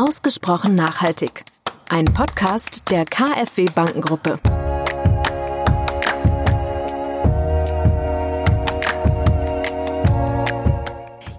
Ausgesprochen 0.00 0.74
nachhaltig. 0.76 1.44
Ein 1.90 2.06
Podcast 2.06 2.84
der 2.90 3.04
KfW 3.04 3.66
Bankengruppe. 3.66 4.38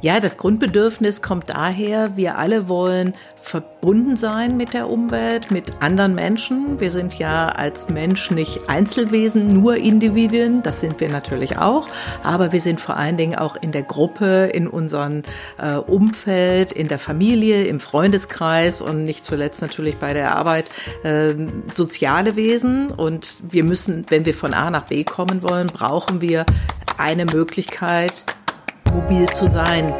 Ja, 0.04 0.20
das 0.20 0.40
Grundbedürfnis 0.40 1.22
kommt 1.22 1.52
daher, 1.52 2.18
wir 2.18 2.40
alle 2.40 2.68
wollen 2.68 3.14
verbunden 3.36 4.16
sein 4.16 4.58
mit 4.58 4.74
der 4.74 4.90
Umwelt, 4.90 5.52
mit 5.52 5.80
anderen 5.80 6.16
Menschen. 6.16 6.80
Wir 6.80 6.90
sind 6.90 7.20
ja 7.20 7.50
als 7.50 7.88
Mensch 7.88 8.32
nicht 8.32 8.62
Einzelwesen, 8.68 9.50
nur 9.50 9.76
Individuen, 9.76 10.64
das 10.64 10.80
sind 10.80 11.00
wir 11.00 11.10
natürlich 11.10 11.60
auch, 11.60 11.88
aber 12.24 12.52
wir 12.52 12.62
sind 12.62 12.82
vor 12.82 12.98
allen 12.98 13.16
Dingen 13.16 13.36
auch 13.36 13.56
in 13.62 13.72
der 13.72 13.84
Gruppe, 13.84 14.50
in 14.52 14.68
unserem 14.68 15.22
äh, 15.60 15.76
Umfeld, 15.76 16.72
in 16.72 16.88
der 16.88 16.98
Familie, 16.98 17.66
im 17.66 17.80
Freundeskreis 17.80 18.82
und 18.82 19.06
nicht 19.06 19.24
zuletzt 19.24 19.62
natürlich 19.62 19.98
bei 19.98 20.14
der 20.14 20.36
Arbeit 20.36 20.72
äh, 21.04 21.36
soziale 21.72 22.36
Wesen. 22.36 22.90
Und 22.90 23.38
wir 23.52 23.64
müssen, 23.64 24.08
wenn 24.10 24.26
wir 24.26 24.34
von 24.34 24.56
A 24.56 24.72
nach 24.72 24.86
B 24.86 25.04
kommen 25.04 25.44
wollen, 25.44 25.68
brauchen 25.68 26.22
wir 26.22 26.48
eine 26.98 27.26
Möglichkeit, 27.26 28.26
mobil 28.94 29.28
zu 29.30 29.48
sein. 29.48 29.94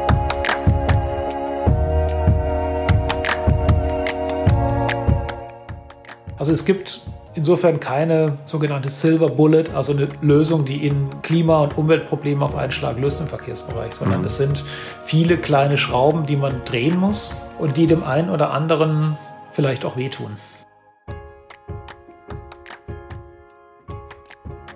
Also 6.38 6.52
es 6.52 6.64
gibt 6.64 7.02
insofern 7.34 7.80
keine 7.80 8.38
sogenannte 8.46 8.90
Silver 8.90 9.28
Bullet, 9.28 9.66
also 9.74 9.92
eine 9.92 10.08
Lösung, 10.20 10.64
die 10.64 10.86
in 10.86 11.08
Klima- 11.22 11.60
und 11.60 11.78
Umweltprobleme 11.78 12.44
auf 12.44 12.56
einen 12.56 12.72
Schlag 12.72 12.98
löst 12.98 13.20
im 13.20 13.28
Verkehrsbereich, 13.28 13.92
sondern 13.92 14.20
mhm. 14.20 14.26
es 14.26 14.36
sind 14.36 14.64
viele 15.04 15.38
kleine 15.38 15.78
Schrauben, 15.78 16.26
die 16.26 16.36
man 16.36 16.64
drehen 16.64 16.98
muss 16.98 17.36
und 17.58 17.76
die 17.76 17.86
dem 17.86 18.02
einen 18.02 18.28
oder 18.28 18.50
anderen 18.50 19.16
vielleicht 19.52 19.84
auch 19.84 19.96
wehtun. 19.96 20.36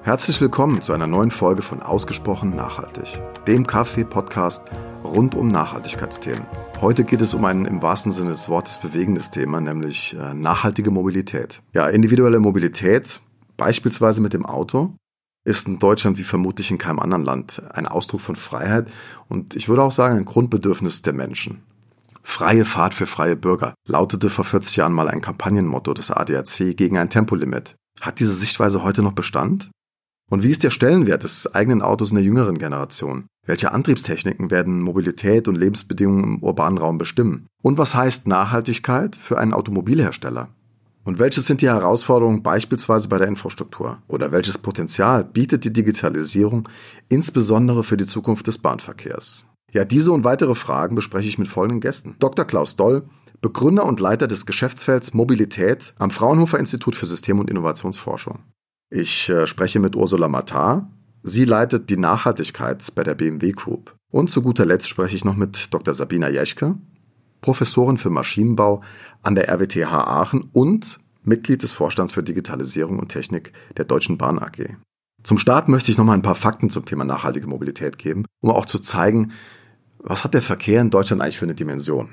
Herzlich 0.07 0.41
willkommen 0.41 0.81
zu 0.83 0.93
einer 0.93 1.09
neuen 1.09 1.33
Folge 1.33 1.63
von 1.63 1.83
Ausgesprochen 1.83 2.55
Nachhaltig, 2.55 3.21
dem 3.49 3.67
Kaffee-Podcast 3.67 4.63
rund 5.03 5.35
um 5.35 5.49
Nachhaltigkeitsthemen. 5.49 6.47
Heute 6.81 7.03
geht 7.03 7.21
es 7.21 7.35
um 7.35 7.45
ein 7.45 7.65
im 7.65 7.83
wahrsten 7.83 8.13
Sinne 8.13 8.31
des 8.31 8.49
Wortes 8.49 8.79
bewegendes 8.79 9.33
Thema, 9.33 9.61
nämlich 9.61 10.15
äh, 10.15 10.33
nachhaltige 10.33 10.93
Mobilität. 10.93 11.61
Ja, 11.73 11.89
individuelle 11.89 12.39
Mobilität, 12.39 13.21
beispielsweise 13.57 14.21
mit 14.21 14.33
dem 14.33 14.47
Auto, 14.47 14.95
ist 15.45 15.67
in 15.67 15.81
Deutschland 15.81 16.19
wie 16.19 16.23
vermutlich 16.23 16.71
in 16.71 16.79
keinem 16.79 17.01
anderen 17.01 17.25
Land 17.25 17.61
ein 17.75 17.89
Ausdruck 17.89 18.21
von 18.21 18.37
Freiheit 18.37 18.87
und 19.29 19.57
ich 19.57 19.69
würde 19.69 19.83
auch 19.83 19.91
sagen 19.91 20.19
ein 20.19 20.25
Grundbedürfnis 20.25 21.03
der 21.03 21.15
Menschen. 21.15 21.65
Freie 22.23 22.65
Fahrt 22.65 22.95
für 22.95 23.09
freie 23.09 23.35
Bürger 23.35 23.75
lautete 23.89 24.31
vor 24.31 24.45
40 24.45 24.77
Jahren 24.77 24.93
mal 24.93 25.09
ein 25.09 25.21
Kampagnenmotto 25.21 25.95
des 25.95 26.13
ADAC 26.13 26.77
gegen 26.77 26.97
ein 26.97 27.11
Tempolimit. 27.11 27.75
Hat 28.01 28.21
diese 28.21 28.35
Sichtweise 28.35 28.85
heute 28.85 29.03
noch 29.03 29.13
Bestand? 29.13 29.69
Und 30.29 30.43
wie 30.43 30.51
ist 30.51 30.65
der 30.65 30.71
Stellenwert 30.71 31.23
des 31.23 31.55
eigenen 31.55 31.83
Autos 31.83 32.11
in 32.11 32.17
der 32.17 32.25
jüngeren 32.25 32.59
Generation? 32.59 33.27
Welche 33.47 33.71
Antriebstechniken 33.73 34.51
werden 34.51 34.83
Mobilität 34.83 35.47
und 35.47 35.55
Lebensbedingungen 35.55 36.25
im 36.25 36.43
urbanen 36.43 36.79
Raum 36.79 36.99
bestimmen? 36.99 37.47
Und 37.63 37.79
was 37.79 37.95
heißt 37.95 38.27
Nachhaltigkeit 38.27 39.15
für 39.15 39.39
einen 39.39 39.55
Automobilhersteller? 39.55 40.49
Und 41.05 41.21
welches 41.21 41.47
sind 41.47 41.61
die 41.61 41.69
Herausforderungen 41.69 42.43
beispielsweise 42.43 43.07
bei 43.07 43.19
der 43.19 43.29
Infrastruktur? 43.29 43.99
Oder 44.09 44.33
welches 44.33 44.59
Potenzial 44.59 45.23
bietet 45.23 45.63
die 45.65 45.73
Digitalisierung 45.73 46.69
insbesondere 47.09 47.85
für 47.85 47.97
die 47.97 48.07
Zukunft 48.07 48.49
des 48.49 48.59
Bahnverkehrs? 48.59 49.47
Ja, 49.73 49.85
diese 49.85 50.11
und 50.11 50.25
weitere 50.25 50.57
Fragen 50.57 50.97
bespreche 50.97 51.29
ich 51.29 51.39
mit 51.39 51.47
folgenden 51.47 51.81
Gästen. 51.81 52.17
Dr. 52.19 52.45
Klaus 52.45 52.75
Doll, 52.75 53.05
Begründer 53.41 53.85
und 53.85 54.01
Leiter 54.01 54.27
des 54.27 54.47
Geschäftsfelds 54.47 55.15
Mobilität 55.15 55.95
am 55.99 56.11
Fraunhofer 56.11 56.59
Institut 56.59 56.97
für 56.97 57.07
System- 57.07 57.39
und 57.39 57.51
Innovationsforschung. 57.51 58.41
Ich 58.91 59.29
äh, 59.29 59.47
spreche 59.47 59.81
mit 59.81 59.97
Ursula 59.97 60.29
Matar. 60.29 60.89
Sie 61.25 61.45
leitet 61.45 61.91
die 61.91 61.97
Nachhaltigkeit 61.97 62.85
bei 62.95 63.03
der 63.03 63.17
BMW 63.17 63.51
Group. 63.51 63.97
Und 64.13 64.31
zu 64.31 64.43
guter 64.43 64.65
Letzt 64.65 64.89
spreche 64.89 65.17
ich 65.17 65.25
noch 65.25 65.35
mit 65.35 65.75
Dr. 65.75 65.93
Sabina 65.93 66.29
Jeschke, 66.29 66.77
Professorin 67.41 67.99
für 67.99 68.11
Maschinenbau 68.11 68.83
an 69.23 69.35
der 69.35 69.49
RWTH 69.49 69.93
Aachen 69.93 70.49
und 70.53 71.01
Mitglied 71.25 71.65
des 71.65 71.73
Vorstands 71.73 72.13
für 72.13 72.23
Digitalisierung 72.23 73.01
und 73.01 73.09
Technik 73.09 73.53
der 73.77 73.85
Deutschen 73.87 74.19
Bahn 74.19 74.39
AG. 74.39 74.77
Zum 75.25 75.39
Start 75.39 75.69
möchte 75.69 75.91
ich 75.91 75.99
noch 75.99 76.05
mal 76.05 76.15
ein 76.15 76.23
paar 76.23 76.37
Fakten 76.37 76.71
zum 76.71 76.85
Thema 76.85 77.05
nachhaltige 77.05 77.49
Mobilität 77.49 77.99
geben, 77.99 78.25
um 78.41 78.51
auch 78.51 78.67
zu 78.67 78.79
zeigen, 78.79 79.33
was 79.99 80.23
hat 80.23 80.35
der 80.35 80.43
Verkehr 80.43 80.81
in 80.81 80.91
Deutschland 80.91 81.21
eigentlich 81.21 81.39
für 81.39 81.47
eine 81.47 81.57
Dimension. 81.57 82.11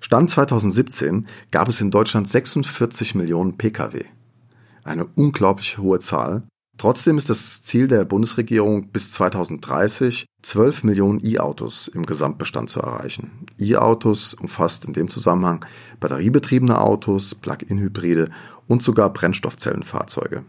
Stand 0.00 0.30
2017 0.30 1.28
gab 1.52 1.68
es 1.68 1.80
in 1.80 1.92
Deutschland 1.92 2.26
46 2.26 3.14
Millionen 3.14 3.56
Pkw 3.56 4.06
eine 4.86 5.04
unglaublich 5.04 5.78
hohe 5.78 6.00
Zahl. 6.00 6.44
Trotzdem 6.78 7.16
ist 7.16 7.30
das 7.30 7.62
Ziel 7.62 7.88
der 7.88 8.04
Bundesregierung 8.04 8.88
bis 8.88 9.12
2030 9.12 10.26
12 10.42 10.84
Millionen 10.84 11.24
E-Autos 11.24 11.88
im 11.88 12.04
Gesamtbestand 12.04 12.70
zu 12.70 12.80
erreichen. 12.80 13.46
E-Autos 13.58 14.34
umfasst 14.34 14.84
in 14.84 14.92
dem 14.92 15.08
Zusammenhang 15.08 15.64
batteriebetriebene 16.00 16.78
Autos, 16.78 17.34
Plug-in-Hybride 17.34 18.28
und 18.68 18.82
sogar 18.82 19.12
Brennstoffzellenfahrzeuge. 19.12 20.44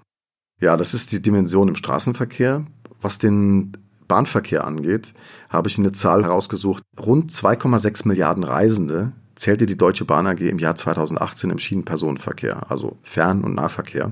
Ja, 0.62 0.76
das 0.76 0.94
ist 0.94 1.12
die 1.12 1.22
Dimension 1.22 1.70
im 1.70 1.76
Straßenverkehr. 1.76 2.66
Was 3.00 3.20
den 3.20 3.72
Bahnverkehr 4.08 4.66
angeht, 4.66 5.14
habe 5.50 5.70
ich 5.70 5.78
eine 5.78 5.92
Zahl 5.92 6.24
herausgesucht. 6.24 6.84
Rund 7.00 7.32
2,6 7.32 8.08
Milliarden 8.08 8.44
Reisende 8.44 9.14
zählte 9.36 9.66
die 9.66 9.78
Deutsche 9.78 10.06
Bahn 10.06 10.28
AG 10.28 10.42
im 10.42 10.60
Jahr 10.60 10.76
2018 10.76 11.52
im 11.52 11.60
Schienenpersonenverkehr, 11.60 12.70
also 12.70 12.98
Fern- 13.04 13.44
und 13.44 13.56
Nahverkehr. 13.56 14.12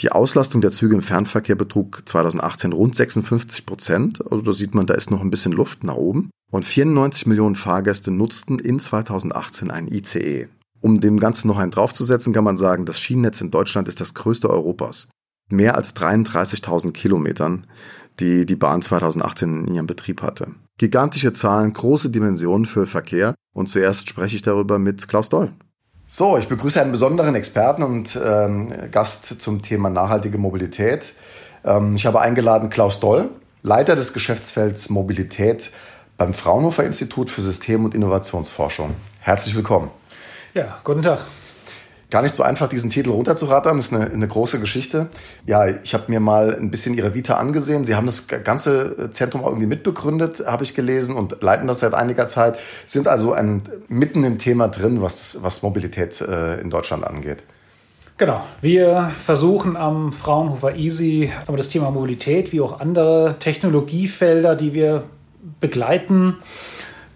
Die 0.00 0.10
Auslastung 0.10 0.60
der 0.60 0.72
Züge 0.72 0.94
im 0.94 1.02
Fernverkehr 1.02 1.54
betrug 1.54 2.02
2018 2.04 2.72
rund 2.72 2.96
56 2.96 3.64
Prozent. 3.64 4.20
Also 4.30 4.42
da 4.42 4.52
sieht 4.52 4.74
man, 4.74 4.86
da 4.86 4.94
ist 4.94 5.10
noch 5.10 5.20
ein 5.20 5.30
bisschen 5.30 5.52
Luft 5.52 5.84
nach 5.84 5.94
oben. 5.94 6.30
Und 6.50 6.64
94 6.64 7.26
Millionen 7.26 7.56
Fahrgäste 7.56 8.10
nutzten 8.10 8.58
in 8.58 8.80
2018 8.80 9.70
ein 9.70 9.88
ICE. 9.88 10.48
Um 10.80 11.00
dem 11.00 11.18
Ganzen 11.18 11.48
noch 11.48 11.58
einen 11.58 11.70
draufzusetzen, 11.70 12.32
kann 12.32 12.44
man 12.44 12.56
sagen, 12.56 12.84
das 12.84 13.00
Schienennetz 13.00 13.40
in 13.40 13.50
Deutschland 13.50 13.88
ist 13.88 14.00
das 14.00 14.14
größte 14.14 14.50
Europas. 14.50 15.08
Mehr 15.48 15.76
als 15.76 15.96
33.000 15.96 16.92
Kilometern, 16.92 17.66
die 18.20 18.46
die 18.46 18.56
Bahn 18.56 18.82
2018 18.82 19.66
in 19.66 19.74
ihrem 19.74 19.86
Betrieb 19.86 20.22
hatte. 20.22 20.48
Gigantische 20.78 21.32
Zahlen, 21.32 21.72
große 21.72 22.10
Dimensionen 22.10 22.66
für 22.66 22.86
Verkehr. 22.86 23.34
Und 23.54 23.68
zuerst 23.68 24.08
spreche 24.08 24.36
ich 24.36 24.42
darüber 24.42 24.78
mit 24.78 25.06
Klaus 25.06 25.28
Doll. 25.28 25.52
So, 26.06 26.36
ich 26.36 26.48
begrüße 26.48 26.80
einen 26.80 26.92
besonderen 26.92 27.34
Experten 27.34 27.82
und 27.82 28.18
ähm, 28.22 28.72
Gast 28.90 29.40
zum 29.40 29.62
Thema 29.62 29.88
nachhaltige 29.88 30.36
Mobilität. 30.36 31.14
Ähm, 31.64 31.96
ich 31.96 32.04
habe 32.04 32.20
eingeladen 32.20 32.68
Klaus 32.68 33.00
Doll, 33.00 33.30
Leiter 33.62 33.96
des 33.96 34.12
Geschäftsfelds 34.12 34.90
Mobilität 34.90 35.70
beim 36.18 36.34
Fraunhofer 36.34 36.84
Institut 36.84 37.30
für 37.30 37.40
System- 37.40 37.86
und 37.86 37.94
Innovationsforschung. 37.94 38.94
Herzlich 39.20 39.56
willkommen. 39.56 39.90
Ja, 40.52 40.78
guten 40.84 41.02
Tag. 41.02 41.20
Gar 42.10 42.22
nicht 42.22 42.34
so 42.34 42.42
einfach, 42.42 42.68
diesen 42.68 42.90
Titel 42.90 43.10
runterzurattern. 43.10 43.76
Das 43.76 43.86
ist 43.86 43.92
eine, 43.92 44.10
eine 44.10 44.28
große 44.28 44.60
Geschichte. 44.60 45.08
Ja, 45.46 45.66
ich 45.66 45.94
habe 45.94 46.04
mir 46.08 46.20
mal 46.20 46.54
ein 46.54 46.70
bisschen 46.70 46.94
Ihre 46.94 47.14
Vita 47.14 47.34
angesehen. 47.34 47.84
Sie 47.84 47.94
haben 47.94 48.06
das 48.06 48.28
ganze 48.28 49.10
Zentrum 49.10 49.42
auch 49.42 49.48
irgendwie 49.48 49.66
mitbegründet, 49.66 50.44
habe 50.46 50.64
ich 50.64 50.74
gelesen, 50.74 51.16
und 51.16 51.42
leiten 51.42 51.66
das 51.66 51.80
seit 51.80 51.94
einiger 51.94 52.26
Zeit. 52.26 52.58
Sind 52.86 53.08
also 53.08 53.32
ein, 53.32 53.62
mitten 53.88 54.22
im 54.24 54.38
Thema 54.38 54.68
drin, 54.68 55.02
was, 55.02 55.38
was 55.42 55.62
Mobilität 55.62 56.20
äh, 56.20 56.60
in 56.60 56.70
Deutschland 56.70 57.04
angeht. 57.04 57.42
Genau. 58.16 58.44
Wir 58.60 59.10
versuchen 59.24 59.76
am 59.76 60.12
Fraunhofer 60.12 60.76
Easy 60.76 61.32
das 61.56 61.68
Thema 61.68 61.90
Mobilität 61.90 62.52
wie 62.52 62.60
auch 62.60 62.78
andere 62.78 63.36
Technologiefelder, 63.40 64.54
die 64.54 64.72
wir 64.72 65.04
begleiten, 65.60 66.36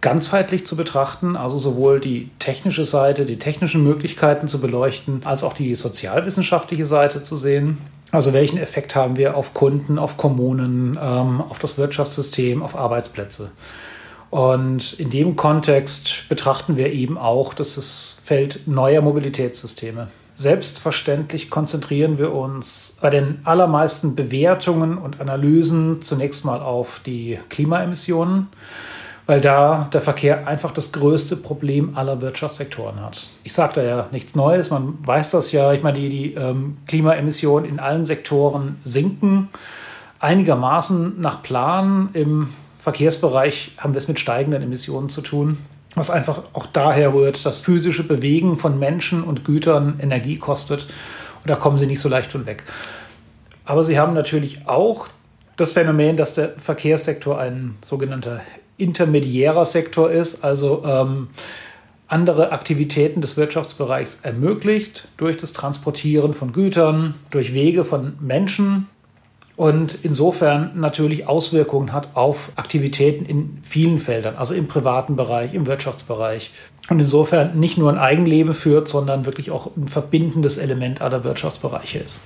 ganzheitlich 0.01 0.67
zu 0.67 0.77
betrachten, 0.77 1.37
also 1.37 1.59
sowohl 1.59 2.01
die 2.01 2.31
technische 2.39 2.85
Seite, 2.85 3.25
die 3.25 3.39
technischen 3.39 3.83
Möglichkeiten 3.83 4.47
zu 4.49 4.61
beleuchten, 4.61 5.23
als 5.25 5.43
auch 5.43 5.55
die 5.55 5.75
sozialwissenschaftliche 5.75 6.87
Seite 6.87 7.23
zu 7.23 7.37
sehen. 7.37 7.79
Also 8.11 8.33
welchen 8.33 8.59
Effekt 8.59 8.95
haben 8.95 9.17
wir 9.17 9.37
auf 9.37 9.55
Kunden, 9.55 9.99
auf 9.99 10.17
Kommunen, 10.17 10.99
ähm, 11.01 11.41
auf 11.43 11.59
das 11.59 11.77
Wirtschaftssystem, 11.79 12.63
auf 12.63 12.77
Arbeitsplätze? 12.77 13.51
Und 14.31 14.95
in 14.95 15.11
dem 15.11 15.37
Kontext 15.37 16.29
betrachten 16.29 16.77
wir 16.77 16.93
eben 16.93 17.19
auch 17.19 17.55
das 17.55 18.19
Feld 18.23 18.67
neuer 18.67 19.01
Mobilitätssysteme. 19.01 20.09
Selbstverständlich 20.37 21.51
konzentrieren 21.51 22.19
wir 22.19 22.33
uns 22.33 22.97
bei 23.01 23.11
den 23.11 23.41
allermeisten 23.45 24.15
Bewertungen 24.15 24.97
und 24.97 25.21
Analysen 25.21 26.03
zunächst 26.03 26.45
mal 26.45 26.61
auf 26.61 27.01
die 27.05 27.39
Klimaemissionen 27.49 28.49
weil 29.29 29.43
da 29.43 29.91
der 29.93 30.01
Verkehr 30.01 30.49
einfach 30.49 30.73
das 30.73 30.91
größte 30.91 31.37
Problem 31.37 31.99
aller 31.99 32.23
Wirtschaftssektoren 32.23 33.03
hat. 33.03 33.29
Ich 33.45 33.53
sage 33.53 33.75
da 33.75 33.83
ja 33.83 34.09
nichts 34.11 34.35
Neues, 34.35 34.71
man 34.71 34.95
weiß 35.03 35.33
das 35.33 35.53
ja. 35.53 35.75
Ich 35.75 35.83
meine, 35.83 35.99
die, 35.99 36.09
die 36.09 36.33
ähm, 36.33 36.79
Klimaemissionen 36.87 37.69
in 37.69 37.79
allen 37.79 38.07
Sektoren 38.07 38.81
sinken 38.85 39.51
einigermaßen 40.19 41.21
nach 41.21 41.43
Plan. 41.43 42.09
Im 42.15 42.49
Verkehrsbereich 42.83 43.73
haben 43.77 43.93
wir 43.93 43.99
es 43.99 44.09
mit 44.09 44.19
steigenden 44.19 44.63
Emissionen 44.63 45.11
zu 45.11 45.21
tun. 45.21 45.59
was 45.95 46.09
einfach 46.11 46.45
auch 46.55 46.65
daher 46.65 47.13
rührt, 47.13 47.45
dass 47.45 47.61
physische 47.61 48.05
Bewegen 48.05 48.57
von 48.57 48.79
Menschen 48.79 49.23
und 49.23 49.45
Gütern 49.45 50.01
Energie 50.01 50.39
kostet. 50.39 50.87
Und 51.43 51.51
da 51.51 51.57
kommen 51.57 51.77
sie 51.77 51.87
nicht 51.87 52.01
so 52.01 52.09
leicht 52.09 52.33
von 52.33 52.47
weg. 52.47 52.63
Aber 53.67 53.85
sie 53.85 53.99
haben 53.99 54.15
natürlich 54.15 54.67
auch 54.67 55.09
das 55.57 55.73
Phänomen, 55.73 56.17
dass 56.17 56.33
der 56.33 56.55
Verkehrssektor 56.59 57.39
ein 57.39 57.77
sogenannter 57.85 58.41
intermediärer 58.79 59.67
Sektor 59.67 60.11
ist, 60.11 60.43
also 60.45 60.83
ähm, 60.87 61.29
andere 62.07 62.53
Aktivitäten 62.53 63.21
des 63.21 63.37
Wirtschaftsbereichs 63.37 64.21
ermöglicht 64.23 65.09
durch 65.19 65.37
das 65.37 65.53
Transportieren 65.53 66.33
von 66.33 66.53
Gütern, 66.53 67.15
durch 67.31 67.53
Wege 67.53 67.85
von 67.85 68.15
Menschen 68.21 68.87
und 69.59 69.99
insofern 70.05 70.71
natürlich 70.77 71.27
Auswirkungen 71.27 71.93
hat 71.93 72.11
auf 72.15 72.53
Aktivitäten 72.55 73.27
in 73.27 73.59
vielen 73.65 73.99
Feldern, 73.99 74.37
also 74.37 74.55
im 74.55 74.69
privaten 74.69 75.17
Bereich, 75.17 75.53
im 75.53 75.67
Wirtschaftsbereich. 75.67 76.53
Und 76.89 77.01
insofern 77.01 77.59
nicht 77.59 77.77
nur 77.77 77.91
ein 77.91 77.99
Eigenleben 77.99 78.55
führt, 78.55 78.87
sondern 78.87 79.27
wirklich 79.27 79.51
auch 79.51 79.77
ein 79.77 79.89
verbindendes 79.89 80.59
Element 80.59 81.01
aller 81.03 81.25
Wirtschaftsbereiche 81.25 81.99
ist. 81.99 82.21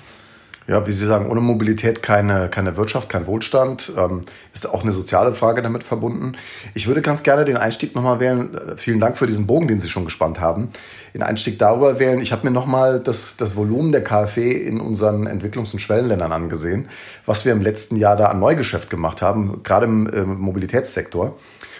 Ja, 0.72 0.86
wie 0.86 0.92
Sie 0.92 1.04
sagen, 1.04 1.30
ohne 1.30 1.42
Mobilität 1.42 2.02
keine, 2.02 2.48
keine 2.48 2.78
Wirtschaft, 2.78 3.10
kein 3.10 3.26
Wohlstand. 3.26 3.92
Ähm, 3.94 4.22
ist 4.54 4.66
auch 4.66 4.82
eine 4.82 4.92
soziale 4.92 5.34
Frage 5.34 5.60
damit 5.60 5.84
verbunden. 5.84 6.32
Ich 6.72 6.86
würde 6.86 7.02
ganz 7.02 7.22
gerne 7.22 7.44
den 7.44 7.58
Einstieg 7.58 7.94
nochmal 7.94 8.20
wählen. 8.20 8.54
Äh, 8.54 8.78
vielen 8.78 8.98
Dank 8.98 9.18
für 9.18 9.26
diesen 9.26 9.46
Bogen, 9.46 9.68
den 9.68 9.78
Sie 9.78 9.90
schon 9.90 10.06
gespannt 10.06 10.40
haben. 10.40 10.70
Den 11.12 11.22
Einstieg 11.22 11.58
darüber 11.58 12.00
wählen. 12.00 12.20
Ich 12.20 12.32
habe 12.32 12.46
mir 12.46 12.54
nochmal 12.54 13.00
das, 13.00 13.36
das 13.36 13.54
Volumen 13.54 13.92
der 13.92 14.02
KfW 14.02 14.50
in 14.50 14.80
unseren 14.80 15.28
Entwicklungs- 15.28 15.74
und 15.74 15.80
Schwellenländern 15.80 16.32
angesehen, 16.32 16.88
was 17.26 17.44
wir 17.44 17.52
im 17.52 17.60
letzten 17.60 17.96
Jahr 17.96 18.16
da 18.16 18.28
an 18.28 18.40
Neugeschäft 18.40 18.88
gemacht 18.88 19.20
haben, 19.20 19.62
gerade 19.62 19.84
im 19.84 20.06
äh, 20.06 20.22
Mobilitätssektor. 20.22 21.36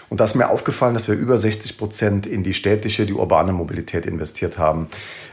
Und 0.09 0.19
da 0.19 0.25
ist 0.25 0.35
mir 0.35 0.51
aufgefallen, 0.51 0.93
dass 0.93 1.07
wir 1.07 1.15
über 1.15 1.39
60 1.39 1.79
Prozent 1.79 2.27
in 2.27 2.43
die 2.43 2.53
städtische, 2.53 3.07
die 3.07 3.13
urbane 3.13 3.53
Mobilität 3.53 4.05
investiert 4.05 4.59
haben. 4.59 4.87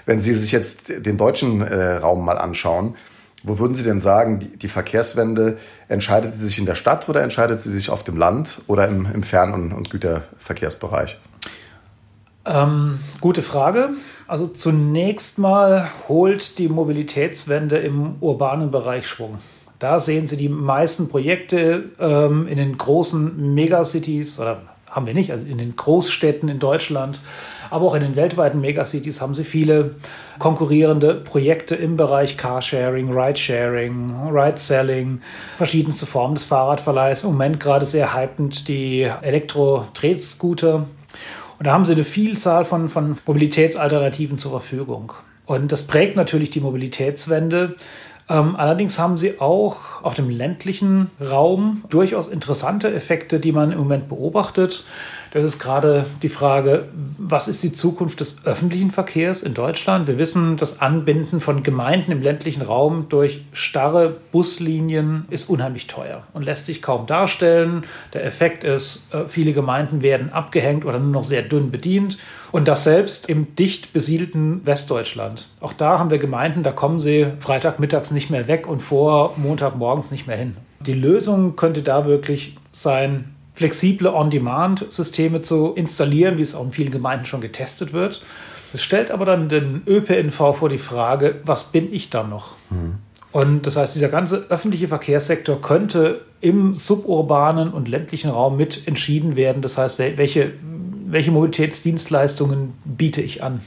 Wenn 0.07 0.19
Sie 0.19 0.33
sich 0.33 0.51
jetzt 0.51 1.05
den 1.05 1.19
deutschen 1.19 1.61
äh, 1.61 1.97
Raum 1.97 2.25
mal 2.25 2.39
anschauen, 2.39 2.95
wo 3.43 3.59
würden 3.59 3.75
Sie 3.75 3.83
denn 3.83 4.01
sagen, 4.01 4.39
die, 4.41 4.57
die, 4.57 4.69
Verkehrswende, 4.69 5.59
entscheidet 5.89 6.35
sie 6.35 6.47
sich 6.47 6.59
in 6.59 6.67
der 6.67 6.75
Stadt 6.75 7.09
oder 7.09 7.23
entscheidet 7.23 7.61
sie 7.61 7.71
sich 7.71 7.91
auf 7.91 8.05
dem 8.05 8.17
Land 8.17 8.61
oder 8.67 8.87
im, 8.87 9.07
im 9.13 9.23
Fern- 9.23 9.55
und, 9.55 9.73
und 9.73 9.91
Güterverkehrsbereich? 9.91 11.19
Ähm, 12.45 13.01
gute 13.21 13.43
Frage. 13.43 13.91
Also 14.27 14.47
zunächst 14.47 15.39
mal 15.39 15.91
holt 16.09 16.59
die 16.59 16.69
Mobilitätswende 16.69 17.79
im 17.79 18.17
urbanen 18.21 18.71
Bereich 18.71 19.07
Schwung. 19.07 19.39
Da 19.79 19.99
sehen 19.99 20.27
Sie 20.27 20.37
die 20.37 20.49
meisten 20.49 21.09
Projekte 21.09 21.85
ähm, 21.99 22.47
in 22.47 22.59
den 22.59 22.77
großen 22.77 23.55
Megacities, 23.55 24.39
oder 24.39 24.61
haben 24.89 25.07
wir 25.07 25.15
nicht, 25.15 25.33
also 25.33 25.45
in 25.47 25.59
den 25.59 25.75
Großstädten 25.75 26.49
in 26.49 26.59
Deutschland 26.59 27.21
aber 27.71 27.87
auch 27.87 27.95
in 27.95 28.03
den 28.03 28.17
weltweiten 28.17 28.61
Megacities 28.61 29.21
haben 29.21 29.35
sie 29.35 29.45
viele 29.45 29.95
konkurrierende 30.39 31.15
Projekte 31.15 31.75
im 31.77 31.97
Bereich 31.97 32.37
Carsharing, 32.37 33.13
Ridesharing, 33.13 34.29
Ride-Selling, 34.33 35.23
verschiedenste 35.57 36.07
Formen 36.07 36.35
des 36.35 36.45
Fahrradverleihs. 36.45 37.25
Im 37.25 37.31
Moment 37.31 37.61
gerade 37.61 37.87
sehr 37.87 38.15
hypend 38.15 38.69
die 38.69 39.09
Elektro-Drehscooter. 39.23 40.87
Und 41.59 41.67
da 41.67 41.73
haben 41.73 41.85
sie 41.85 41.93
eine 41.93 42.05
Vielzahl 42.05 42.65
von, 42.65 42.89
von 42.89 43.19
Mobilitätsalternativen 43.27 44.39
zur 44.39 44.51
Verfügung. 44.53 45.13
Und 45.47 45.73
das 45.73 45.87
prägt 45.87 46.17
natürlich 46.17 46.51
die 46.51 46.61
Mobilitätswende. 46.61 47.77
Ähm, 48.31 48.55
allerdings 48.57 48.99
haben 48.99 49.19
sie 49.19 49.41
auch 49.41 50.03
auf 50.03 50.15
dem 50.15 50.31
ländlichen 50.31 51.11
Raum 51.21 51.85
durchaus 51.91 52.29
interessante 52.29 52.93
Effekte, 52.95 53.41
die 53.41 53.51
man 53.51 53.73
im 53.73 53.79
Moment 53.79 54.09
beobachtet. 54.09 54.85
Das 55.33 55.45
ist 55.45 55.61
gerade 55.61 56.07
die 56.23 56.29
Frage, 56.29 56.89
was 57.19 57.47
ist 57.47 57.63
die 57.63 57.73
Zukunft 57.73 58.19
des 58.19 58.45
öffentlichen 58.45 58.91
Verkehrs 58.91 59.43
in 59.43 59.55
Deutschland? 59.55 60.09
Wir 60.09 60.19
wissen, 60.19 60.57
das 60.57 60.81
Anbinden 60.81 61.41
von 61.41 61.63
Gemeinden 61.63 62.11
im 62.11 62.21
ländlichen 62.21 62.63
Raum 62.63 63.07
durch 63.09 63.45
starre 63.53 64.17
Buslinien 64.33 65.27
ist 65.31 65.49
unheimlich 65.49 65.87
teuer 65.87 66.25
und 66.33 66.43
lässt 66.43 66.67
sich 66.67 66.83
kaum 66.83 67.07
darstellen. 67.07 67.85
Der 68.13 68.25
Effekt 68.25 68.65
ist, 68.65 69.15
äh, 69.15 69.29
viele 69.29 69.53
Gemeinden 69.53 70.03
werden 70.03 70.33
abgehängt 70.33 70.85
oder 70.85 70.99
nur 70.99 71.13
noch 71.13 71.25
sehr 71.25 71.43
dünn 71.43 71.71
bedient. 71.71 72.19
Und 72.51 72.67
das 72.67 72.83
selbst 72.83 73.29
im 73.29 73.55
dicht 73.55 73.93
besiedelten 73.93 74.67
Westdeutschland. 74.67 75.47
Auch 75.61 75.73
da 75.73 76.01
haben 76.01 76.11
wir 76.11 76.19
Gemeinden, 76.19 76.65
da 76.65 76.73
kommen 76.73 76.99
sie 76.99 77.29
Freitagmittags 77.39 78.11
nicht 78.11 78.31
mehr 78.31 78.49
weg 78.49 78.67
und 78.67 78.81
vor 78.81 79.35
Montagmorgens 79.37 80.11
nicht 80.11 80.27
mehr 80.27 80.37
hin. 80.37 80.57
Die 80.81 80.95
Lösung 80.95 81.55
könnte 81.55 81.83
da 81.83 82.07
wirklich 82.07 82.57
sein, 82.73 83.37
flexible 83.61 84.09
On-Demand-Systeme 84.09 85.43
zu 85.43 85.75
installieren, 85.75 86.39
wie 86.39 86.43
es 86.43 86.55
auch 86.55 86.65
in 86.65 86.73
vielen 86.73 86.91
Gemeinden 86.91 87.27
schon 87.27 87.43
getestet 87.43 87.93
wird. 87.93 88.23
Es 88.73 88.83
stellt 88.83 89.11
aber 89.11 89.27
dann 89.27 89.51
den 89.51 89.83
ÖPNV 89.87 90.57
vor 90.57 90.71
die 90.71 90.79
Frage, 90.79 91.43
was 91.45 91.65
bin 91.65 91.93
ich 91.93 92.09
dann 92.09 92.31
noch? 92.31 92.57
Mhm. 92.71 92.95
Und 93.33 93.67
das 93.67 93.77
heißt, 93.77 93.95
dieser 93.95 94.09
ganze 94.09 94.47
öffentliche 94.49 94.89
Verkehrssektor 94.89 95.61
könnte 95.61 96.23
im 96.41 96.75
suburbanen 96.75 97.71
und 97.71 97.87
ländlichen 97.87 98.31
Raum 98.31 98.57
mit 98.57 98.89
entschieden 98.89 99.37
werden. 99.37 99.61
Das 99.61 99.77
heißt, 99.77 99.99
welche, 99.99 100.55
welche 101.07 101.31
Mobilitätsdienstleistungen 101.31 102.73
biete 102.87 103.21
ich 103.21 103.43
an? 103.43 103.61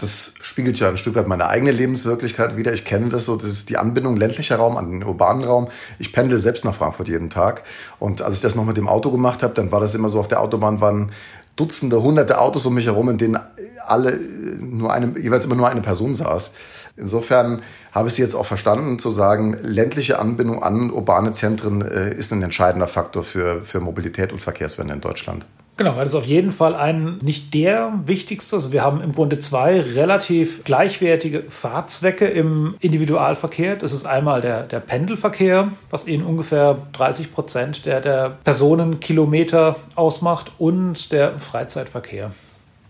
Das 0.00 0.32
spiegelt 0.40 0.78
ja 0.78 0.88
ein 0.88 0.96
Stück 0.96 1.14
weit 1.14 1.28
meine 1.28 1.48
eigene 1.48 1.72
Lebenswirklichkeit 1.72 2.56
wieder. 2.56 2.72
Ich 2.72 2.86
kenne 2.86 3.10
das 3.10 3.26
so, 3.26 3.36
das 3.36 3.46
ist 3.46 3.68
die 3.68 3.76
Anbindung 3.76 4.16
ländlicher 4.16 4.56
Raum 4.56 4.76
an 4.78 4.90
den 4.90 5.04
urbanen 5.04 5.44
Raum. 5.44 5.68
Ich 5.98 6.12
pendel 6.12 6.38
selbst 6.38 6.64
nach 6.64 6.74
Frankfurt 6.74 7.08
jeden 7.08 7.28
Tag. 7.28 7.64
Und 7.98 8.22
als 8.22 8.36
ich 8.36 8.40
das 8.40 8.54
noch 8.54 8.64
mit 8.64 8.78
dem 8.78 8.88
Auto 8.88 9.10
gemacht 9.10 9.42
habe, 9.42 9.52
dann 9.52 9.70
war 9.72 9.80
das 9.80 9.94
immer 9.94 10.08
so, 10.08 10.18
auf 10.18 10.28
der 10.28 10.40
Autobahn 10.40 10.80
waren 10.80 11.12
Dutzende, 11.56 12.02
hunderte 12.02 12.40
Autos 12.40 12.64
um 12.64 12.74
mich 12.74 12.86
herum, 12.86 13.10
in 13.10 13.18
denen 13.18 13.38
alle 13.86 14.16
nur 14.16 14.92
eine, 14.92 15.18
jeweils 15.18 15.44
immer 15.44 15.56
nur 15.56 15.68
eine 15.68 15.82
Person 15.82 16.14
saß. 16.14 16.52
Insofern 16.96 17.60
habe 17.92 18.08
ich 18.08 18.14
sie 18.14 18.22
jetzt 18.22 18.34
auch 18.34 18.46
verstanden, 18.46 18.98
zu 18.98 19.10
sagen, 19.10 19.58
ländliche 19.62 20.18
Anbindung 20.18 20.62
an 20.62 20.90
urbane 20.90 21.32
Zentren 21.32 21.82
äh, 21.82 22.14
ist 22.14 22.32
ein 22.32 22.42
entscheidender 22.42 22.88
Faktor 22.88 23.22
für, 23.22 23.62
für 23.64 23.80
Mobilität 23.80 24.32
und 24.32 24.40
Verkehrswende 24.40 24.94
in 24.94 25.00
Deutschland. 25.02 25.44
Genau, 25.80 25.96
weil 25.96 26.04
das 26.04 26.14
auf 26.14 26.26
jeden 26.26 26.52
Fall 26.52 26.74
ein, 26.74 27.16
nicht 27.22 27.54
der 27.54 27.90
wichtigste, 28.04 28.56
also 28.56 28.70
wir 28.70 28.82
haben 28.82 29.00
im 29.00 29.14
Grunde 29.14 29.38
zwei 29.38 29.80
relativ 29.80 30.62
gleichwertige 30.62 31.44
Fahrzwecke 31.44 32.26
im 32.26 32.74
Individualverkehr. 32.80 33.76
Das 33.76 33.94
ist 33.94 34.04
einmal 34.04 34.42
der, 34.42 34.64
der 34.64 34.80
Pendelverkehr, 34.80 35.72
was 35.88 36.04
in 36.04 36.22
ungefähr 36.22 36.76
30 36.92 37.32
Prozent 37.32 37.86
der, 37.86 38.02
der 38.02 38.36
Personenkilometer 38.44 39.76
ausmacht 39.94 40.52
und 40.58 41.12
der 41.12 41.38
Freizeitverkehr. 41.38 42.32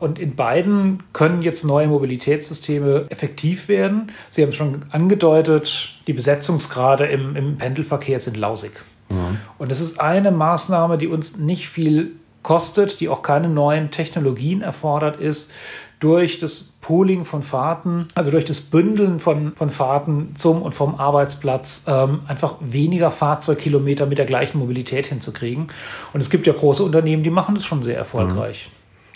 Und 0.01 0.19
in 0.19 0.35
beiden 0.35 1.05
können 1.13 1.43
jetzt 1.43 1.65
neue 1.65 1.87
Mobilitätssysteme 1.87 3.07
effektiv 3.09 3.69
werden. 3.69 4.11
Sie 4.31 4.43
haben 4.43 4.53
schon 4.53 4.87
angedeutet, 4.91 5.95
die 6.09 6.13
Besetzungsgrade 6.13 7.07
im, 7.07 7.37
im 7.37 7.57
Pendelverkehr 7.57 8.19
sind 8.19 8.37
lausig. 8.37 8.73
Mhm. 9.11 9.39
Und 9.59 9.71
das 9.71 9.81
ist 9.81 10.01
eine 10.01 10.33
Maßnahme, 10.33 10.99
die 10.99 11.07
uns 11.07 11.37
nicht 11.37 11.69
viel 11.69 12.17
kostet, 12.43 13.01
die 13.01 13.09
auch 13.09 13.23
keine 13.23 13.49
neuen 13.49 13.91
Technologien 13.91 14.63
erfordert 14.63 15.21
ist, 15.21 15.51
durch 16.01 16.39
das 16.39 16.71
Pooling 16.81 17.27
von 17.27 17.43
Fahrten, 17.43 18.09
also 18.15 18.31
durch 18.31 18.47
das 18.47 18.61
Bündeln 18.61 19.21
von, 19.21 19.53
von 19.55 19.69
Fahrten 19.69 20.35
zum 20.35 20.63
und 20.63 20.75
vom 20.75 20.95
Arbeitsplatz, 20.95 21.85
ähm, 21.87 22.21
einfach 22.27 22.55
weniger 22.61 23.11
Fahrzeugkilometer 23.11 24.07
mit 24.07 24.17
der 24.17 24.25
gleichen 24.25 24.59
Mobilität 24.59 25.07
hinzukriegen. 25.07 25.69
Und 26.15 26.21
es 26.21 26.31
gibt 26.31 26.47
ja 26.47 26.55
große 26.55 26.83
Unternehmen, 26.83 27.23
die 27.23 27.31
machen 27.31 27.55
das 27.55 27.65
schon 27.65 27.83
sehr 27.83 27.97
erfolgreich. 27.97 28.71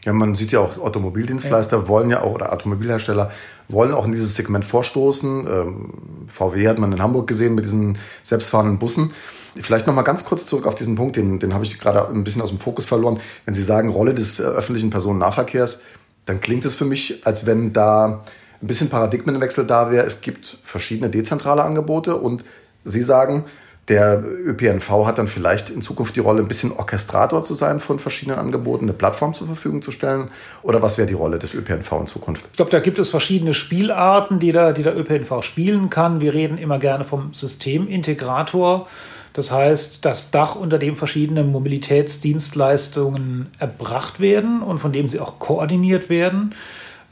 Ja, 0.04 0.12
man 0.12 0.35
sieht 0.35 0.52
ja 0.52 0.61
auch, 0.61 0.76
Automobildienstleister 0.76 1.78
ja. 1.78 1.88
wollen 1.88 2.11
ja 2.11 2.23
auch, 2.23 2.35
oder 2.35 2.52
Automobilhersteller 2.52 3.31
wollen 3.69 3.95
auch 3.95 4.04
in 4.04 4.12
dieses 4.12 4.35
Segment 4.35 4.66
vorstoßen. 4.66 5.47
Ähm, 5.47 5.90
VW 6.26 6.69
hat 6.69 6.78
man 6.78 6.93
in 6.93 7.00
Hamburg 7.00 7.26
gesehen 7.26 7.54
mit 7.54 7.64
diesen 7.64 7.97
selbstfahrenden 8.23 8.78
Bussen. 8.78 9.12
Vielleicht 9.61 9.87
noch 9.87 9.94
mal 9.94 10.02
ganz 10.02 10.25
kurz 10.25 10.46
zurück 10.46 10.66
auf 10.66 10.75
diesen 10.75 10.96
Punkt, 10.96 11.16
den, 11.16 11.38
den 11.38 11.54
habe 11.54 11.64
ich 11.64 11.78
gerade 11.78 12.08
ein 12.08 12.25
bisschen 12.25 12.42
aus 12.42 12.50
dem 12.50 12.58
Fokus 12.58 12.84
verloren. 12.84 13.20
Wenn 13.44 13.54
Sie 13.54 13.62
sagen 13.62 13.88
Rolle 13.88 14.14
des 14.14 14.40
äh, 14.40 14.44
öffentlichen 14.44 14.90
Personennahverkehrs, 14.90 15.82
dann 16.26 16.40
klingt 16.40 16.64
es 16.64 16.75
für 16.75 16.84
mich, 16.84 17.26
als 17.26 17.46
wenn 17.46 17.73
da 17.73 18.23
ein 18.62 18.66
bisschen 18.66 18.88
Paradigmenwechsel 18.88 19.66
da 19.66 19.90
wäre. 19.90 20.06
Es 20.06 20.20
gibt 20.20 20.58
verschiedene 20.62 21.11
dezentrale 21.11 21.62
Angebote 21.62 22.16
und 22.16 22.44
Sie 22.84 23.02
sagen, 23.02 23.44
der 23.88 24.23
ÖPNV 24.25 25.06
hat 25.06 25.18
dann 25.18 25.28
vielleicht 25.28 25.68
in 25.68 25.82
Zukunft 25.82 26.16
die 26.16 26.20
Rolle, 26.20 26.40
ein 26.40 26.49
bisschen 26.49 26.73
Orchestrator 26.73 27.42
zu 27.42 27.52
sein 27.52 27.80
von 27.80 27.99
verschiedenen 27.99 28.38
Angeboten, 28.38 28.87
eine 28.87 28.94
Plattform 28.94 29.34
zur 29.34 29.46
Verfügung 29.46 29.82
zu 29.82 29.90
stellen? 29.90 30.30
Oder 30.62 30.80
was 30.80 30.96
wäre 30.96 31.06
die 31.06 31.14
Rolle 31.14 31.38
des 31.38 31.52
ÖPNV 31.52 31.92
in 31.92 32.06
Zukunft? 32.06 32.46
Ich 32.50 32.56
glaube, 32.56 32.70
da 32.70 32.80
gibt 32.80 32.99
es 32.99 33.11
verschiedene 33.11 33.52
Spielarten, 33.52 34.38
die 34.38 34.52
der, 34.52 34.73
die 34.73 34.82
der 34.82 34.96
ÖPNV 34.96 35.42
spielen 35.42 35.90
kann. 35.90 36.23
Wir 36.23 36.32
reden 36.32 36.56
immer 36.56 36.78
gerne 36.78 37.04
vom 37.04 37.34
Systemintegrator. 37.34 38.87
Das 39.34 39.52
heißt, 39.52 40.04
das 40.04 40.30
Dach, 40.30 40.54
unter 40.54 40.78
dem 40.78 40.96
verschiedene 40.96 41.44
Mobilitätsdienstleistungen 41.44 43.48
erbracht 43.58 44.20
werden 44.20 44.62
und 44.62 44.78
von 44.78 44.92
dem 44.92 45.10
sie 45.10 45.20
auch 45.20 45.38
koordiniert 45.38 46.08
werden. 46.08 46.54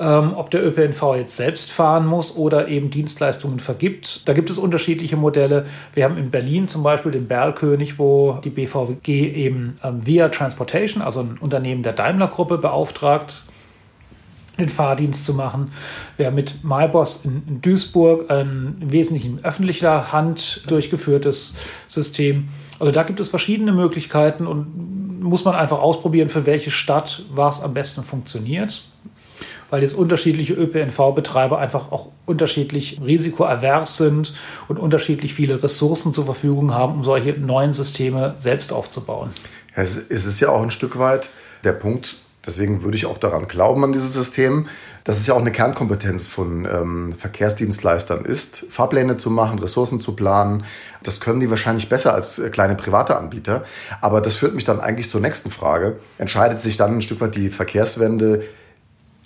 ähm, 0.01 0.33
ob 0.35 0.51
der 0.51 0.67
ÖPNV 0.67 1.17
jetzt 1.17 1.37
selbst 1.37 1.71
fahren 1.71 2.07
muss 2.07 2.35
oder 2.35 2.67
eben 2.67 2.91
Dienstleistungen 2.91 3.61
vergibt. 3.61 4.27
Da 4.27 4.33
gibt 4.33 4.51
es 4.51 4.59
unterschiedliche 4.59 5.17
Modelle. 5.17 5.67
Wir 5.95 6.05
haben 6.05 6.17
in 6.17 6.31
Berlin 6.31 6.67
zum 6.67 6.83
Beispiel 6.83 7.13
den 7.13 7.29
Berlkönig, 7.29 7.99
wo 7.99 8.41
die 8.43 8.51
BVG 8.51 9.09
eben 9.09 9.79
ähm, 9.85 10.05
Via 10.05 10.29
Transportation, 10.29 11.03
also 11.03 11.21
ein 11.21 11.39
Unternehmen 11.39 11.85
der 11.85 11.93
Daimler-Gruppe, 11.93 12.59
beauftragt, 12.59 13.45
den 14.59 14.69
Fahrdienst 14.69 15.25
zu 15.25 15.35
machen. 15.35 15.73
Wir 16.17 16.27
haben 16.27 16.35
mit 16.35 16.63
MyBoss 16.63 17.25
in, 17.25 17.61
Duisburg 17.63 18.31
ein 18.31 18.77
im 18.81 18.93
Wesentlichen 18.93 19.41
öffentlicher 19.43 20.13
Hand 20.13 20.63
durchgeführtes 20.67 21.57
System. 21.89 22.49
Also 22.79 22.93
da 22.93 23.03
gibt 23.03 23.21
es 23.21 23.29
verschiedene 23.29 23.73
Möglichkeiten 23.73 24.47
und 24.47 25.21
muss 25.23 25.45
man 25.45 25.55
einfach 25.55 25.79
ausprobieren, 25.79 26.29
für 26.29 26.47
welche 26.47 26.71
Stadt 26.71 27.25
was 27.33 27.63
am 27.63 27.75
besten 27.75 28.03
funktioniert. 28.03 28.85
Weil 29.71 29.83
jetzt 29.83 29.95
unterschiedliche 29.95 30.53
ÖPNV-Betreiber 30.53 31.59
einfach 31.59 31.91
auch 31.93 32.09
unterschiedlich 32.27 33.01
risikoavers 33.03 33.97
sind 33.97 34.35
und 34.69 34.79
unterschiedlich 34.79 35.33
viele 35.33 35.63
Ressourcen 35.63 36.13
zur 36.13 36.27
Verfügung 36.27 36.75
haben, 36.75 36.93
um 36.97 37.05
solche 37.05 37.33
neuen 37.33 37.73
Systeme 37.73 38.35
selbst 38.37 38.71
aufzubauen. 38.71 39.31
Es 39.75 39.97
ist 39.97 40.41
ja 40.41 40.51
auch 40.51 40.63
ein 40.63 40.71
Stück 40.71 40.99
weit 40.99 41.31
der 41.65 41.73
Punkt, 41.73 42.17
Deswegen 42.45 42.83
würde 42.83 42.97
ich 42.97 43.07
auch 43.07 43.19
daran 43.19 43.47
glauben, 43.47 43.85
an 43.85 43.93
dieses 43.93 44.13
System, 44.13 44.67
dass 45.05 45.19
es 45.19 45.27
ja 45.27 45.35
auch 45.35 45.41
eine 45.41 45.53
Kernkompetenz 45.53 46.27
von 46.27 46.65
ähm, 46.65 47.13
Verkehrsdienstleistern 47.13 48.25
ist, 48.25 48.67
Fahrpläne 48.69 49.17
zu 49.17 49.31
machen, 49.31 49.59
Ressourcen 49.61 50.01
zu 50.01 50.17
planen. 50.17 50.65
Das 51.03 51.21
können 51.21 51.41
die 51.41 51.51
wahrscheinlich 51.51 51.89
besser 51.89 52.15
als 52.15 52.39
äh, 52.39 52.51
kleine 52.51 52.75
private 52.75 53.17
Anbieter. 53.17 53.65
Aber 54.01 54.21
das 54.21 54.37
führt 54.37 54.55
mich 54.55 54.65
dann 54.65 54.81
eigentlich 54.81 55.09
zur 55.09 55.21
nächsten 55.21 55.51
Frage. 55.51 55.99
Entscheidet 56.19 56.59
sich 56.59 56.77
dann 56.77 56.97
ein 56.97 57.03
Stück 57.03 57.21
weit 57.21 57.37
die 57.37 57.49
Verkehrswende 57.49 58.43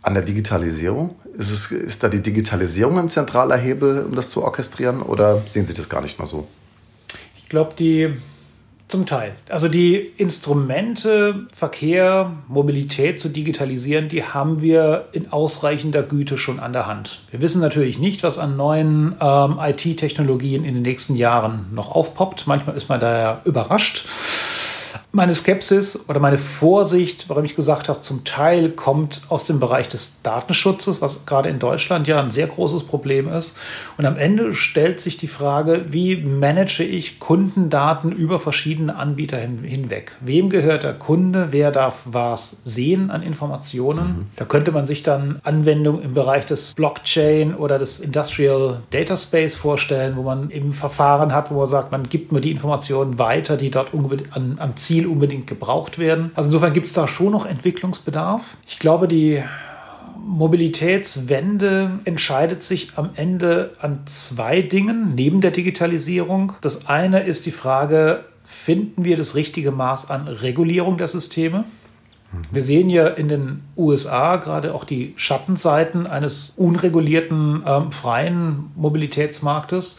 an 0.02 0.14
der 0.14 0.22
Digitalisierung? 0.22 1.16
Ist, 1.36 1.50
es, 1.50 1.72
ist 1.72 2.02
da 2.02 2.08
die 2.08 2.20
Digitalisierung 2.20 2.98
ein 2.98 3.08
zentraler 3.08 3.56
Hebel, 3.56 4.04
um 4.04 4.14
das 4.14 4.28
zu 4.28 4.42
orchestrieren? 4.44 5.02
Oder 5.02 5.42
sehen 5.46 5.66
Sie 5.66 5.74
das 5.74 5.88
gar 5.88 6.02
nicht 6.02 6.18
mal 6.18 6.26
so? 6.26 6.46
Ich 7.36 7.48
glaube, 7.48 7.74
die 7.78 8.16
zum 8.88 9.06
Teil. 9.06 9.34
Also 9.48 9.68
die 9.68 9.96
Instrumente, 9.96 11.46
Verkehr, 11.52 12.32
Mobilität 12.46 13.18
zu 13.18 13.28
digitalisieren, 13.28 14.08
die 14.08 14.22
haben 14.22 14.62
wir 14.62 15.08
in 15.12 15.32
ausreichender 15.32 16.02
Güte 16.02 16.38
schon 16.38 16.60
an 16.60 16.72
der 16.72 16.86
Hand. 16.86 17.20
Wir 17.30 17.40
wissen 17.40 17.60
natürlich 17.60 17.98
nicht, 17.98 18.22
was 18.22 18.38
an 18.38 18.56
neuen 18.56 19.16
ähm, 19.20 19.58
IT-Technologien 19.60 20.64
in 20.64 20.74
den 20.74 20.82
nächsten 20.82 21.16
Jahren 21.16 21.66
noch 21.72 21.90
aufpoppt. 21.90 22.46
Manchmal 22.46 22.76
ist 22.76 22.88
man 22.88 23.00
da 23.00 23.40
überrascht. 23.44 24.04
Meine 25.16 25.34
Skepsis 25.34 26.10
oder 26.10 26.20
meine 26.20 26.36
Vorsicht, 26.36 27.30
warum 27.30 27.46
ich 27.46 27.56
gesagt 27.56 27.88
habe, 27.88 28.02
zum 28.02 28.24
Teil 28.24 28.68
kommt 28.68 29.22
aus 29.30 29.44
dem 29.44 29.60
Bereich 29.60 29.88
des 29.88 30.20
Datenschutzes, 30.22 31.00
was 31.00 31.24
gerade 31.24 31.48
in 31.48 31.58
Deutschland 31.58 32.06
ja 32.06 32.20
ein 32.20 32.30
sehr 32.30 32.48
großes 32.48 32.82
Problem 32.82 33.32
ist. 33.32 33.56
Und 33.96 34.04
am 34.04 34.18
Ende 34.18 34.52
stellt 34.52 35.00
sich 35.00 35.16
die 35.16 35.26
Frage, 35.26 35.86
wie 35.88 36.16
manage 36.16 36.84
ich 36.84 37.18
Kundendaten 37.18 38.12
über 38.12 38.38
verschiedene 38.38 38.94
Anbieter 38.94 39.38
hin, 39.38 39.60
hinweg? 39.62 40.12
Wem 40.20 40.50
gehört 40.50 40.82
der 40.82 40.92
Kunde? 40.92 41.48
Wer 41.50 41.70
darf 41.70 42.02
was 42.04 42.58
sehen 42.64 43.10
an 43.10 43.22
Informationen? 43.22 44.08
Mhm. 44.08 44.26
Da 44.36 44.44
könnte 44.44 44.70
man 44.70 44.86
sich 44.86 45.02
dann 45.02 45.40
Anwendungen 45.44 46.02
im 46.02 46.12
Bereich 46.12 46.44
des 46.44 46.74
Blockchain 46.74 47.54
oder 47.54 47.78
des 47.78 48.00
Industrial 48.00 48.82
Data 48.90 49.16
Space 49.16 49.54
vorstellen, 49.54 50.16
wo 50.16 50.24
man 50.24 50.50
eben 50.50 50.74
Verfahren 50.74 51.32
hat, 51.32 51.50
wo 51.50 51.54
man 51.54 51.66
sagt, 51.66 51.90
man 51.90 52.10
gibt 52.10 52.32
nur 52.32 52.42
die 52.42 52.50
Informationen 52.50 53.18
weiter, 53.18 53.56
die 53.56 53.70
dort 53.70 53.94
an, 53.94 54.58
am 54.58 54.76
Ziel 54.76 55.05
unbedingt 55.06 55.46
gebraucht 55.46 55.98
werden. 55.98 56.30
Also 56.34 56.48
insofern 56.48 56.72
gibt 56.72 56.86
es 56.86 56.92
da 56.92 57.08
schon 57.08 57.32
noch 57.32 57.46
Entwicklungsbedarf. 57.46 58.56
Ich 58.66 58.78
glaube, 58.78 59.08
die 59.08 59.42
Mobilitätswende 60.26 62.00
entscheidet 62.04 62.62
sich 62.62 62.92
am 62.96 63.10
Ende 63.14 63.74
an 63.80 64.00
zwei 64.06 64.60
Dingen 64.62 65.14
neben 65.14 65.40
der 65.40 65.52
Digitalisierung. 65.52 66.54
Das 66.62 66.86
eine 66.86 67.22
ist 67.22 67.46
die 67.46 67.52
Frage, 67.52 68.24
finden 68.44 69.04
wir 69.04 69.16
das 69.16 69.34
richtige 69.34 69.70
Maß 69.70 70.10
an 70.10 70.26
Regulierung 70.26 70.98
der 70.98 71.08
Systeme? 71.08 71.64
Wir 72.50 72.62
sehen 72.62 72.90
ja 72.90 73.06
in 73.06 73.28
den 73.28 73.62
USA 73.76 74.36
gerade 74.36 74.74
auch 74.74 74.84
die 74.84 75.14
Schattenseiten 75.16 76.06
eines 76.06 76.54
unregulierten, 76.56 77.62
ähm, 77.64 77.92
freien 77.92 78.72
Mobilitätsmarktes. 78.74 79.96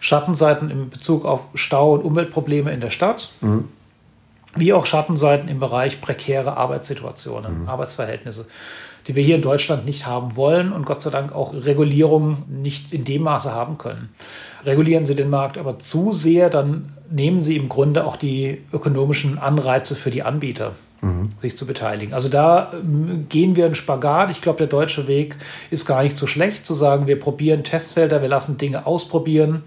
Schattenseiten 0.00 0.70
in 0.70 0.90
Bezug 0.90 1.24
auf 1.24 1.46
Stau 1.54 1.94
und 1.94 2.02
Umweltprobleme 2.02 2.70
in 2.70 2.80
der 2.80 2.90
Stadt. 2.90 3.30
Mhm 3.40 3.68
wie 4.56 4.72
auch 4.72 4.86
Schattenseiten 4.86 5.48
im 5.48 5.60
Bereich 5.60 6.00
prekäre 6.00 6.56
Arbeitssituationen, 6.56 7.62
mhm. 7.62 7.68
Arbeitsverhältnisse, 7.68 8.46
die 9.06 9.14
wir 9.14 9.22
hier 9.22 9.36
in 9.36 9.42
Deutschland 9.42 9.86
nicht 9.86 10.06
haben 10.06 10.36
wollen 10.36 10.72
und 10.72 10.84
Gott 10.84 11.00
sei 11.00 11.10
Dank 11.10 11.32
auch 11.32 11.54
Regulierungen 11.54 12.44
nicht 12.48 12.92
in 12.92 13.04
dem 13.04 13.22
Maße 13.22 13.52
haben 13.52 13.78
können. 13.78 14.10
Regulieren 14.64 15.06
Sie 15.06 15.14
den 15.14 15.30
Markt 15.30 15.56
aber 15.56 15.78
zu 15.78 16.12
sehr, 16.12 16.50
dann 16.50 16.92
nehmen 17.08 17.42
Sie 17.42 17.56
im 17.56 17.68
Grunde 17.68 18.04
auch 18.04 18.16
die 18.16 18.62
ökonomischen 18.72 19.38
Anreize 19.38 19.96
für 19.96 20.10
die 20.10 20.22
Anbieter. 20.22 20.72
Mhm. 21.02 21.30
sich 21.38 21.56
zu 21.56 21.66
beteiligen. 21.66 22.12
Also 22.12 22.28
da 22.28 22.72
ähm, 22.74 23.24
gehen 23.30 23.56
wir 23.56 23.64
einen 23.64 23.74
Spagat. 23.74 24.30
Ich 24.30 24.42
glaube, 24.42 24.58
der 24.58 24.66
deutsche 24.66 25.06
Weg 25.06 25.34
ist 25.70 25.86
gar 25.86 26.02
nicht 26.02 26.14
so 26.14 26.26
schlecht, 26.26 26.66
zu 26.66 26.74
sagen, 26.74 27.06
wir 27.06 27.18
probieren 27.18 27.64
Testfelder, 27.64 28.20
wir 28.20 28.28
lassen 28.28 28.58
Dinge 28.58 28.84
ausprobieren. 28.84 29.62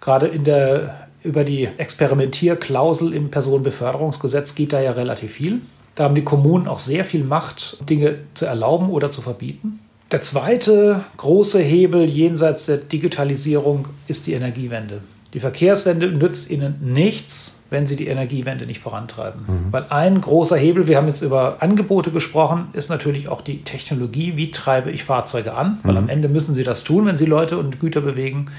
Gerade 0.00 0.26
in 0.26 0.42
der 0.42 1.01
über 1.24 1.44
die 1.44 1.68
Experimentierklausel 1.76 3.12
im 3.14 3.30
Personenbeförderungsgesetz 3.30 4.54
geht 4.54 4.72
da 4.72 4.80
ja 4.80 4.92
relativ 4.92 5.32
viel. 5.32 5.60
Da 5.94 6.04
haben 6.04 6.14
die 6.14 6.24
Kommunen 6.24 6.68
auch 6.68 6.78
sehr 6.78 7.04
viel 7.04 7.24
Macht, 7.24 7.78
Dinge 7.88 8.16
zu 8.34 8.46
erlauben 8.46 8.90
oder 8.90 9.10
zu 9.10 9.20
verbieten. 9.20 9.80
Der 10.10 10.20
zweite 10.20 11.00
große 11.16 11.60
Hebel 11.60 12.04
jenseits 12.04 12.66
der 12.66 12.78
Digitalisierung 12.78 13.88
ist 14.08 14.26
die 14.26 14.34
Energiewende. 14.34 15.00
Die 15.32 15.40
Verkehrswende 15.40 16.08
nützt 16.08 16.50
ihnen 16.50 16.76
nichts, 16.82 17.60
wenn 17.70 17.86
sie 17.86 17.96
die 17.96 18.06
Energiewende 18.06 18.66
nicht 18.66 18.80
vorantreiben. 18.80 19.40
Mhm. 19.46 19.72
Weil 19.72 19.86
ein 19.88 20.20
großer 20.20 20.56
Hebel, 20.56 20.86
wir 20.86 20.98
haben 20.98 21.08
jetzt 21.08 21.22
über 21.22 21.56
Angebote 21.60 22.10
gesprochen, 22.10 22.68
ist 22.74 22.90
natürlich 22.90 23.28
auch 23.28 23.40
die 23.40 23.62
Technologie. 23.62 24.36
Wie 24.36 24.50
treibe 24.50 24.90
ich 24.90 25.04
Fahrzeuge 25.04 25.54
an? 25.54 25.78
Weil 25.82 25.92
mhm. 25.92 25.98
am 25.98 26.08
Ende 26.10 26.28
müssen 26.28 26.54
sie 26.54 26.64
das 26.64 26.84
tun, 26.84 27.06
wenn 27.06 27.16
sie 27.16 27.24
Leute 27.24 27.56
und 27.56 27.80
Güter 27.80 28.02
bewegen. 28.02 28.50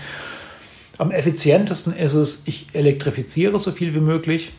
Am 0.98 1.12
effizientesten 1.12 1.96
ist 1.96 2.14
es, 2.14 2.44
ich 2.46 2.68
elektrifiziere 2.74 3.58
so 3.58 3.72
viel 3.72 3.94
wie 3.94 4.00
möglich. 4.00 4.54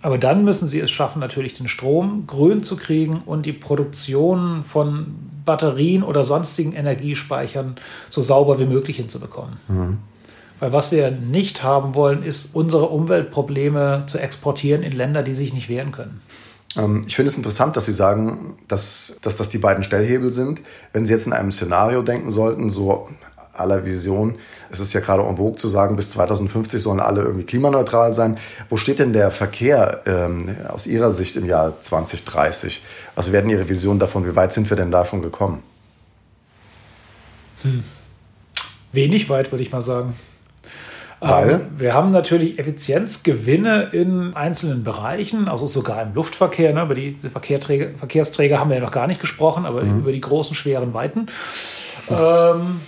Aber 0.00 0.18
dann 0.18 0.44
müssen 0.44 0.68
sie 0.68 0.78
es 0.78 0.90
schaffen, 0.90 1.18
natürlich 1.18 1.54
den 1.54 1.66
Strom 1.66 2.24
grün 2.26 2.62
zu 2.62 2.76
kriegen 2.76 3.22
und 3.26 3.46
die 3.46 3.52
Produktion 3.52 4.64
von 4.64 5.16
Batterien 5.44 6.04
oder 6.04 6.22
sonstigen 6.22 6.72
Energiespeichern 6.72 7.76
so 8.08 8.22
sauber 8.22 8.60
wie 8.60 8.66
möglich 8.66 8.98
hinzubekommen. 8.98 9.56
Mhm. 9.66 9.98
Weil 10.60 10.72
was 10.72 10.92
wir 10.92 11.10
nicht 11.10 11.62
haben 11.62 11.94
wollen, 11.94 12.22
ist, 12.22 12.54
unsere 12.54 12.86
Umweltprobleme 12.86 14.04
zu 14.06 14.18
exportieren 14.18 14.82
in 14.82 14.92
Länder, 14.92 15.22
die 15.22 15.34
sich 15.34 15.52
nicht 15.52 15.68
wehren 15.68 15.92
können. 15.92 16.20
Ähm, 16.76 17.04
ich 17.06 17.16
finde 17.16 17.30
es 17.30 17.36
interessant, 17.36 17.76
dass 17.76 17.86
Sie 17.86 17.92
sagen, 17.92 18.56
dass, 18.68 19.18
dass 19.22 19.36
das 19.36 19.48
die 19.48 19.58
beiden 19.58 19.82
Stellhebel 19.82 20.32
sind. 20.32 20.60
Wenn 20.92 21.06
Sie 21.06 21.12
jetzt 21.12 21.26
in 21.26 21.32
einem 21.32 21.52
Szenario 21.52 22.02
denken 22.02 22.30
sollten, 22.30 22.70
so 22.70 23.08
aller 23.58 23.84
Vision. 23.84 24.36
Es 24.70 24.80
ist 24.80 24.92
ja 24.92 25.00
gerade 25.00 25.22
en 25.22 25.36
vogue 25.36 25.56
zu 25.56 25.68
sagen, 25.68 25.96
bis 25.96 26.10
2050 26.10 26.82
sollen 26.82 27.00
alle 27.00 27.22
irgendwie 27.22 27.44
klimaneutral 27.44 28.14
sein. 28.14 28.36
Wo 28.68 28.76
steht 28.76 28.98
denn 28.98 29.12
der 29.12 29.30
Verkehr 29.30 30.02
ähm, 30.06 30.56
aus 30.68 30.86
Ihrer 30.86 31.10
Sicht 31.10 31.36
im 31.36 31.46
Jahr 31.46 31.80
2030? 31.80 32.82
Was 33.14 33.32
werden 33.32 33.50
Ihre 33.50 33.68
Visionen 33.68 33.98
davon? 33.98 34.26
Wie 34.26 34.36
weit 34.36 34.52
sind 34.52 34.68
wir 34.70 34.76
denn 34.76 34.90
da 34.90 35.04
schon 35.04 35.22
gekommen? 35.22 35.62
Hm. 37.62 37.84
Wenig 38.92 39.28
weit, 39.28 39.52
würde 39.52 39.62
ich 39.62 39.72
mal 39.72 39.80
sagen. 39.80 40.14
Weil? 41.20 41.50
Ähm, 41.50 41.60
wir 41.76 41.94
haben 41.94 42.10
natürlich 42.12 42.58
Effizienzgewinne 42.58 43.90
in 43.92 44.34
einzelnen 44.34 44.84
Bereichen, 44.84 45.48
also 45.48 45.66
sogar 45.66 46.02
im 46.02 46.14
Luftverkehr. 46.14 46.72
Ne? 46.72 46.82
Über 46.82 46.94
die 46.94 47.16
Verkehrsträger, 47.30 47.98
Verkehrsträger 47.98 48.60
haben 48.60 48.70
wir 48.70 48.76
ja 48.76 48.82
noch 48.82 48.92
gar 48.92 49.06
nicht 49.06 49.20
gesprochen, 49.20 49.66
aber 49.66 49.82
mhm. 49.82 50.00
über 50.00 50.12
die 50.12 50.20
großen, 50.20 50.54
schweren 50.54 50.94
Weiten. 50.94 51.26
Ähm, 52.10 52.80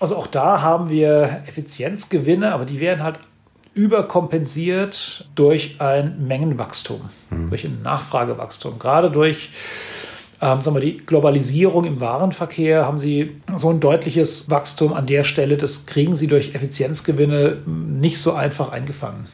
also 0.00 0.16
auch 0.16 0.26
da 0.26 0.62
haben 0.62 0.88
wir 0.88 1.42
Effizienzgewinne, 1.46 2.52
aber 2.52 2.64
die 2.64 2.80
werden 2.80 3.02
halt 3.02 3.20
überkompensiert 3.74 5.28
durch 5.34 5.76
ein 5.80 6.26
Mengenwachstum, 6.26 7.08
mhm. 7.30 7.50
durch 7.50 7.64
ein 7.64 7.82
Nachfragewachstum. 7.82 8.78
Gerade 8.78 9.10
durch 9.10 9.50
ähm, 10.42 10.62
sagen 10.62 10.74
wir, 10.74 10.80
die 10.80 10.98
Globalisierung 10.98 11.84
im 11.84 12.00
Warenverkehr 12.00 12.86
haben 12.86 12.98
sie 12.98 13.40
so 13.56 13.68
ein 13.68 13.80
deutliches 13.80 14.48
Wachstum 14.48 14.94
an 14.94 15.06
der 15.06 15.24
Stelle. 15.24 15.58
Das 15.58 15.84
kriegen 15.84 16.16
sie 16.16 16.26
durch 16.26 16.54
Effizienzgewinne 16.54 17.58
nicht 17.66 18.18
so 18.18 18.32
einfach 18.32 18.72
eingefangen. 18.72 19.26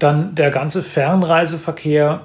Dann 0.00 0.34
der 0.34 0.50
ganze 0.50 0.82
Fernreiseverkehr. 0.82 2.22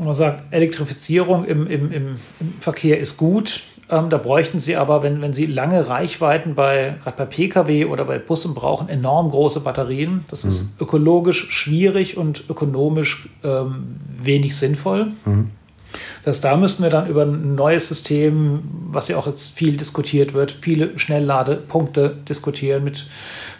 Man 0.00 0.14
sagt, 0.14 0.52
Elektrifizierung 0.52 1.44
im, 1.44 1.66
im, 1.68 1.92
im, 1.92 2.16
im 2.40 2.52
Verkehr 2.58 2.98
ist 2.98 3.18
gut. 3.18 3.62
Ähm, 3.90 4.10
da 4.10 4.18
bräuchten 4.18 4.58
Sie 4.58 4.76
aber, 4.76 5.02
wenn, 5.02 5.20
wenn 5.20 5.34
Sie 5.34 5.46
lange 5.46 5.88
Reichweiten 5.88 6.54
bei, 6.54 6.94
gerade 7.02 7.16
bei 7.16 7.24
Pkw 7.26 7.86
oder 7.86 8.04
bei 8.04 8.18
Bussen 8.18 8.54
brauchen, 8.54 8.88
enorm 8.88 9.30
große 9.30 9.60
Batterien. 9.60 10.24
Das 10.30 10.44
ist 10.44 10.62
mhm. 10.62 10.68
ökologisch 10.80 11.50
schwierig 11.50 12.16
und 12.16 12.44
ökonomisch 12.48 13.28
ähm, 13.44 13.96
wenig 14.22 14.56
sinnvoll. 14.56 15.08
Mhm. 15.24 15.50
Das 16.24 16.36
heißt, 16.36 16.44
da 16.44 16.56
müssten 16.56 16.82
wir 16.82 16.90
dann 16.90 17.06
über 17.06 17.22
ein 17.22 17.54
neues 17.54 17.88
System, 17.88 18.62
was 18.90 19.08
ja 19.08 19.18
auch 19.18 19.26
jetzt 19.26 19.54
viel 19.54 19.76
diskutiert 19.76 20.32
wird, 20.32 20.52
viele 20.52 20.98
Schnellladepunkte 20.98 22.16
diskutieren 22.28 22.84
mit 22.84 23.06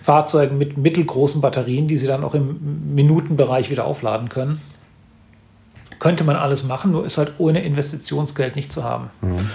Fahrzeugen 0.02 0.58
mit 0.58 0.78
mittelgroßen 0.78 1.40
Batterien, 1.40 1.88
die 1.88 1.98
sie 1.98 2.06
dann 2.06 2.24
auch 2.24 2.34
im 2.34 2.94
Minutenbereich 2.94 3.70
wieder 3.70 3.84
aufladen 3.84 4.28
können. 4.28 4.60
Könnte 5.98 6.24
man 6.24 6.36
alles 6.36 6.64
machen, 6.64 6.90
nur 6.92 7.04
ist 7.04 7.18
halt 7.18 7.34
ohne 7.38 7.62
Investitionsgeld 7.62 8.56
nicht 8.56 8.72
zu 8.72 8.82
haben. 8.82 9.10
Mhm. 9.20 9.50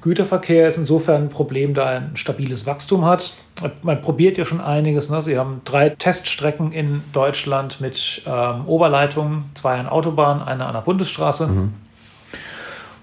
Güterverkehr 0.00 0.68
ist 0.68 0.78
insofern 0.78 1.24
ein 1.24 1.28
Problem, 1.28 1.74
da 1.74 1.92
er 1.92 2.00
ein 2.00 2.16
stabiles 2.16 2.66
Wachstum 2.66 3.04
hat. 3.04 3.32
Man 3.82 4.00
probiert 4.00 4.38
ja 4.38 4.44
schon 4.44 4.60
einiges. 4.60 5.10
Ne? 5.10 5.20
Sie 5.22 5.36
haben 5.36 5.60
drei 5.64 5.90
Teststrecken 5.90 6.72
in 6.72 7.02
Deutschland 7.12 7.80
mit 7.80 8.22
ähm, 8.26 8.66
Oberleitungen, 8.66 9.50
zwei 9.54 9.78
an 9.78 9.88
Autobahn, 9.88 10.42
eine 10.42 10.66
an 10.66 10.74
der 10.74 10.82
Bundesstraße. 10.82 11.48
Mhm. 11.48 11.74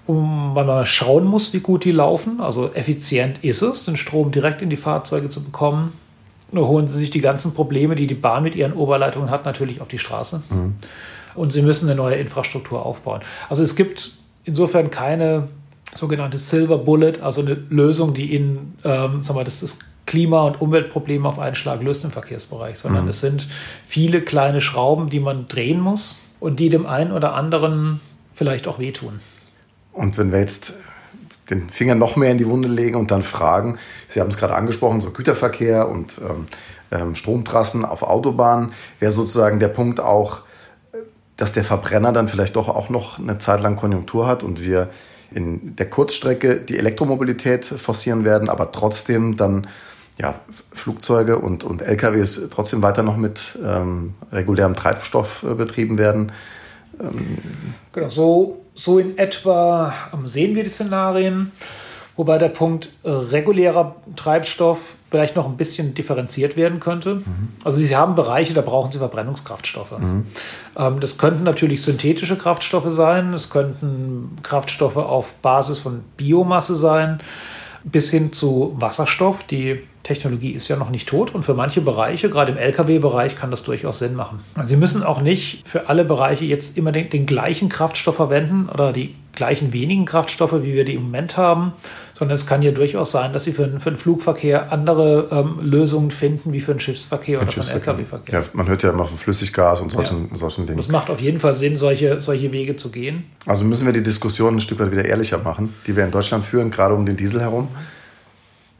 Und 0.06 0.54
man 0.54 0.66
mal 0.66 0.86
schauen 0.86 1.24
muss, 1.24 1.52
wie 1.52 1.60
gut 1.60 1.84
die 1.84 1.90
laufen. 1.90 2.40
Also 2.40 2.72
effizient 2.72 3.42
ist 3.42 3.60
es, 3.62 3.84
den 3.84 3.96
Strom 3.96 4.30
direkt 4.30 4.62
in 4.62 4.70
die 4.70 4.76
Fahrzeuge 4.76 5.28
zu 5.28 5.42
bekommen. 5.42 5.92
Nur 6.52 6.68
holen 6.68 6.86
sie 6.86 6.96
sich 6.96 7.10
die 7.10 7.20
ganzen 7.20 7.54
Probleme, 7.54 7.96
die 7.96 8.06
die 8.06 8.14
Bahn 8.14 8.44
mit 8.44 8.54
ihren 8.54 8.72
Oberleitungen 8.72 9.30
hat, 9.30 9.44
natürlich 9.44 9.80
auf 9.80 9.88
die 9.88 9.98
Straße. 9.98 10.42
Mhm. 10.48 10.76
Und 11.34 11.52
sie 11.52 11.60
müssen 11.60 11.86
eine 11.86 11.96
neue 11.96 12.14
Infrastruktur 12.16 12.86
aufbauen. 12.86 13.20
Also 13.50 13.62
es 13.62 13.76
gibt 13.76 14.12
insofern 14.44 14.90
keine 14.90 15.48
sogenannte 15.96 16.38
Silver 16.38 16.78
Bullet, 16.78 17.20
also 17.22 17.40
eine 17.40 17.54
Lösung, 17.68 18.14
die 18.14 18.34
in, 18.34 18.74
ähm, 18.84 19.22
sagen 19.22 19.38
wir, 19.38 19.44
das 19.44 19.62
ist 19.62 19.80
Klima- 20.06 20.44
und 20.44 20.60
Umweltprobleme 20.60 21.28
auf 21.28 21.38
einen 21.38 21.56
Schlag 21.56 21.82
löst 21.82 22.04
im 22.04 22.12
Verkehrsbereich, 22.12 22.78
sondern 22.78 23.04
mhm. 23.04 23.10
es 23.10 23.20
sind 23.20 23.48
viele 23.86 24.22
kleine 24.22 24.60
Schrauben, 24.60 25.10
die 25.10 25.20
man 25.20 25.48
drehen 25.48 25.80
muss 25.80 26.22
und 26.38 26.60
die 26.60 26.68
dem 26.68 26.86
einen 26.86 27.12
oder 27.12 27.34
anderen 27.34 28.00
vielleicht 28.34 28.68
auch 28.68 28.78
wehtun. 28.78 29.20
Und 29.92 30.16
wenn 30.18 30.30
wir 30.30 30.38
jetzt 30.38 30.74
den 31.50 31.70
Finger 31.70 31.94
noch 31.94 32.16
mehr 32.16 32.30
in 32.30 32.38
die 32.38 32.46
Wunde 32.46 32.68
legen 32.68 32.96
und 32.96 33.10
dann 33.10 33.22
fragen, 33.22 33.78
Sie 34.08 34.20
haben 34.20 34.28
es 34.28 34.36
gerade 34.36 34.54
angesprochen, 34.54 35.00
so 35.00 35.10
Güterverkehr 35.10 35.88
und 35.88 36.12
ähm, 36.18 36.46
ähm, 36.90 37.14
Stromtrassen 37.14 37.84
auf 37.84 38.02
Autobahnen, 38.02 38.72
wäre 38.98 39.12
sozusagen 39.12 39.58
der 39.58 39.68
Punkt 39.68 40.00
auch, 40.00 40.40
dass 41.36 41.52
der 41.52 41.64
Verbrenner 41.64 42.12
dann 42.12 42.28
vielleicht 42.28 42.56
doch 42.56 42.68
auch 42.68 42.88
noch 42.88 43.18
eine 43.18 43.38
Zeit 43.38 43.60
lang 43.60 43.76
Konjunktur 43.76 44.26
hat 44.26 44.42
und 44.42 44.64
wir 44.64 44.90
in 45.30 45.76
der 45.76 45.88
Kurzstrecke 45.88 46.56
die 46.56 46.78
Elektromobilität 46.78 47.64
forcieren 47.64 48.24
werden, 48.24 48.48
aber 48.48 48.72
trotzdem 48.72 49.36
dann 49.36 49.66
ja, 50.18 50.40
Flugzeuge 50.72 51.38
und, 51.38 51.64
und 51.64 51.82
LKWs 51.82 52.48
trotzdem 52.50 52.82
weiter 52.82 53.02
noch 53.02 53.16
mit 53.16 53.58
ähm, 53.64 54.14
regulärem 54.32 54.74
Treibstoff 54.74 55.42
äh, 55.42 55.54
betrieben 55.54 55.98
werden. 55.98 56.32
Ähm 56.98 57.38
genau, 57.92 58.08
so 58.08 58.62
so 58.76 58.98
in 58.98 59.16
etwa 59.18 59.92
sehen 60.24 60.54
wir 60.54 60.62
die 60.62 60.70
Szenarien, 60.70 61.50
wobei 62.14 62.38
der 62.38 62.50
Punkt 62.50 62.92
äh, 63.02 63.10
regulärer 63.10 63.96
Treibstoff 64.14 64.95
vielleicht 65.10 65.36
noch 65.36 65.46
ein 65.46 65.56
bisschen 65.56 65.94
differenziert 65.94 66.56
werden 66.56 66.80
könnte. 66.80 67.16
Mhm. 67.16 67.48
Also 67.64 67.78
Sie 67.78 67.94
haben 67.94 68.14
Bereiche, 68.14 68.54
da 68.54 68.60
brauchen 68.60 68.90
Sie 68.92 68.98
Verbrennungskraftstoffe. 68.98 69.98
Mhm. 69.98 70.26
Ähm, 70.76 71.00
das 71.00 71.18
könnten 71.18 71.44
natürlich 71.44 71.82
synthetische 71.82 72.36
Kraftstoffe 72.36 72.92
sein, 72.92 73.32
es 73.32 73.50
könnten 73.50 74.38
Kraftstoffe 74.42 74.96
auf 74.96 75.32
Basis 75.42 75.78
von 75.78 76.02
Biomasse 76.16 76.76
sein, 76.76 77.20
bis 77.84 78.10
hin 78.10 78.32
zu 78.32 78.74
Wasserstoff, 78.78 79.44
die 79.44 79.80
Technologie 80.02 80.50
ist 80.50 80.68
ja 80.68 80.76
noch 80.76 80.90
nicht 80.90 81.08
tot 81.08 81.34
und 81.34 81.44
für 81.44 81.54
manche 81.54 81.80
Bereiche, 81.80 82.30
gerade 82.30 82.52
im 82.52 82.58
Lkw-Bereich, 82.58 83.34
kann 83.34 83.50
das 83.50 83.64
durchaus 83.64 83.98
Sinn 83.98 84.14
machen. 84.14 84.38
Sie 84.64 84.76
müssen 84.76 85.02
auch 85.02 85.20
nicht 85.20 85.66
für 85.66 85.88
alle 85.88 86.04
Bereiche 86.04 86.44
jetzt 86.44 86.78
immer 86.78 86.92
den, 86.92 87.10
den 87.10 87.26
gleichen 87.26 87.68
Kraftstoff 87.68 88.14
verwenden 88.14 88.68
oder 88.72 88.92
die 88.92 89.16
gleichen 89.34 89.72
wenigen 89.72 90.04
Kraftstoffe, 90.04 90.62
wie 90.62 90.74
wir 90.74 90.84
die 90.84 90.94
im 90.94 91.02
Moment 91.04 91.36
haben, 91.36 91.72
sondern 92.18 92.34
es 92.34 92.46
kann 92.46 92.62
ja 92.62 92.70
durchaus 92.70 93.10
sein, 93.10 93.32
dass 93.34 93.44
Sie 93.44 93.52
für, 93.52 93.68
für 93.78 93.90
den 93.90 93.98
Flugverkehr 93.98 94.72
andere 94.72 95.28
ähm, 95.30 95.58
Lösungen 95.60 96.10
finden, 96.10 96.52
wie 96.52 96.62
für 96.62 96.72
den 96.72 96.80
Schiffsverkehr 96.80 97.42
oder 97.42 97.50
für 97.50 97.60
den 97.60 97.70
Lkw-Verkehr. 97.70 98.40
Ja, 98.40 98.46
man 98.54 98.68
hört 98.68 98.82
ja 98.82 98.90
immer 98.90 99.04
von 99.04 99.18
Flüssiggas 99.18 99.80
und 99.80 99.90
solchen, 99.90 100.28
ja. 100.30 100.36
solchen 100.36 100.66
Dingen. 100.66 100.78
Es 100.78 100.88
macht 100.88 101.10
auf 101.10 101.20
jeden 101.20 101.40
Fall 101.40 101.54
Sinn, 101.54 101.76
solche, 101.76 102.18
solche 102.18 102.52
Wege 102.52 102.76
zu 102.76 102.90
gehen. 102.90 103.24
Also 103.44 103.64
müssen 103.64 103.84
wir 103.84 103.92
die 103.92 104.02
Diskussion 104.02 104.56
ein 104.56 104.60
Stück 104.60 104.78
weit 104.78 104.92
wieder 104.92 105.04
ehrlicher 105.04 105.38
machen, 105.38 105.74
die 105.86 105.94
wir 105.94 106.04
in 106.04 106.10
Deutschland 106.10 106.44
führen, 106.44 106.70
gerade 106.70 106.94
um 106.94 107.04
den 107.04 107.16
Diesel 107.16 107.40
herum. 107.42 107.68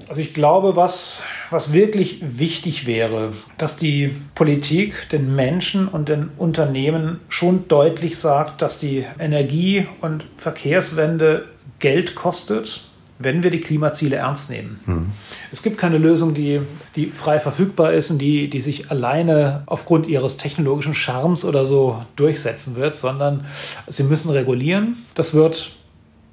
Also 0.08 0.20
ich 0.20 0.32
glaube, 0.32 0.76
was, 0.76 1.22
was 1.50 1.72
wirklich 1.72 2.22
wichtig 2.22 2.86
wäre, 2.86 3.32
dass 3.58 3.76
die 3.76 4.14
Politik 4.34 5.08
den 5.10 5.34
Menschen 5.34 5.88
und 5.88 6.08
den 6.08 6.30
Unternehmen 6.38 7.20
schon 7.28 7.68
deutlich 7.68 8.18
sagt, 8.18 8.62
dass 8.62 8.78
die 8.78 9.04
Energie- 9.18 9.86
und 10.00 10.26
Verkehrswende 10.36 11.46
Geld 11.80 12.14
kostet, 12.14 12.85
wenn 13.18 13.42
wir 13.42 13.50
die 13.50 13.60
Klimaziele 13.60 14.16
ernst 14.16 14.50
nehmen. 14.50 14.80
Mhm. 14.86 15.10
Es 15.50 15.62
gibt 15.62 15.78
keine 15.78 15.98
Lösung, 15.98 16.34
die, 16.34 16.60
die 16.96 17.06
frei 17.06 17.40
verfügbar 17.40 17.92
ist 17.92 18.10
und 18.10 18.18
die, 18.18 18.48
die 18.48 18.60
sich 18.60 18.90
alleine 18.90 19.62
aufgrund 19.66 20.06
ihres 20.06 20.36
technologischen 20.36 20.94
Charmes 20.94 21.44
oder 21.44 21.66
so 21.66 22.02
durchsetzen 22.16 22.76
wird, 22.76 22.96
sondern 22.96 23.46
sie 23.86 24.04
müssen 24.04 24.30
regulieren. 24.30 25.04
Das 25.14 25.34
wird 25.34 25.76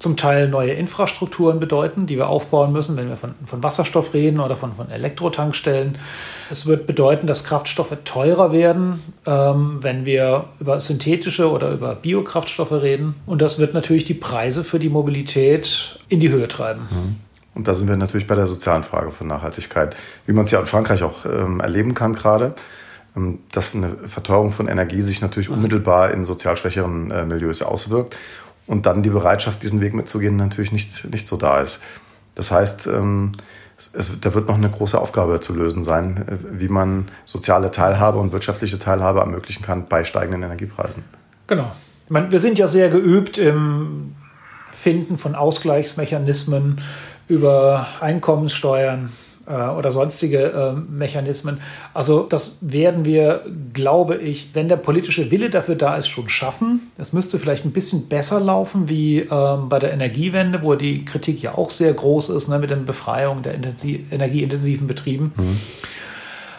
zum 0.04 0.18
Teil 0.18 0.48
neue 0.48 0.72
Infrastrukturen 0.72 1.58
bedeuten, 1.58 2.06
die 2.06 2.18
wir 2.18 2.28
aufbauen 2.28 2.72
müssen, 2.72 2.94
wenn 2.98 3.08
wir 3.08 3.16
von, 3.16 3.34
von 3.46 3.62
Wasserstoff 3.62 4.12
reden 4.12 4.38
oder 4.38 4.54
von, 4.54 4.76
von 4.76 4.90
Elektrotankstellen. 4.90 5.96
Es 6.50 6.66
wird 6.66 6.86
bedeuten, 6.86 7.26
dass 7.26 7.42
Kraftstoffe 7.42 7.96
teurer 8.04 8.52
werden, 8.52 9.02
ähm, 9.24 9.78
wenn 9.80 10.04
wir 10.04 10.44
über 10.60 10.78
synthetische 10.78 11.50
oder 11.50 11.70
über 11.70 11.94
Biokraftstoffe 11.94 12.72
reden. 12.72 13.14
Und 13.24 13.40
das 13.40 13.58
wird 13.58 13.72
natürlich 13.72 14.04
die 14.04 14.12
Preise 14.12 14.62
für 14.62 14.78
die 14.78 14.90
Mobilität 14.90 15.98
in 16.10 16.20
die 16.20 16.28
Höhe 16.28 16.48
treiben. 16.48 16.82
Mhm. 16.90 17.16
Und 17.54 17.66
da 17.66 17.72
sind 17.72 17.88
wir 17.88 17.96
natürlich 17.96 18.26
bei 18.26 18.34
der 18.34 18.46
sozialen 18.46 18.84
Frage 18.84 19.10
von 19.10 19.26
Nachhaltigkeit, 19.26 19.96
wie 20.26 20.34
man 20.34 20.44
es 20.44 20.50
ja 20.50 20.60
in 20.60 20.66
Frankreich 20.66 21.02
auch 21.02 21.24
ähm, 21.24 21.60
erleben 21.60 21.94
kann 21.94 22.12
gerade 22.12 22.54
ähm, 23.16 23.38
dass 23.52 23.74
eine 23.74 23.96
Verteuerung 24.06 24.50
von 24.50 24.68
Energie 24.68 25.00
sich 25.00 25.22
natürlich 25.22 25.48
mhm. 25.48 25.54
unmittelbar 25.56 26.10
in 26.10 26.26
sozial 26.26 26.58
schwächeren 26.58 27.10
äh, 27.10 27.24
Milieus 27.24 27.62
auswirkt 27.62 28.16
und 28.66 28.86
dann 28.86 29.02
die 29.02 29.10
Bereitschaft, 29.10 29.62
diesen 29.62 29.80
Weg 29.80 29.94
mitzugehen, 29.94 30.36
natürlich 30.36 30.72
nicht, 30.72 31.10
nicht 31.10 31.28
so 31.28 31.36
da 31.36 31.60
ist. 31.60 31.80
Das 32.34 32.50
heißt, 32.50 32.86
ähm, 32.86 33.32
es, 33.92 34.20
da 34.20 34.34
wird 34.34 34.48
noch 34.48 34.54
eine 34.54 34.70
große 34.70 35.00
Aufgabe 35.00 35.40
zu 35.40 35.52
lösen 35.52 35.82
sein, 35.82 36.24
äh, 36.28 36.60
wie 36.60 36.68
man 36.68 37.08
soziale 37.24 37.70
Teilhabe 37.70 38.18
und 38.18 38.32
wirtschaftliche 38.32 38.78
Teilhabe 38.78 39.20
ermöglichen 39.20 39.62
kann 39.62 39.88
bei 39.88 40.04
steigenden 40.04 40.42
Energiepreisen. 40.42 41.04
Genau. 41.46 41.72
Ich 42.04 42.10
meine, 42.10 42.30
wir 42.30 42.40
sind 42.40 42.58
ja 42.58 42.68
sehr 42.68 42.90
geübt 42.90 43.38
im 43.38 44.14
Finden 44.72 45.16
von 45.18 45.34
Ausgleichsmechanismen 45.34 46.80
über 47.28 47.86
Einkommenssteuern, 48.00 49.10
oder 49.52 49.90
sonstige 49.90 50.38
äh, 50.38 50.72
Mechanismen. 50.72 51.60
Also 51.92 52.22
das 52.22 52.58
werden 52.60 53.04
wir, 53.04 53.42
glaube 53.72 54.16
ich, 54.16 54.50
wenn 54.54 54.68
der 54.68 54.76
politische 54.76 55.30
Wille 55.30 55.50
dafür 55.50 55.74
da 55.74 55.96
ist, 55.96 56.08
schon 56.08 56.28
schaffen. 56.28 56.90
Es 56.98 57.12
müsste 57.12 57.38
vielleicht 57.38 57.64
ein 57.64 57.72
bisschen 57.72 58.08
besser 58.08 58.40
laufen 58.40 58.88
wie 58.88 59.20
ähm, 59.20 59.68
bei 59.68 59.78
der 59.78 59.92
Energiewende, 59.92 60.62
wo 60.62 60.74
die 60.74 61.04
Kritik 61.04 61.42
ja 61.42 61.56
auch 61.56 61.70
sehr 61.70 61.92
groß 61.92 62.30
ist 62.30 62.48
ne, 62.48 62.58
mit 62.58 62.70
der 62.70 62.76
Befreiung 62.76 63.42
der 63.42 63.54
energieintensiven 63.54 64.86
Betrieben. 64.86 65.32
Mhm. 65.36 65.60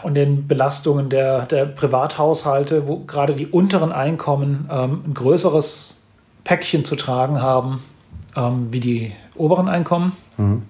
Und 0.04 0.14
den 0.14 0.48
Belastungen 0.48 1.10
der, 1.10 1.48
der 1.48 1.66
Privathaushalte, 1.66 2.88
wo 2.88 3.00
gerade 3.00 3.34
die 3.34 3.48
unteren 3.48 3.92
Einkommen 3.92 4.70
ähm, 4.72 5.02
ein 5.08 5.14
größeres 5.16 6.04
Päckchen 6.44 6.86
zu 6.86 6.96
tragen 6.96 7.42
haben 7.42 7.82
ähm, 8.36 8.68
wie 8.72 8.80
die 8.80 9.12
oberen 9.36 9.68
Einkommen. 9.68 10.14
Mhm. 10.38 10.64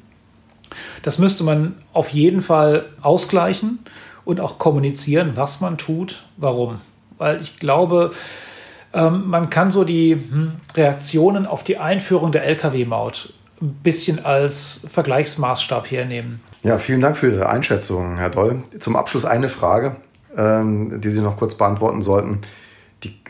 Das 1.03 1.19
müsste 1.19 1.43
man 1.43 1.75
auf 1.93 2.09
jeden 2.09 2.41
Fall 2.41 2.85
ausgleichen 3.01 3.79
und 4.23 4.39
auch 4.39 4.57
kommunizieren, 4.57 5.33
was 5.35 5.61
man 5.61 5.77
tut, 5.77 6.23
warum. 6.38 6.81
Weil 7.17 7.41
ich 7.41 7.57
glaube, 7.57 8.11
ähm, 8.93 9.23
man 9.27 9.49
kann 9.49 9.71
so 9.71 9.83
die 9.83 10.13
hm, 10.13 10.53
Reaktionen 10.75 11.45
auf 11.45 11.63
die 11.63 11.77
Einführung 11.77 12.31
der 12.31 12.45
Lkw-Maut 12.45 13.33
ein 13.61 13.73
bisschen 13.83 14.23
als 14.25 14.85
Vergleichsmaßstab 14.91 15.89
hernehmen. 15.89 16.41
Ja, 16.63 16.77
vielen 16.77 17.01
Dank 17.01 17.15
für 17.15 17.31
Ihre 17.31 17.47
Einschätzung, 17.47 18.17
Herr 18.17 18.29
Doll. 18.29 18.63
Zum 18.79 18.95
Abschluss 18.95 19.23
eine 19.23 19.49
Frage, 19.49 19.95
ähm, 20.35 20.99
die 20.99 21.09
Sie 21.09 21.21
noch 21.21 21.38
kurz 21.38 21.55
beantworten 21.55 22.01
sollten 22.01 22.41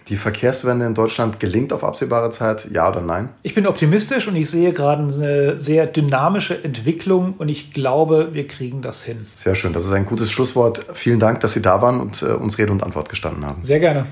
die 0.07 0.17
Verkehrswende 0.17 0.85
in 0.85 0.93
Deutschland 0.93 1.39
gelingt 1.39 1.73
auf 1.73 1.83
absehbare 1.83 2.29
Zeit, 2.29 2.67
ja 2.71 2.89
oder 2.89 3.01
nein? 3.01 3.29
Ich 3.41 3.55
bin 3.55 3.65
optimistisch 3.65 4.27
und 4.27 4.35
ich 4.35 4.49
sehe 4.49 4.71
gerade 4.71 5.03
eine 5.03 5.59
sehr 5.59 5.87
dynamische 5.87 6.63
Entwicklung 6.63 7.33
und 7.37 7.49
ich 7.49 7.71
glaube, 7.71 8.29
wir 8.33 8.47
kriegen 8.47 8.81
das 8.81 9.03
hin. 9.03 9.25
Sehr 9.33 9.55
schön, 9.55 9.73
das 9.73 9.85
ist 9.85 9.91
ein 9.91 10.05
gutes 10.05 10.31
Schlusswort. 10.31 10.85
Vielen 10.93 11.19
Dank, 11.19 11.39
dass 11.39 11.53
Sie 11.53 11.61
da 11.61 11.81
waren 11.81 11.99
und 11.99 12.21
äh, 12.21 12.27
uns 12.27 12.57
Rede 12.57 12.71
und 12.71 12.83
Antwort 12.83 13.09
gestanden 13.09 13.45
haben. 13.45 13.63
Sehr 13.63 13.79
gerne. 13.79 14.05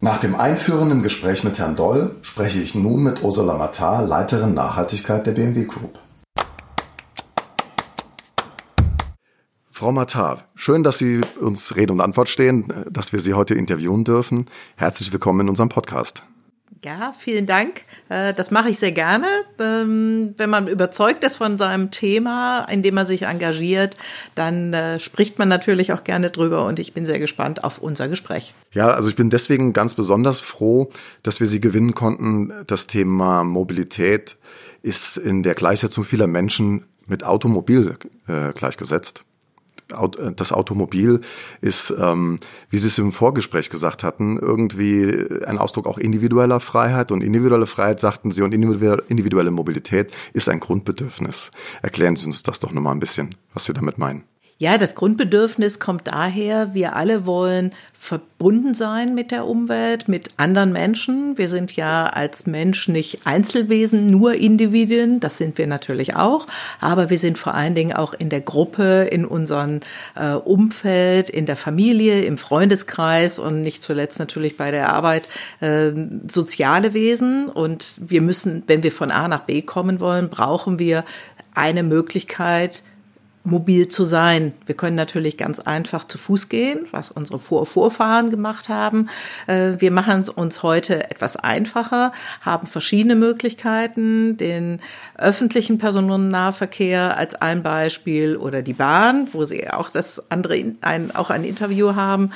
Nach 0.00 0.18
dem 0.18 0.36
einführenden 0.36 1.02
Gespräch 1.02 1.42
mit 1.42 1.58
Herrn 1.58 1.74
Doll 1.74 2.14
spreche 2.22 2.60
ich 2.60 2.74
nun 2.74 3.02
mit 3.02 3.22
Ursula 3.22 3.54
Matar, 3.54 4.02
Leiterin 4.02 4.54
Nachhaltigkeit 4.54 5.26
der 5.26 5.32
BMW 5.32 5.64
Group. 5.64 5.98
Frau 9.78 9.92
Matar, 9.92 10.48
schön, 10.54 10.82
dass 10.82 10.96
Sie 10.96 11.20
uns 11.38 11.76
Rede 11.76 11.92
und 11.92 12.00
Antwort 12.00 12.30
stehen, 12.30 12.72
dass 12.90 13.12
wir 13.12 13.20
Sie 13.20 13.34
heute 13.34 13.52
interviewen 13.52 14.04
dürfen. 14.04 14.46
Herzlich 14.76 15.12
willkommen 15.12 15.40
in 15.40 15.48
unserem 15.50 15.68
Podcast. 15.68 16.22
Ja, 16.82 17.12
vielen 17.12 17.44
Dank. 17.44 17.82
Äh, 18.08 18.32
das 18.32 18.50
mache 18.50 18.70
ich 18.70 18.78
sehr 18.78 18.92
gerne. 18.92 19.26
Ähm, 19.60 20.32
wenn 20.38 20.48
man 20.48 20.66
überzeugt 20.66 21.24
ist 21.24 21.36
von 21.36 21.58
seinem 21.58 21.90
Thema, 21.90 22.64
in 22.70 22.82
dem 22.82 22.94
man 22.94 23.06
sich 23.06 23.24
engagiert, 23.24 23.98
dann 24.34 24.72
äh, 24.72 24.98
spricht 24.98 25.38
man 25.38 25.48
natürlich 25.50 25.92
auch 25.92 26.04
gerne 26.04 26.30
drüber 26.30 26.64
und 26.64 26.78
ich 26.78 26.94
bin 26.94 27.04
sehr 27.04 27.18
gespannt 27.18 27.62
auf 27.62 27.78
unser 27.78 28.08
Gespräch. 28.08 28.54
Ja, 28.72 28.88
also 28.88 29.10
ich 29.10 29.16
bin 29.16 29.28
deswegen 29.28 29.74
ganz 29.74 29.94
besonders 29.94 30.40
froh, 30.40 30.88
dass 31.22 31.38
wir 31.38 31.46
Sie 31.46 31.60
gewinnen 31.60 31.94
konnten. 31.94 32.50
Das 32.66 32.86
Thema 32.86 33.44
Mobilität 33.44 34.38
ist 34.80 35.18
in 35.18 35.42
der 35.42 35.54
Gleichsetzung 35.54 36.02
vieler 36.02 36.28
Menschen 36.28 36.86
mit 37.06 37.24
Automobil 37.24 37.98
äh, 38.26 38.52
gleichgesetzt. 38.54 39.25
Äh, 39.92 40.32
das 40.34 40.52
Automobil 40.52 41.20
ist, 41.60 41.92
ähm, 41.98 42.38
wie 42.70 42.78
Sie 42.78 42.86
es 42.86 42.98
im 42.98 43.12
Vorgespräch 43.12 43.70
gesagt 43.70 44.02
hatten, 44.02 44.38
irgendwie 44.38 45.26
ein 45.46 45.58
Ausdruck 45.58 45.86
auch 45.86 45.98
individueller 45.98 46.60
Freiheit. 46.60 47.12
Und 47.12 47.22
individuelle 47.22 47.66
Freiheit, 47.66 48.00
sagten 48.00 48.30
Sie, 48.30 48.42
und 48.42 48.54
individuelle 48.54 49.50
Mobilität 49.50 50.10
ist 50.32 50.48
ein 50.48 50.60
Grundbedürfnis. 50.60 51.50
Erklären 51.82 52.16
Sie 52.16 52.26
uns 52.26 52.42
das 52.42 52.60
doch 52.60 52.72
nochmal 52.72 52.94
ein 52.94 53.00
bisschen, 53.00 53.34
was 53.54 53.64
Sie 53.64 53.72
damit 53.72 53.98
meinen. 53.98 54.24
Ja, 54.58 54.78
das 54.78 54.94
Grundbedürfnis 54.94 55.80
kommt 55.80 56.06
daher, 56.06 56.72
wir 56.72 56.96
alle 56.96 57.26
wollen 57.26 57.72
verbunden 57.92 58.72
sein 58.72 59.14
mit 59.14 59.30
der 59.30 59.44
Umwelt, 59.44 60.08
mit 60.08 60.28
anderen 60.38 60.72
Menschen. 60.72 61.36
Wir 61.36 61.50
sind 61.50 61.76
ja 61.76 62.06
als 62.06 62.46
Mensch 62.46 62.88
nicht 62.88 63.26
Einzelwesen, 63.26 64.06
nur 64.06 64.32
Individuen, 64.32 65.20
das 65.20 65.36
sind 65.36 65.58
wir 65.58 65.66
natürlich 65.66 66.16
auch, 66.16 66.46
aber 66.80 67.10
wir 67.10 67.18
sind 67.18 67.36
vor 67.36 67.52
allen 67.52 67.74
Dingen 67.74 67.92
auch 67.92 68.14
in 68.14 68.30
der 68.30 68.40
Gruppe, 68.40 69.06
in 69.10 69.26
unserem 69.26 69.80
äh, 70.14 70.32
Umfeld, 70.32 71.28
in 71.28 71.44
der 71.44 71.56
Familie, 71.56 72.22
im 72.22 72.38
Freundeskreis 72.38 73.38
und 73.38 73.62
nicht 73.62 73.82
zuletzt 73.82 74.18
natürlich 74.18 74.56
bei 74.56 74.70
der 74.70 74.90
Arbeit 74.90 75.28
äh, 75.60 75.92
soziale 76.28 76.94
Wesen. 76.94 77.50
Und 77.50 77.96
wir 77.98 78.22
müssen, 78.22 78.62
wenn 78.68 78.82
wir 78.82 78.92
von 78.92 79.10
A 79.10 79.28
nach 79.28 79.40
B 79.40 79.60
kommen 79.60 80.00
wollen, 80.00 80.30
brauchen 80.30 80.78
wir 80.78 81.04
eine 81.54 81.82
Möglichkeit, 81.82 82.82
mobil 83.46 83.88
zu 83.88 84.04
sein. 84.04 84.52
Wir 84.66 84.74
können 84.74 84.96
natürlich 84.96 85.36
ganz 85.36 85.60
einfach 85.60 86.06
zu 86.06 86.18
Fuß 86.18 86.48
gehen, 86.48 86.86
was 86.90 87.10
unsere 87.10 87.38
Vor 87.38 87.66
Vorfahren 87.66 88.30
gemacht 88.30 88.68
haben. 88.68 89.08
Äh, 89.46 89.74
wir 89.78 89.90
machen 89.90 90.20
es 90.20 90.28
uns 90.28 90.62
heute 90.62 91.10
etwas 91.10 91.36
einfacher, 91.36 92.12
haben 92.42 92.66
verschiedene 92.66 93.14
Möglichkeiten, 93.14 94.36
den 94.36 94.80
öffentlichen 95.16 95.78
Personennahverkehr 95.78 97.16
als 97.16 97.34
ein 97.36 97.62
Beispiel 97.62 98.36
oder 98.36 98.62
die 98.62 98.72
Bahn, 98.72 99.28
wo 99.32 99.44
sie 99.44 99.70
auch 99.70 99.90
das 99.90 100.30
andere, 100.30 100.74
ein, 100.80 101.14
auch 101.14 101.30
ein 101.30 101.44
Interview 101.44 101.94
haben 101.94 102.32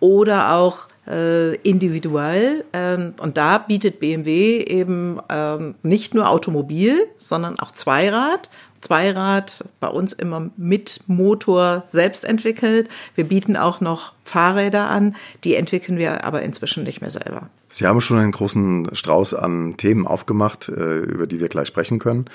oder 0.00 0.54
auch 0.54 0.88
äh, 1.06 1.54
individuell. 1.56 2.64
Ähm, 2.72 3.14
und 3.20 3.36
da 3.36 3.58
bietet 3.58 4.00
BMW 4.00 4.58
eben 4.58 5.18
ähm, 5.28 5.74
nicht 5.82 6.14
nur 6.14 6.28
Automobil, 6.28 7.06
sondern 7.18 7.58
auch 7.58 7.72
Zweirad 7.72 8.50
Zweirad, 8.82 9.64
bei 9.80 9.86
uns 9.86 10.12
immer 10.12 10.50
mit 10.56 11.00
Motor 11.06 11.84
selbst 11.86 12.24
entwickelt. 12.24 12.88
Wir 13.14 13.24
bieten 13.24 13.56
auch 13.56 13.80
noch 13.80 14.12
Fahrräder 14.24 14.90
an, 14.90 15.14
die 15.44 15.54
entwickeln 15.54 15.98
wir 15.98 16.24
aber 16.24 16.42
inzwischen 16.42 16.82
nicht 16.82 17.00
mehr 17.00 17.10
selber. 17.10 17.48
Sie 17.68 17.86
haben 17.86 18.00
schon 18.00 18.18
einen 18.18 18.32
großen 18.32 18.90
Strauß 18.92 19.34
an 19.34 19.76
Themen 19.76 20.06
aufgemacht, 20.06 20.68
äh, 20.68 20.98
über 20.98 21.26
die 21.26 21.40
wir 21.40 21.48
gleich 21.48 21.68
sprechen 21.68 22.00
können. 22.00 22.26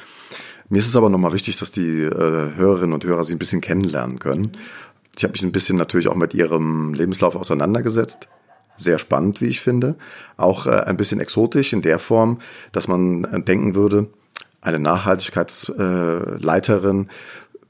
Mir 0.70 0.80
ist 0.80 0.88
es 0.88 0.96
aber 0.96 1.10
nochmal 1.10 1.34
wichtig, 1.34 1.58
dass 1.58 1.72
die 1.72 2.04
äh, 2.04 2.56
Hörerinnen 2.56 2.94
und 2.94 3.04
Hörer 3.04 3.24
Sie 3.24 3.36
ein 3.36 3.40
bisschen 3.40 3.62
kennenlernen 3.62 4.20
können. 4.20 4.52
Ich 5.18 5.24
habe 5.24 5.34
mich 5.34 5.44
ein 5.44 5.52
bisschen 5.52 5.78
natürlich 5.78 6.08
auch 6.08 6.16
mit 6.16 6.34
Ihrem 6.34 6.94
Lebenslauf 6.94 7.36
auseinandergesetzt. 7.36 8.28
Sehr 8.76 9.00
spannend, 9.00 9.42
wie 9.42 9.48
ich 9.48 9.60
finde. 9.60 9.96
Auch 10.38 10.66
äh, 10.66 10.72
ein 10.72 10.98
bisschen 10.98 11.20
exotisch 11.20 11.74
in 11.74 11.82
der 11.82 12.00
Form, 12.00 12.40
dass 12.72 12.88
man 12.88 13.44
denken 13.46 13.76
würde, 13.76 14.08
eine 14.62 14.80
Nachhaltigkeitsleiterin 14.80 17.10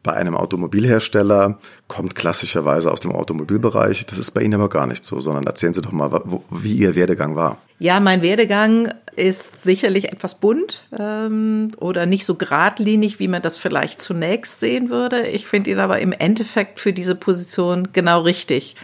bei 0.08 0.14
einem 0.14 0.38
Automobilhersteller 0.38 1.60
kommt 1.88 2.16
klassischerweise 2.16 2.90
aus 2.90 3.02
dem 3.02 3.12
Automobilbereich. 3.12 4.06
Das 4.06 4.18
ist 4.18 4.32
bei 4.32 4.42
Ihnen 4.42 4.54
aber 4.54 4.70
gar 4.70 4.88
nicht 4.88 5.04
so, 5.04 5.20
sondern 5.20 5.46
erzählen 5.46 5.74
Sie 5.74 5.82
doch 5.82 5.92
mal, 5.92 6.22
wie 6.50 6.78
Ihr 6.78 6.96
Werdegang 6.96 7.36
war. 7.36 7.58
Ja, 7.80 8.00
mein 8.00 8.22
Werdegang 8.22 8.94
ist 9.18 9.64
sicherlich 9.64 10.12
etwas 10.12 10.36
bunt 10.36 10.88
ähm, 10.98 11.72
oder 11.80 12.06
nicht 12.06 12.26
so 12.26 12.36
geradlinig, 12.36 13.20
wie 13.20 13.28
man 13.28 13.42
das 13.42 13.58
vielleicht 13.58 14.02
zunächst 14.02 14.62
sehen 14.62 14.90
würde. 14.90 15.28
Ich 15.28 15.46
finde 15.46 15.72
ihn 15.72 15.80
aber 15.80 16.00
im 16.00 16.14
Endeffekt 16.14 16.80
für 16.80 16.94
diese 16.94 17.16
Position 17.16 17.90
genau 17.92 18.22
richtig. 18.22 18.78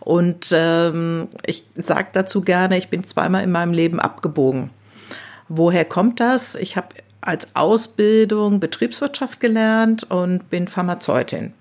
Und 0.00 0.48
ähm, 0.52 1.28
ich 1.46 1.64
sage 1.76 2.08
dazu 2.12 2.40
gerne, 2.40 2.78
ich 2.78 2.88
bin 2.88 3.04
zweimal 3.04 3.44
in 3.44 3.52
meinem 3.52 3.72
Leben 3.72 4.00
abgebogen. 4.00 4.70
Woher 5.48 5.84
kommt 5.84 6.18
das? 6.18 6.56
Ich 6.56 6.76
habe 6.76 6.88
als 7.26 7.48
Ausbildung 7.54 8.60
Betriebswirtschaft 8.60 9.40
gelernt 9.40 10.04
und 10.10 10.50
bin 10.50 10.68
Pharmazeutin. 10.68 11.52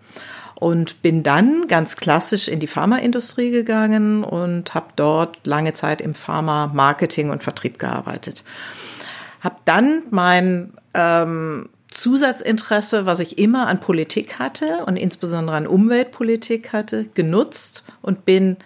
Und 0.56 1.02
bin 1.02 1.24
dann 1.24 1.68
ganz 1.68 1.98
klassisch 1.98 2.48
in 2.48 2.60
die 2.60 2.68
Pharmaindustrie 2.68 3.52
gegangen 3.52 4.24
und 4.24 4.74
habe 4.74 4.88
dort 4.96 5.46
lange 5.46 5.74
Zeit 5.74 6.00
im 6.00 6.14
Pharma-Marketing 6.14 7.32
und 7.32 7.44
Vertrieb 7.44 7.80
gearbeitet. 7.80 8.44
Habe 9.42 9.58
dann 9.66 10.04
mein 10.10 10.74
ähm, 10.94 11.70
Zusatzinteresse, 11.90 13.06
was 13.06 13.20
ich 13.20 13.38
immer 13.38 13.68
an 13.68 13.80
Politik 13.80 14.40
hatte 14.40 14.86
und 14.86 14.96
insbesondere 14.96 15.58
an 15.58 15.68
Umweltpolitik 15.68 16.72
hatte, 16.72 17.06
genutzt 17.14 17.84
und 18.02 18.26
bin 18.26 18.58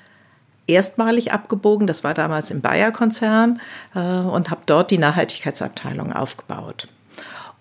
erstmalig 0.67 1.31
abgebogen. 1.31 1.87
Das 1.87 2.03
war 2.03 2.13
damals 2.13 2.51
im 2.51 2.61
Bayer-Konzern 2.61 3.59
äh, 3.95 3.99
und 3.99 4.49
habe 4.49 4.61
dort 4.65 4.91
die 4.91 4.97
Nachhaltigkeitsabteilung 4.97 6.13
aufgebaut. 6.13 6.87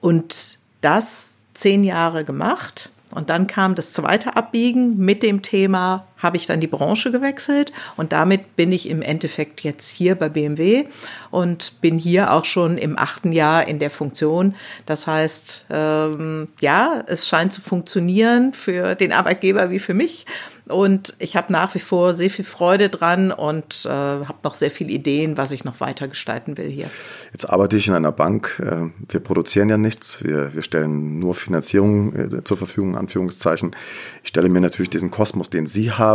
Und 0.00 0.58
das 0.80 1.36
zehn 1.54 1.84
Jahre 1.84 2.24
gemacht. 2.24 2.90
Und 3.10 3.30
dann 3.30 3.46
kam 3.46 3.74
das 3.74 3.92
zweite 3.92 4.36
Abbiegen 4.36 4.98
mit 4.98 5.22
dem 5.22 5.40
Thema, 5.40 6.06
habe 6.18 6.36
ich 6.36 6.46
dann 6.46 6.60
die 6.60 6.66
Branche 6.66 7.12
gewechselt 7.12 7.72
und 7.96 8.12
damit 8.12 8.56
bin 8.56 8.72
ich 8.72 8.88
im 8.88 9.02
Endeffekt 9.02 9.62
jetzt 9.62 9.90
hier 9.90 10.14
bei 10.14 10.28
BMW 10.28 10.86
und 11.30 11.80
bin 11.80 11.98
hier 11.98 12.32
auch 12.32 12.44
schon 12.44 12.78
im 12.78 12.98
achten 12.98 13.32
Jahr 13.32 13.66
in 13.68 13.78
der 13.78 13.90
Funktion. 13.90 14.54
Das 14.86 15.06
heißt, 15.06 15.66
ähm, 15.70 16.48
ja, 16.60 17.04
es 17.06 17.28
scheint 17.28 17.52
zu 17.52 17.60
funktionieren 17.60 18.52
für 18.52 18.94
den 18.94 19.12
Arbeitgeber 19.12 19.70
wie 19.70 19.78
für 19.78 19.94
mich. 19.94 20.26
Und 20.68 21.14
ich 21.20 21.36
habe 21.36 21.52
nach 21.52 21.74
wie 21.76 21.78
vor 21.78 22.12
sehr 22.12 22.28
viel 22.28 22.44
Freude 22.44 22.88
dran 22.88 23.30
und 23.30 23.86
äh, 23.86 23.88
habe 23.88 24.38
noch 24.42 24.54
sehr 24.54 24.72
viele 24.72 24.90
Ideen, 24.90 25.36
was 25.36 25.52
ich 25.52 25.64
noch 25.64 25.78
weiter 25.78 26.08
gestalten 26.08 26.56
will 26.56 26.68
hier. 26.68 26.90
Jetzt 27.32 27.48
arbeite 27.48 27.76
ich 27.76 27.86
in 27.86 27.94
einer 27.94 28.10
Bank. 28.10 28.60
Äh, 28.60 28.90
wir 29.08 29.20
produzieren 29.20 29.68
ja 29.68 29.78
nichts. 29.78 30.24
Wir, 30.24 30.54
wir 30.54 30.62
stellen 30.62 31.20
nur 31.20 31.36
Finanzierung 31.36 32.12
äh, 32.14 32.42
zur 32.42 32.56
Verfügung, 32.56 32.96
Anführungszeichen. 32.96 33.76
Ich 34.24 34.30
stelle 34.30 34.48
mir 34.48 34.60
natürlich 34.60 34.90
diesen 34.90 35.12
Kosmos, 35.12 35.50
den 35.50 35.66
Sie 35.66 35.92
haben, 35.92 36.05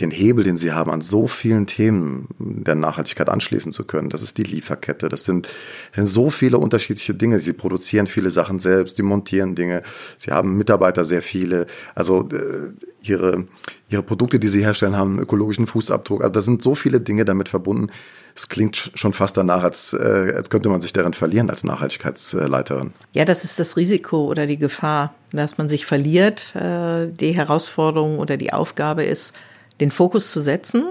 den 0.00 0.10
Hebel, 0.10 0.44
den 0.44 0.56
sie 0.56 0.72
haben, 0.72 0.90
an 0.90 1.02
so 1.02 1.28
vielen 1.28 1.66
Themen 1.66 2.28
der 2.38 2.74
Nachhaltigkeit 2.74 3.28
anschließen 3.28 3.72
zu 3.72 3.84
können. 3.84 4.08
Das 4.08 4.22
ist 4.22 4.38
die 4.38 4.42
Lieferkette. 4.42 5.08
Das 5.08 5.24
sind, 5.24 5.48
sind 5.94 6.06
so 6.06 6.30
viele 6.30 6.58
unterschiedliche 6.58 7.14
Dinge. 7.14 7.40
Sie 7.40 7.52
produzieren 7.52 8.06
viele 8.06 8.30
Sachen 8.30 8.58
selbst, 8.58 8.96
sie 8.96 9.02
montieren 9.02 9.54
Dinge. 9.54 9.82
Sie 10.16 10.32
haben 10.32 10.56
Mitarbeiter 10.56 11.04
sehr 11.04 11.22
viele. 11.22 11.66
Also 11.94 12.28
äh, 12.32 12.72
ihre, 13.02 13.46
ihre 13.88 14.02
Produkte, 14.02 14.38
die 14.38 14.48
sie 14.48 14.64
herstellen, 14.64 14.96
haben 14.96 15.12
einen 15.12 15.22
ökologischen 15.22 15.66
Fußabdruck. 15.66 16.22
Also 16.22 16.32
da 16.32 16.40
sind 16.40 16.62
so 16.62 16.74
viele 16.74 17.00
Dinge 17.00 17.24
damit 17.24 17.48
verbunden. 17.48 17.90
Es 18.34 18.48
klingt 18.48 18.92
schon 18.94 19.12
fast 19.12 19.36
danach, 19.36 19.62
als, 19.62 19.92
äh, 19.92 20.32
als 20.36 20.50
könnte 20.50 20.68
man 20.68 20.80
sich 20.80 20.92
darin 20.92 21.12
verlieren 21.12 21.50
als 21.50 21.64
Nachhaltigkeitsleiterin. 21.64 22.92
Ja, 23.12 23.24
das 23.24 23.44
ist 23.44 23.58
das 23.58 23.76
Risiko 23.76 24.26
oder 24.26 24.46
die 24.46 24.58
Gefahr, 24.58 25.14
dass 25.32 25.58
man 25.58 25.68
sich 25.68 25.86
verliert. 25.86 26.54
Äh, 26.54 27.08
die 27.08 27.32
Herausforderung 27.32 28.18
oder 28.18 28.36
die 28.36 28.52
Aufgabe 28.52 29.04
ist, 29.04 29.34
den 29.80 29.90
Fokus 29.90 30.30
zu 30.32 30.40
setzen 30.40 30.84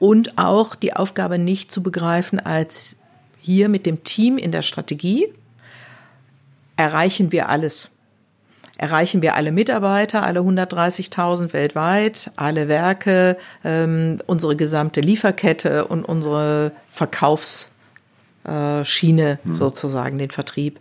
und 0.00 0.38
auch 0.38 0.74
die 0.74 0.94
Aufgabe 0.94 1.38
nicht 1.38 1.72
zu 1.72 1.82
begreifen 1.82 2.38
als 2.38 2.96
hier 3.40 3.68
mit 3.68 3.86
dem 3.86 4.02
Team 4.02 4.38
in 4.38 4.50
der 4.50 4.62
Strategie 4.62 5.32
erreichen 6.76 7.32
wir 7.32 7.48
alles. 7.48 7.90
Erreichen 8.78 9.22
wir 9.22 9.34
alle 9.34 9.52
Mitarbeiter, 9.52 10.22
alle 10.22 10.40
130.000 10.40 11.54
weltweit, 11.54 12.30
alle 12.36 12.68
Werke, 12.68 13.38
ähm, 13.64 14.18
unsere 14.26 14.54
gesamte 14.54 15.00
Lieferkette 15.00 15.86
und 15.86 16.04
unsere 16.04 16.72
Verkaufsschiene 16.90 19.38
mhm. 19.44 19.56
sozusagen, 19.56 20.18
den 20.18 20.30
Vertrieb. 20.30 20.78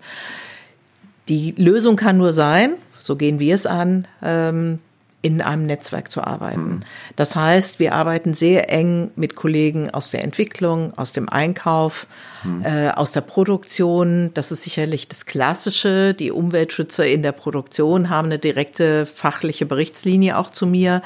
Die 1.29 1.53
Lösung 1.57 1.95
kann 1.95 2.17
nur 2.17 2.33
sein, 2.33 2.73
so 2.97 3.15
gehen 3.15 3.39
wir 3.39 3.55
es 3.55 3.65
an, 3.65 4.09
ähm, 4.21 4.79
in 5.25 5.41
einem 5.41 5.65
Netzwerk 5.65 6.11
zu 6.11 6.23
arbeiten. 6.23 6.85
Das 7.15 7.35
heißt, 7.35 7.79
wir 7.79 7.95
arbeiten 7.95 8.35
sehr 8.35 8.71
eng 8.71 9.09
mit 9.15 9.35
Kollegen 9.35 9.89
aus 9.89 10.11
der 10.11 10.23
Entwicklung, 10.23 10.95
aus 10.99 11.13
dem 11.13 11.27
Einkauf, 11.27 12.05
äh, 12.63 12.89
aus 12.89 13.11
der 13.11 13.21
Produktion. 13.21 14.29
Das 14.35 14.51
ist 14.51 14.61
sicherlich 14.61 15.07
das 15.07 15.25
Klassische. 15.25 16.13
Die 16.13 16.31
Umweltschützer 16.31 17.07
in 17.07 17.23
der 17.23 17.31
Produktion 17.31 18.11
haben 18.11 18.27
eine 18.27 18.37
direkte 18.37 19.07
fachliche 19.07 19.65
Berichtslinie 19.65 20.37
auch 20.37 20.51
zu 20.51 20.67
mir. 20.67 21.01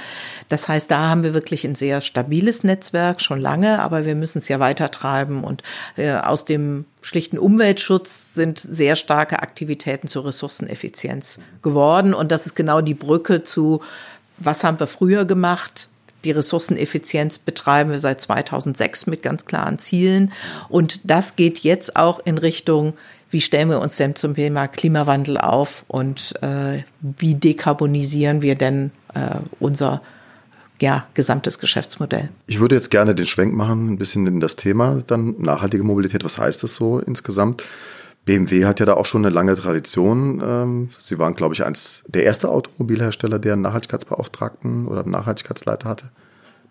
Das 0.49 0.67
heißt, 0.67 0.91
da 0.91 1.07
haben 1.07 1.23
wir 1.23 1.33
wirklich 1.33 1.63
ein 1.63 1.75
sehr 1.75 2.01
stabiles 2.01 2.65
Netzwerk 2.65 3.21
schon 3.21 3.39
lange, 3.39 3.81
aber 3.81 4.05
wir 4.05 4.15
müssen 4.15 4.39
es 4.39 4.49
ja 4.49 4.59
weiter 4.59 4.91
treiben 4.91 5.45
und 5.45 5.63
äh, 5.95 6.11
aus 6.11 6.43
dem 6.43 6.83
schlichten 7.01 7.37
Umweltschutz 7.37 8.33
sind 8.33 8.59
sehr 8.59 8.95
starke 8.95 9.41
Aktivitäten 9.41 10.07
zur 10.07 10.25
Ressourceneffizienz 10.25 11.39
geworden. 11.61 12.13
Und 12.13 12.31
das 12.31 12.45
ist 12.45 12.55
genau 12.55 12.81
die 12.81 12.93
Brücke 12.93 13.43
zu, 13.43 13.81
was 14.39 14.63
haben 14.63 14.79
wir 14.79 14.87
früher 14.87 15.25
gemacht? 15.25 15.89
Die 16.25 16.31
Ressourceneffizienz 16.31 17.39
betreiben 17.39 17.91
wir 17.91 17.99
seit 17.99 18.19
2006 18.19 19.07
mit 19.07 19.23
ganz 19.23 19.45
klaren 19.45 19.77
Zielen. 19.77 20.33
Und 20.67 20.99
das 21.09 21.35
geht 21.35 21.59
jetzt 21.59 21.95
auch 21.95 22.19
in 22.25 22.37
Richtung, 22.37 22.93
wie 23.29 23.41
stellen 23.41 23.69
wir 23.69 23.79
uns 23.79 23.97
denn 23.97 24.15
zum 24.15 24.35
Thema 24.35 24.67
Klimawandel 24.67 25.37
auf 25.37 25.85
und 25.87 26.33
äh, 26.41 26.83
wie 26.99 27.35
dekarbonisieren 27.35 28.41
wir 28.41 28.55
denn 28.55 28.91
äh, 29.13 29.35
unser 29.59 30.01
ja, 30.81 31.07
gesamtes 31.13 31.59
Geschäftsmodell. 31.59 32.29
Ich 32.47 32.59
würde 32.59 32.75
jetzt 32.75 32.89
gerne 32.89 33.13
den 33.13 33.25
Schwenk 33.25 33.53
machen, 33.53 33.91
ein 33.91 33.97
bisschen 33.97 34.27
in 34.27 34.39
das 34.39 34.55
Thema 34.55 35.01
dann 35.07 35.35
nachhaltige 35.37 35.83
Mobilität. 35.83 36.23
Was 36.23 36.39
heißt 36.39 36.63
das 36.63 36.75
so 36.75 36.99
insgesamt? 36.99 37.63
BMW 38.29 38.65
hat 38.65 38.79
ja 38.79 38.85
da 38.85 38.93
auch 38.93 39.07
schon 39.07 39.25
eine 39.25 39.33
lange 39.33 39.55
Tradition. 39.55 40.39
Ähm, 40.45 40.89
Sie 40.95 41.17
waren, 41.17 41.33
glaube 41.33 41.55
ich, 41.55 41.65
eines 41.65 42.03
der 42.07 42.25
erste 42.25 42.49
Automobilhersteller, 42.49 43.39
der 43.39 43.53
einen 43.53 43.63
Nachhaltigkeitsbeauftragten 43.63 44.87
oder 44.87 45.01
einen 45.01 45.09
Nachhaltigkeitsleiter 45.09 45.89
hatte. 45.89 46.11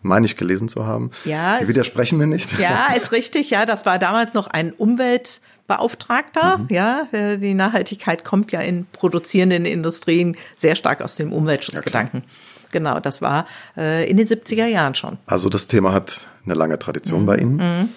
Meine 0.00 0.26
ich 0.26 0.36
gelesen 0.36 0.68
zu 0.68 0.86
haben. 0.86 1.10
Ja, 1.24 1.56
Sie 1.56 1.66
widersprechen 1.66 2.16
mir 2.16 2.28
nicht. 2.28 2.56
Ja, 2.60 2.92
ist 2.96 3.10
richtig. 3.10 3.50
Ja, 3.50 3.66
das 3.66 3.86
war 3.86 3.98
damals 3.98 4.34
noch 4.34 4.46
ein 4.46 4.72
Umweltbeauftragter. 4.72 6.58
Mhm. 6.58 6.66
Ja, 6.70 7.08
äh, 7.10 7.38
die 7.38 7.54
Nachhaltigkeit 7.54 8.24
kommt 8.24 8.52
ja 8.52 8.60
in 8.60 8.86
produzierenden 8.92 9.64
Industrien 9.64 10.36
sehr 10.54 10.76
stark 10.76 11.02
aus 11.02 11.16
dem 11.16 11.32
Umweltschutzgedanken. 11.32 12.22
Ja, 12.24 12.68
genau, 12.70 13.00
das 13.00 13.20
war 13.20 13.46
äh, 13.76 14.08
in 14.08 14.16
den 14.16 14.28
70er 14.28 14.66
Jahren 14.66 14.94
schon. 14.94 15.18
Also 15.26 15.48
das 15.48 15.66
Thema 15.66 15.92
hat 15.92 16.28
eine 16.44 16.54
lange 16.54 16.78
Tradition 16.78 17.22
mhm. 17.22 17.26
bei 17.26 17.36
Ihnen. 17.38 17.56
Mhm. 17.56 17.88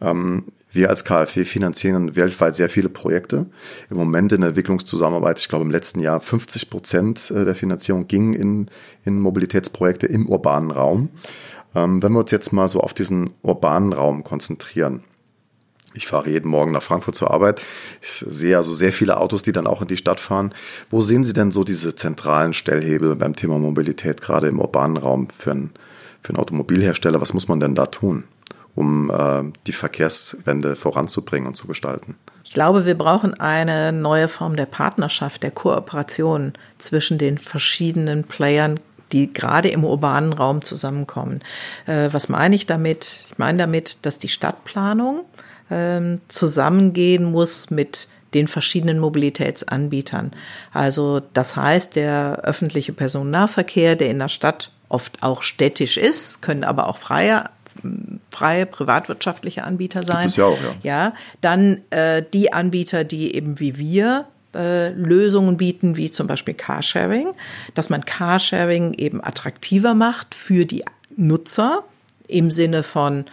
Ähm, 0.00 0.44
wir 0.70 0.90
als 0.90 1.04
KfW 1.04 1.44
finanzieren 1.44 2.14
weltweit 2.14 2.54
sehr 2.54 2.68
viele 2.68 2.88
Projekte. 2.88 3.46
Im 3.90 3.96
Moment 3.96 4.32
in 4.32 4.42
der 4.42 4.48
Entwicklungszusammenarbeit, 4.48 5.38
ich 5.38 5.48
glaube 5.48 5.64
im 5.64 5.70
letzten 5.70 6.00
Jahr 6.00 6.20
50 6.20 6.70
Prozent 6.70 7.30
äh, 7.30 7.44
der 7.44 7.54
Finanzierung 7.54 8.06
ging 8.06 8.32
in, 8.32 8.70
in 9.04 9.20
Mobilitätsprojekte 9.20 10.06
im 10.06 10.28
urbanen 10.28 10.70
Raum. 10.70 11.08
Ähm, 11.74 12.02
wenn 12.02 12.12
wir 12.12 12.20
uns 12.20 12.30
jetzt 12.30 12.52
mal 12.52 12.68
so 12.68 12.80
auf 12.80 12.94
diesen 12.94 13.30
urbanen 13.42 13.92
Raum 13.92 14.24
konzentrieren. 14.24 15.02
Ich 15.94 16.06
fahre 16.06 16.30
jeden 16.30 16.48
Morgen 16.48 16.70
nach 16.70 16.82
Frankfurt 16.82 17.16
zur 17.16 17.32
Arbeit. 17.32 17.60
Ich 18.00 18.24
sehe 18.28 18.56
also 18.56 18.72
sehr 18.72 18.92
viele 18.92 19.16
Autos, 19.16 19.42
die 19.42 19.52
dann 19.52 19.66
auch 19.66 19.82
in 19.82 19.88
die 19.88 19.96
Stadt 19.96 20.20
fahren. 20.20 20.54
Wo 20.90 21.00
sehen 21.00 21.24
Sie 21.24 21.32
denn 21.32 21.50
so 21.50 21.64
diese 21.64 21.94
zentralen 21.94 22.52
Stellhebel 22.52 23.16
beim 23.16 23.34
Thema 23.34 23.58
Mobilität, 23.58 24.20
gerade 24.20 24.48
im 24.48 24.60
urbanen 24.60 24.96
Raum 24.96 25.28
für 25.36 25.50
einen, 25.50 25.70
für 26.20 26.30
einen 26.30 26.38
Automobilhersteller? 26.38 27.20
Was 27.20 27.34
muss 27.34 27.48
man 27.48 27.58
denn 27.58 27.74
da 27.74 27.86
tun? 27.86 28.24
Um 28.78 29.10
äh, 29.10 29.42
die 29.66 29.72
Verkehrswende 29.72 30.76
voranzubringen 30.76 31.48
und 31.48 31.56
zu 31.56 31.66
gestalten. 31.66 32.14
Ich 32.44 32.52
glaube, 32.52 32.86
wir 32.86 32.96
brauchen 32.96 33.34
eine 33.34 33.92
neue 33.92 34.28
Form 34.28 34.54
der 34.54 34.66
Partnerschaft, 34.66 35.42
der 35.42 35.50
Kooperation 35.50 36.52
zwischen 36.78 37.18
den 37.18 37.38
verschiedenen 37.38 38.22
Playern, 38.22 38.78
die 39.10 39.32
gerade 39.32 39.68
im 39.68 39.84
urbanen 39.84 40.32
Raum 40.32 40.62
zusammenkommen. 40.62 41.40
Äh, 41.86 42.10
was 42.12 42.28
meine 42.28 42.54
ich 42.54 42.66
damit? 42.66 43.26
Ich 43.28 43.38
meine 43.38 43.58
damit, 43.58 44.06
dass 44.06 44.20
die 44.20 44.28
Stadtplanung 44.28 45.24
äh, 45.70 46.18
zusammengehen 46.28 47.24
muss 47.24 47.70
mit 47.70 48.06
den 48.32 48.46
verschiedenen 48.46 49.00
Mobilitätsanbietern. 49.00 50.30
Also 50.72 51.20
das 51.34 51.56
heißt, 51.56 51.96
der 51.96 52.42
öffentliche 52.44 52.92
Personennahverkehr, 52.92 53.96
der 53.96 54.10
in 54.10 54.20
der 54.20 54.28
Stadt 54.28 54.70
oft 54.88 55.22
auch 55.22 55.42
städtisch 55.42 55.96
ist, 55.96 56.42
können 56.42 56.64
aber 56.64 56.86
auch 56.86 56.96
freie 56.96 57.44
freie 58.30 58.66
privatwirtschaftliche 58.66 59.64
Anbieter 59.64 60.02
sein. 60.02 60.22
Gibt 60.22 60.30
es 60.30 60.36
ja 60.36 60.44
auch, 60.44 60.58
ja. 60.62 60.74
Ja, 60.82 61.12
dann 61.40 61.78
äh, 61.90 62.22
die 62.32 62.52
Anbieter, 62.52 63.04
die 63.04 63.34
eben 63.34 63.60
wie 63.60 63.78
wir 63.78 64.26
äh, 64.54 64.90
Lösungen 64.90 65.56
bieten, 65.56 65.96
wie 65.96 66.10
zum 66.10 66.26
Beispiel 66.26 66.54
Carsharing, 66.54 67.28
dass 67.74 67.90
man 67.90 68.04
Carsharing 68.04 68.94
eben 68.94 69.22
attraktiver 69.22 69.94
macht 69.94 70.34
für 70.34 70.64
die 70.64 70.84
Nutzer 71.16 71.84
im 72.26 72.50
Sinne 72.50 72.82
von, 72.82 73.24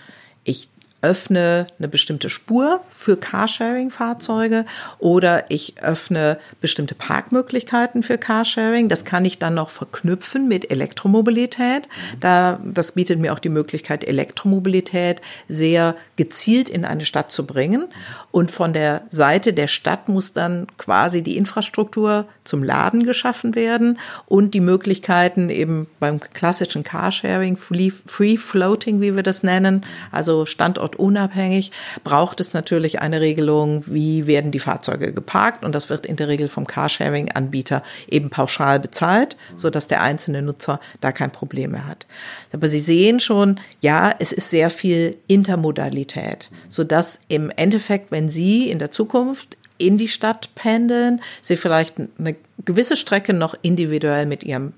ich 0.44 0.70
öffne 1.06 1.68
eine 1.78 1.88
bestimmte 1.88 2.32
Spur 2.32 2.82
für 2.90 3.16
Carsharing-Fahrzeuge 3.16 4.66
oder 4.98 5.46
ich 5.50 5.76
öffne 5.84 6.40
bestimmte 6.62 6.96
Parkmöglichkeiten 6.96 8.02
für 8.02 8.18
Carsharing. 8.18 8.90
Das 8.90 9.06
kann 9.06 9.24
ich 9.24 9.38
dann 9.38 9.54
noch 9.54 9.70
verknüpfen 9.70 10.48
mit 10.48 10.72
Elektromobilität. 10.72 11.88
Da, 12.20 12.60
das 12.64 12.94
bietet 12.94 13.20
mir 13.20 13.34
auch 13.34 13.40
die 13.40 13.50
Möglichkeit, 13.50 14.04
Elektromobilität 14.04 15.22
sehr 15.48 15.96
gezielt 16.16 16.70
in 16.70 16.86
eine 16.86 17.06
Stadt 17.06 17.32
zu 17.32 17.46
bringen. 17.46 17.86
Und 18.32 18.50
von 18.50 18.74
der 18.74 19.04
Seite 19.10 19.54
der 19.54 19.68
Stadt 19.68 20.10
muss 20.10 20.34
dann 20.34 20.66
quasi 20.78 21.22
die 21.22 21.38
Infrastruktur 21.38 22.26
zum 22.46 22.64
Laden 22.64 23.04
geschaffen 23.04 23.56
werden 23.56 24.00
und 24.26 24.54
die 24.54 24.62
Möglichkeiten 24.62 25.50
eben 25.50 25.88
beim 26.00 26.20
klassischen 26.20 26.84
Carsharing, 26.84 27.58
Free 27.58 28.38
Floating, 28.38 29.02
wie 29.02 29.16
wir 29.16 29.24
das 29.24 29.44
nennen, 29.44 29.86
also 30.12 30.46
Standort 30.46 30.96
unabhängig, 30.96 31.72
braucht 32.04 32.40
es 32.40 32.54
natürlich 32.54 33.02
eine 33.02 33.20
Regelung, 33.20 33.84
wie 33.88 34.28
werden 34.28 34.52
die 34.52 34.60
Fahrzeuge 34.60 35.12
geparkt 35.12 35.66
und 35.66 35.76
das 35.76 35.90
wird 35.90 36.06
in 36.06 36.16
der 36.16 36.28
Regel 36.28 36.48
vom 36.48 36.68
Carsharing-Anbieter 36.68 37.84
eben 38.08 38.30
pauschal 38.30 38.80
bezahlt, 38.80 39.36
so 39.56 39.70
dass 39.70 39.88
der 39.88 40.02
einzelne 40.02 40.42
Nutzer 40.42 40.80
da 41.02 41.12
kein 41.12 41.32
Problem 41.32 41.72
mehr 41.72 41.88
hat. 41.88 42.08
Aber 42.54 42.70
Sie 42.70 42.80
sehen 42.80 43.20
schon, 43.20 43.60
ja, 43.82 44.14
es 44.20 44.32
ist 44.32 44.50
sehr 44.50 44.70
viel 44.70 45.18
Intermodalität, 45.28 46.52
so 46.70 46.84
dass 46.84 47.20
im 47.28 47.50
Endeffekt, 47.50 48.12
wenn 48.12 48.30
Sie 48.30 48.70
in 48.70 48.80
der 48.80 48.92
Zukunft 48.92 49.58
in 49.78 49.98
die 49.98 50.08
Stadt 50.08 50.50
pendeln, 50.56 51.22
Sie 51.42 51.58
vielleicht 51.58 51.96
eine 52.18 52.36
gewisse 52.64 52.98
Strecke 52.98 53.34
noch 53.34 53.56
individuell 53.62 54.26
mit 54.26 54.44
Ihrem 54.44 54.74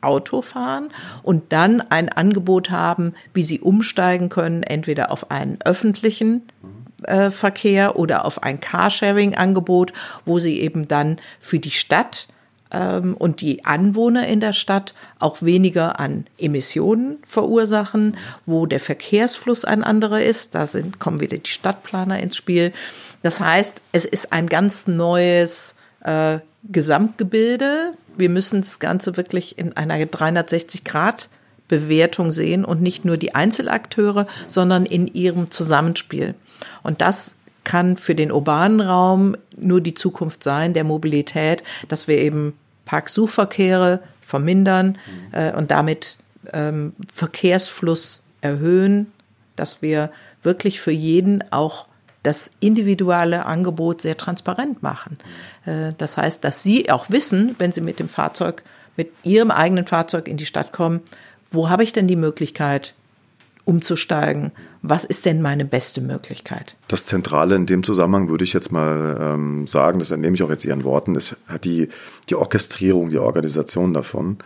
Auto 0.00 0.42
fahren 0.42 0.90
und 1.22 1.52
dann 1.52 1.80
ein 1.80 2.08
Angebot 2.08 2.70
haben, 2.70 3.14
wie 3.34 3.42
sie 3.42 3.60
umsteigen 3.60 4.28
können, 4.28 4.62
entweder 4.62 5.10
auf 5.10 5.30
einen 5.30 5.58
öffentlichen 5.64 6.42
äh, 7.04 7.30
Verkehr 7.30 7.98
oder 7.98 8.24
auf 8.24 8.42
ein 8.42 8.60
Carsharing-Angebot, 8.60 9.92
wo 10.24 10.38
sie 10.38 10.60
eben 10.60 10.86
dann 10.88 11.18
für 11.40 11.58
die 11.58 11.70
Stadt 11.70 12.28
und 12.70 13.40
die 13.40 13.64
Anwohner 13.64 14.26
in 14.26 14.40
der 14.40 14.52
Stadt 14.52 14.94
auch 15.20 15.42
weniger 15.42 16.00
an 16.00 16.26
Emissionen 16.36 17.18
verursachen, 17.26 18.16
wo 18.44 18.66
der 18.66 18.80
Verkehrsfluss 18.80 19.64
ein 19.64 19.84
anderer 19.84 20.20
ist. 20.22 20.54
Da 20.54 20.66
sind, 20.66 20.98
kommen 20.98 21.20
wieder 21.20 21.38
die 21.38 21.50
Stadtplaner 21.50 22.18
ins 22.20 22.36
Spiel. 22.36 22.72
Das 23.22 23.40
heißt, 23.40 23.80
es 23.92 24.04
ist 24.04 24.32
ein 24.32 24.48
ganz 24.48 24.88
neues 24.88 25.76
äh, 26.00 26.38
Gesamtgebilde. 26.64 27.92
Wir 28.16 28.30
müssen 28.30 28.62
das 28.62 28.80
Ganze 28.80 29.16
wirklich 29.16 29.58
in 29.58 29.76
einer 29.76 30.04
360 30.04 30.82
Grad 30.82 31.28
Bewertung 31.68 32.30
sehen 32.30 32.64
und 32.64 32.82
nicht 32.82 33.04
nur 33.04 33.16
die 33.16 33.34
Einzelakteure, 33.34 34.26
sondern 34.46 34.86
in 34.86 35.06
ihrem 35.06 35.50
Zusammenspiel. 35.50 36.34
Und 36.82 37.00
das 37.00 37.35
kann 37.66 37.96
für 37.98 38.14
den 38.14 38.32
urbanen 38.32 38.80
Raum 38.80 39.36
nur 39.58 39.82
die 39.82 39.92
Zukunft 39.92 40.42
sein, 40.42 40.72
der 40.72 40.84
Mobilität, 40.84 41.64
dass 41.88 42.08
wir 42.08 42.18
eben 42.18 42.56
Parksuchverkehre 42.86 44.00
vermindern 44.22 44.96
äh, 45.32 45.52
und 45.52 45.70
damit 45.70 46.18
ähm, 46.52 46.94
Verkehrsfluss 47.12 48.22
erhöhen, 48.40 49.12
dass 49.56 49.82
wir 49.82 50.10
wirklich 50.42 50.80
für 50.80 50.92
jeden 50.92 51.44
auch 51.52 51.88
das 52.22 52.52
individuelle 52.60 53.46
Angebot 53.46 54.00
sehr 54.00 54.16
transparent 54.16 54.82
machen. 54.82 55.18
Äh, 55.64 55.92
das 55.98 56.16
heißt, 56.16 56.44
dass 56.44 56.62
Sie 56.62 56.88
auch 56.88 57.10
wissen, 57.10 57.56
wenn 57.58 57.72
Sie 57.72 57.80
mit 57.80 57.98
dem 57.98 58.08
Fahrzeug, 58.08 58.62
mit 58.96 59.10
Ihrem 59.24 59.50
eigenen 59.50 59.86
Fahrzeug 59.86 60.28
in 60.28 60.36
die 60.36 60.46
Stadt 60.46 60.72
kommen, 60.72 61.00
wo 61.50 61.68
habe 61.68 61.82
ich 61.82 61.92
denn 61.92 62.06
die 62.06 62.16
Möglichkeit, 62.16 62.94
umzusteigen? 63.66 64.52
Was 64.80 65.04
ist 65.04 65.26
denn 65.26 65.42
meine 65.42 65.66
beste 65.66 66.00
Möglichkeit? 66.00 66.76
Das 66.88 67.04
Zentrale 67.04 67.56
in 67.56 67.66
dem 67.66 67.82
Zusammenhang 67.82 68.28
würde 68.28 68.44
ich 68.44 68.54
jetzt 68.54 68.72
mal 68.72 69.18
ähm, 69.20 69.66
sagen, 69.66 69.98
das 69.98 70.10
entnehme 70.10 70.36
ich 70.36 70.42
auch 70.42 70.50
jetzt 70.50 70.64
Ihren 70.64 70.84
Worten, 70.84 71.14
ist 71.14 71.36
die, 71.64 71.88
die 72.30 72.36
Orchestrierung, 72.36 73.10
die 73.10 73.18
Organisation 73.18 73.92
davon. 73.92 74.38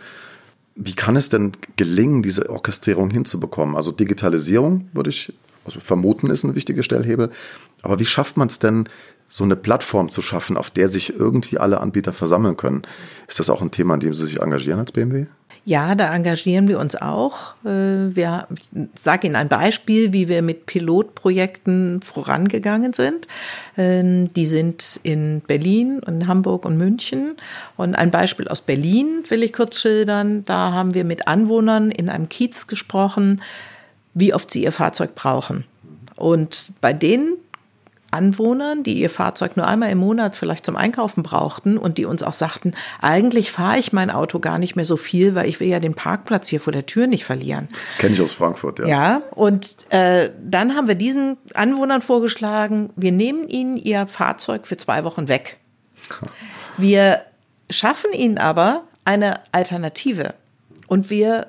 Wie 0.75 0.95
kann 0.95 1.15
es 1.15 1.29
denn 1.29 1.53
gelingen, 1.77 2.23
diese 2.23 2.49
Orchestrierung 2.49 3.11
hinzubekommen? 3.11 3.75
Also 3.75 3.91
Digitalisierung 3.91 4.89
würde 4.93 5.11
ich 5.11 5.33
also 5.65 5.79
vermuten 5.79 6.29
ist 6.29 6.43
ein 6.43 6.55
wichtiger 6.55 6.83
Stellhebel. 6.83 7.29
Aber 7.83 7.99
wie 7.99 8.05
schafft 8.05 8.37
man 8.37 8.47
es 8.47 8.59
denn, 8.59 8.89
so 9.27 9.45
eine 9.45 9.55
Plattform 9.55 10.09
zu 10.09 10.21
schaffen, 10.21 10.57
auf 10.57 10.71
der 10.71 10.89
sich 10.89 11.17
irgendwie 11.17 11.57
alle 11.57 11.79
Anbieter 11.79 12.11
versammeln 12.11 12.57
können? 12.57 12.81
Ist 13.27 13.39
das 13.39 13.49
auch 13.49 13.61
ein 13.61 13.71
Thema, 13.71 13.93
an 13.93 14.01
dem 14.01 14.13
Sie 14.13 14.25
sich 14.25 14.41
engagieren 14.41 14.79
als 14.79 14.91
BMW? 14.91 15.27
Ja, 15.63 15.93
da 15.93 16.13
engagieren 16.15 16.67
wir 16.67 16.79
uns 16.79 16.95
auch. 16.95 17.53
Äh, 17.63 18.15
wir, 18.15 18.47
ich 18.73 18.99
sage 18.99 19.27
Ihnen 19.27 19.35
ein 19.35 19.47
Beispiel, 19.47 20.11
wie 20.11 20.27
wir 20.27 20.41
mit 20.41 20.65
Pilotprojekten 20.65 22.01
vorangegangen 22.01 22.93
sind. 22.93 23.27
Ähm, 23.77 24.33
die 24.33 24.47
sind 24.47 24.99
in 25.03 25.41
Berlin, 25.41 26.01
in 26.07 26.27
Hamburg 26.27 26.65
und 26.65 26.77
München. 26.77 27.35
Und 27.77 27.93
ein 27.93 28.09
Beispiel 28.09 28.47
aus 28.47 28.61
Berlin 28.61 29.23
will 29.29 29.43
ich 29.43 29.53
kurz 29.53 29.79
schildern. 29.79 30.43
Da 30.45 30.71
haben 30.71 30.95
wir 30.95 31.03
mit 31.03 31.27
Anwohnern 31.27 31.91
in 31.91 32.09
einem 32.09 32.27
Kiez 32.27 32.65
gesprochen, 32.65 33.43
wie 34.15 34.33
oft 34.33 34.49
sie 34.49 34.63
ihr 34.63 34.71
Fahrzeug 34.71 35.13
brauchen. 35.13 35.65
Und 36.15 36.73
bei 36.81 36.91
denen 36.91 37.37
Anwohnern, 38.11 38.83
die 38.83 38.93
ihr 38.99 39.09
Fahrzeug 39.09 39.57
nur 39.57 39.67
einmal 39.67 39.89
im 39.89 39.97
Monat 39.97 40.35
vielleicht 40.35 40.65
zum 40.65 40.75
Einkaufen 40.75 41.23
brauchten 41.23 41.77
und 41.77 41.97
die 41.97 42.05
uns 42.05 42.23
auch 42.23 42.33
sagten, 42.33 42.73
eigentlich 43.01 43.51
fahre 43.51 43.79
ich 43.79 43.93
mein 43.93 44.09
Auto 44.11 44.39
gar 44.39 44.59
nicht 44.59 44.75
mehr 44.75 44.85
so 44.85 44.97
viel, 44.97 45.33
weil 45.33 45.47
ich 45.47 45.59
will 45.59 45.67
ja 45.67 45.79
den 45.79 45.95
Parkplatz 45.95 46.47
hier 46.47 46.59
vor 46.59 46.73
der 46.73 46.85
Tür 46.85 47.07
nicht 47.07 47.25
verlieren. 47.25 47.69
Das 47.87 47.97
kenne 47.97 48.13
ich 48.13 48.21
aus 48.21 48.33
Frankfurt, 48.33 48.79
ja. 48.79 48.87
Ja, 48.87 49.21
und 49.31 49.77
äh, 49.89 50.29
dann 50.43 50.75
haben 50.75 50.87
wir 50.87 50.95
diesen 50.95 51.37
Anwohnern 51.53 52.01
vorgeschlagen, 52.01 52.91
wir 52.95 53.11
nehmen 53.11 53.47
ihnen 53.47 53.77
ihr 53.77 54.07
Fahrzeug 54.07 54.67
für 54.67 54.77
zwei 54.77 55.03
Wochen 55.03 55.27
weg. 55.27 55.57
Wir 56.77 57.21
schaffen 57.69 58.11
ihnen 58.13 58.37
aber 58.37 58.83
eine 59.05 59.39
Alternative. 59.51 60.33
Und 60.87 61.09
wir 61.09 61.47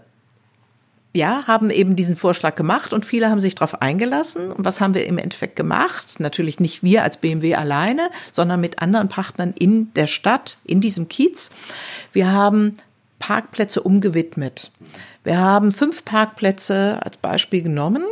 ja, 1.15 1.47
haben 1.47 1.71
eben 1.71 1.95
diesen 1.95 2.17
Vorschlag 2.17 2.55
gemacht 2.55 2.93
und 2.93 3.05
viele 3.05 3.29
haben 3.29 3.41
sich 3.41 3.55
darauf 3.55 3.83
eingelassen. 3.83 4.51
Und 4.51 4.65
was 4.65 4.81
haben 4.81 4.95
wir 4.95 5.07
im 5.07 5.19
Endeffekt 5.19 5.57
gemacht? 5.57 6.21
Natürlich 6.21 6.59
nicht 6.59 6.83
wir 6.83 7.03
als 7.03 7.19
BMW 7.19 7.55
alleine, 7.55 8.09
sondern 8.31 8.61
mit 8.61 8.81
anderen 8.81 9.09
Partnern 9.09 9.53
in 9.59 9.93
der 9.95 10.07
Stadt, 10.07 10.57
in 10.65 10.81
diesem 10.81 11.09
Kiez. 11.09 11.51
Wir 12.13 12.33
haben 12.33 12.79
Parkplätze 13.19 13.83
umgewidmet. 13.83 14.73
Wir 15.23 15.39
haben 15.39 15.71
fünf 15.73 16.05
Parkplätze 16.05 16.99
als 17.03 17.19
Beispiel 17.19 17.63
genommen, 17.63 18.05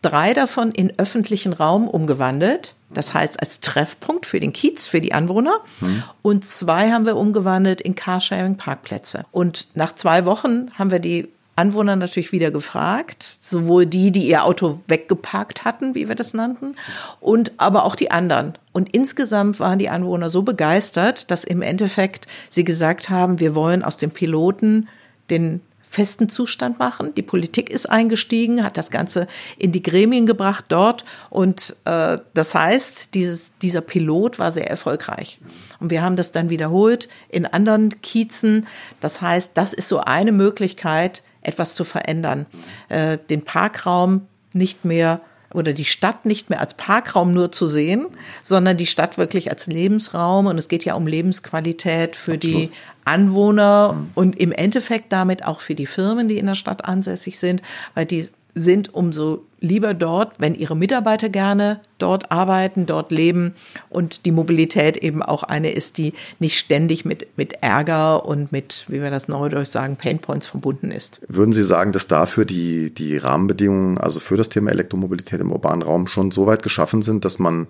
drei 0.00 0.32
davon 0.32 0.72
in 0.72 0.98
öffentlichen 0.98 1.52
Raum 1.52 1.86
umgewandelt. 1.86 2.74
Das 2.90 3.12
heißt 3.12 3.40
als 3.40 3.60
Treffpunkt 3.60 4.24
für 4.24 4.40
den 4.40 4.54
Kiez, 4.54 4.86
für 4.86 5.02
die 5.02 5.12
Anwohner. 5.12 5.60
Hm. 5.80 6.02
Und 6.22 6.46
zwei 6.46 6.90
haben 6.90 7.04
wir 7.04 7.16
umgewandelt 7.16 7.82
in 7.82 7.94
Carsharing-Parkplätze. 7.94 9.26
Und 9.30 9.68
nach 9.74 9.94
zwei 9.94 10.24
Wochen 10.24 10.70
haben 10.78 10.90
wir 10.90 10.98
die 10.98 11.28
Anwohner 11.58 11.96
natürlich 11.96 12.32
wieder 12.32 12.50
gefragt, 12.50 13.22
sowohl 13.22 13.84
die, 13.84 14.12
die 14.12 14.26
ihr 14.26 14.44
Auto 14.44 14.80
weggeparkt 14.86 15.64
hatten, 15.64 15.94
wie 15.94 16.08
wir 16.08 16.14
das 16.14 16.32
nannten, 16.32 16.76
und 17.20 17.52
aber 17.58 17.84
auch 17.84 17.96
die 17.96 18.10
anderen. 18.10 18.54
Und 18.72 18.94
insgesamt 18.94 19.60
waren 19.60 19.78
die 19.78 19.88
Anwohner 19.88 20.30
so 20.30 20.42
begeistert, 20.42 21.30
dass 21.30 21.44
im 21.44 21.60
Endeffekt 21.60 22.26
sie 22.48 22.64
gesagt 22.64 23.10
haben, 23.10 23.40
wir 23.40 23.54
wollen 23.54 23.82
aus 23.82 23.96
dem 23.96 24.10
Piloten 24.10 24.88
den 25.30 25.60
festen 25.90 26.28
Zustand 26.28 26.78
machen. 26.78 27.14
Die 27.14 27.22
Politik 27.22 27.70
ist 27.70 27.86
eingestiegen, 27.86 28.62
hat 28.62 28.76
das 28.76 28.90
Ganze 28.90 29.26
in 29.58 29.72
die 29.72 29.82
Gremien 29.82 30.26
gebracht 30.26 30.66
dort. 30.68 31.04
Und 31.30 31.76
äh, 31.84 32.18
das 32.34 32.54
heißt, 32.54 33.14
dieses, 33.14 33.52
dieser 33.62 33.80
Pilot 33.80 34.38
war 34.38 34.50
sehr 34.50 34.68
erfolgreich. 34.68 35.40
Und 35.80 35.90
wir 35.90 36.02
haben 36.02 36.16
das 36.16 36.32
dann 36.32 36.50
wiederholt 36.50 37.08
in 37.28 37.46
anderen 37.46 38.00
Kiezen. 38.02 38.66
Das 39.00 39.20
heißt, 39.20 39.52
das 39.54 39.72
ist 39.72 39.88
so 39.88 40.00
eine 40.00 40.32
Möglichkeit, 40.32 41.22
etwas 41.48 41.74
zu 41.74 41.84
verändern. 41.84 42.46
Äh, 42.88 43.18
den 43.30 43.42
Parkraum 43.42 44.26
nicht 44.52 44.84
mehr 44.84 45.20
oder 45.54 45.72
die 45.72 45.84
Stadt 45.84 46.26
nicht 46.26 46.50
mehr 46.50 46.60
als 46.60 46.74
Parkraum 46.74 47.32
nur 47.32 47.50
zu 47.50 47.66
sehen, 47.66 48.06
sondern 48.42 48.76
die 48.76 48.86
Stadt 48.86 49.16
wirklich 49.16 49.50
als 49.50 49.66
Lebensraum. 49.66 50.46
Und 50.46 50.58
es 50.58 50.68
geht 50.68 50.84
ja 50.84 50.94
um 50.94 51.06
Lebensqualität 51.06 52.16
für 52.16 52.34
Absolut. 52.34 52.42
die 52.42 52.70
Anwohner 53.04 53.94
mhm. 53.94 54.10
und 54.14 54.38
im 54.38 54.52
Endeffekt 54.52 55.12
damit 55.12 55.46
auch 55.46 55.60
für 55.60 55.74
die 55.74 55.86
Firmen, 55.86 56.28
die 56.28 56.38
in 56.38 56.46
der 56.46 56.54
Stadt 56.54 56.84
ansässig 56.84 57.38
sind, 57.38 57.62
weil 57.94 58.04
die 58.04 58.28
sind 58.58 58.92
umso 58.94 59.44
lieber 59.60 59.94
dort, 59.94 60.38
wenn 60.38 60.54
ihre 60.54 60.76
Mitarbeiter 60.76 61.28
gerne 61.28 61.80
dort 61.98 62.30
arbeiten, 62.30 62.86
dort 62.86 63.10
leben 63.10 63.54
und 63.88 64.24
die 64.24 64.30
Mobilität 64.30 64.96
eben 64.96 65.22
auch 65.22 65.42
eine 65.42 65.72
ist, 65.72 65.98
die 65.98 66.12
nicht 66.38 66.58
ständig 66.58 67.04
mit, 67.04 67.26
mit 67.36 67.54
Ärger 67.62 68.24
und 68.24 68.52
mit, 68.52 68.84
wie 68.88 69.02
wir 69.02 69.10
das 69.10 69.28
neudeutsch 69.28 69.68
sagen, 69.68 69.96
Painpoints 69.96 70.46
verbunden 70.46 70.90
ist. 70.90 71.20
Würden 71.28 71.52
Sie 71.52 71.64
sagen, 71.64 71.92
dass 71.92 72.06
dafür 72.06 72.44
die, 72.44 72.94
die 72.94 73.16
Rahmenbedingungen, 73.16 73.98
also 73.98 74.20
für 74.20 74.36
das 74.36 74.48
Thema 74.48 74.70
Elektromobilität 74.70 75.40
im 75.40 75.52
urbanen 75.52 75.82
Raum 75.82 76.06
schon 76.06 76.30
so 76.30 76.46
weit 76.46 76.62
geschaffen 76.62 77.02
sind, 77.02 77.24
dass 77.24 77.38
man, 77.38 77.66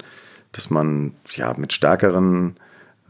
dass 0.53 0.71
man 0.71 1.15
ja 1.31 1.55
mit 1.57 1.73
stärkeren 1.73 2.57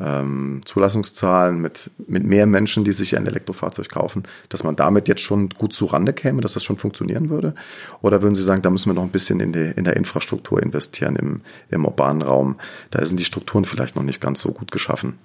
ähm, 0.01 0.61
Zulassungszahlen, 0.65 1.61
mit, 1.61 1.91
mit 2.07 2.25
mehr 2.25 2.47
Menschen, 2.47 2.85
die 2.85 2.93
sich 2.93 3.17
ein 3.17 3.27
Elektrofahrzeug 3.27 3.89
kaufen, 3.89 4.25
dass 4.49 4.65
man 4.65 4.77
damit 4.77 5.09
jetzt 5.09 5.23
schon 5.23 5.49
gut 5.51 5.73
zu 5.73 5.87
Rande 5.87 6.13
käme, 6.13 6.41
dass 6.41 6.55
das 6.55 6.65
schon 6.65 6.79
funktionieren 6.79 7.29
würde? 7.29 7.55
Oder 8.03 8.23
würden 8.23 8.35
Sie 8.35 8.43
sagen, 8.43 8.63
da 8.63 8.71
müssen 8.71 8.91
wir 8.91 8.95
noch 8.95 9.03
ein 9.03 9.11
bisschen 9.11 9.41
in, 9.41 9.53
die, 9.53 9.73
in 9.77 9.85
der 9.85 9.97
Infrastruktur 9.97 10.63
investieren 10.63 11.17
im, 11.17 11.41
im 11.71 11.85
urbanen 11.85 12.23
Raum? 12.23 12.57
Da 12.91 13.05
sind 13.05 13.21
die 13.21 13.25
Strukturen 13.25 13.65
vielleicht 13.65 13.97
noch 13.97 14.03
nicht 14.03 14.21
ganz 14.21 14.41
so 14.41 14.53
gut 14.53 14.71
geschaffen. 14.71 15.19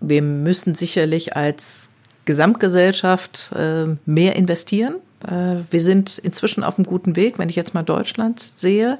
Wir 0.00 0.22
müssen 0.22 0.74
sicherlich 0.74 1.36
als 1.36 1.90
Gesamtgesellschaft 2.24 3.52
äh, 3.56 3.86
mehr 4.04 4.36
investieren. 4.36 4.96
Äh, 5.26 5.62
wir 5.70 5.80
sind 5.80 6.18
inzwischen 6.18 6.62
auf 6.62 6.78
einem 6.78 6.86
guten 6.86 7.16
Weg, 7.16 7.38
wenn 7.38 7.48
ich 7.48 7.56
jetzt 7.56 7.74
mal 7.74 7.82
Deutschland 7.82 8.38
sehe. 8.40 8.98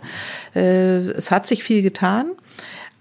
Äh, 0.54 0.96
es 0.96 1.30
hat 1.30 1.46
sich 1.46 1.62
viel 1.62 1.82
getan. 1.82 2.32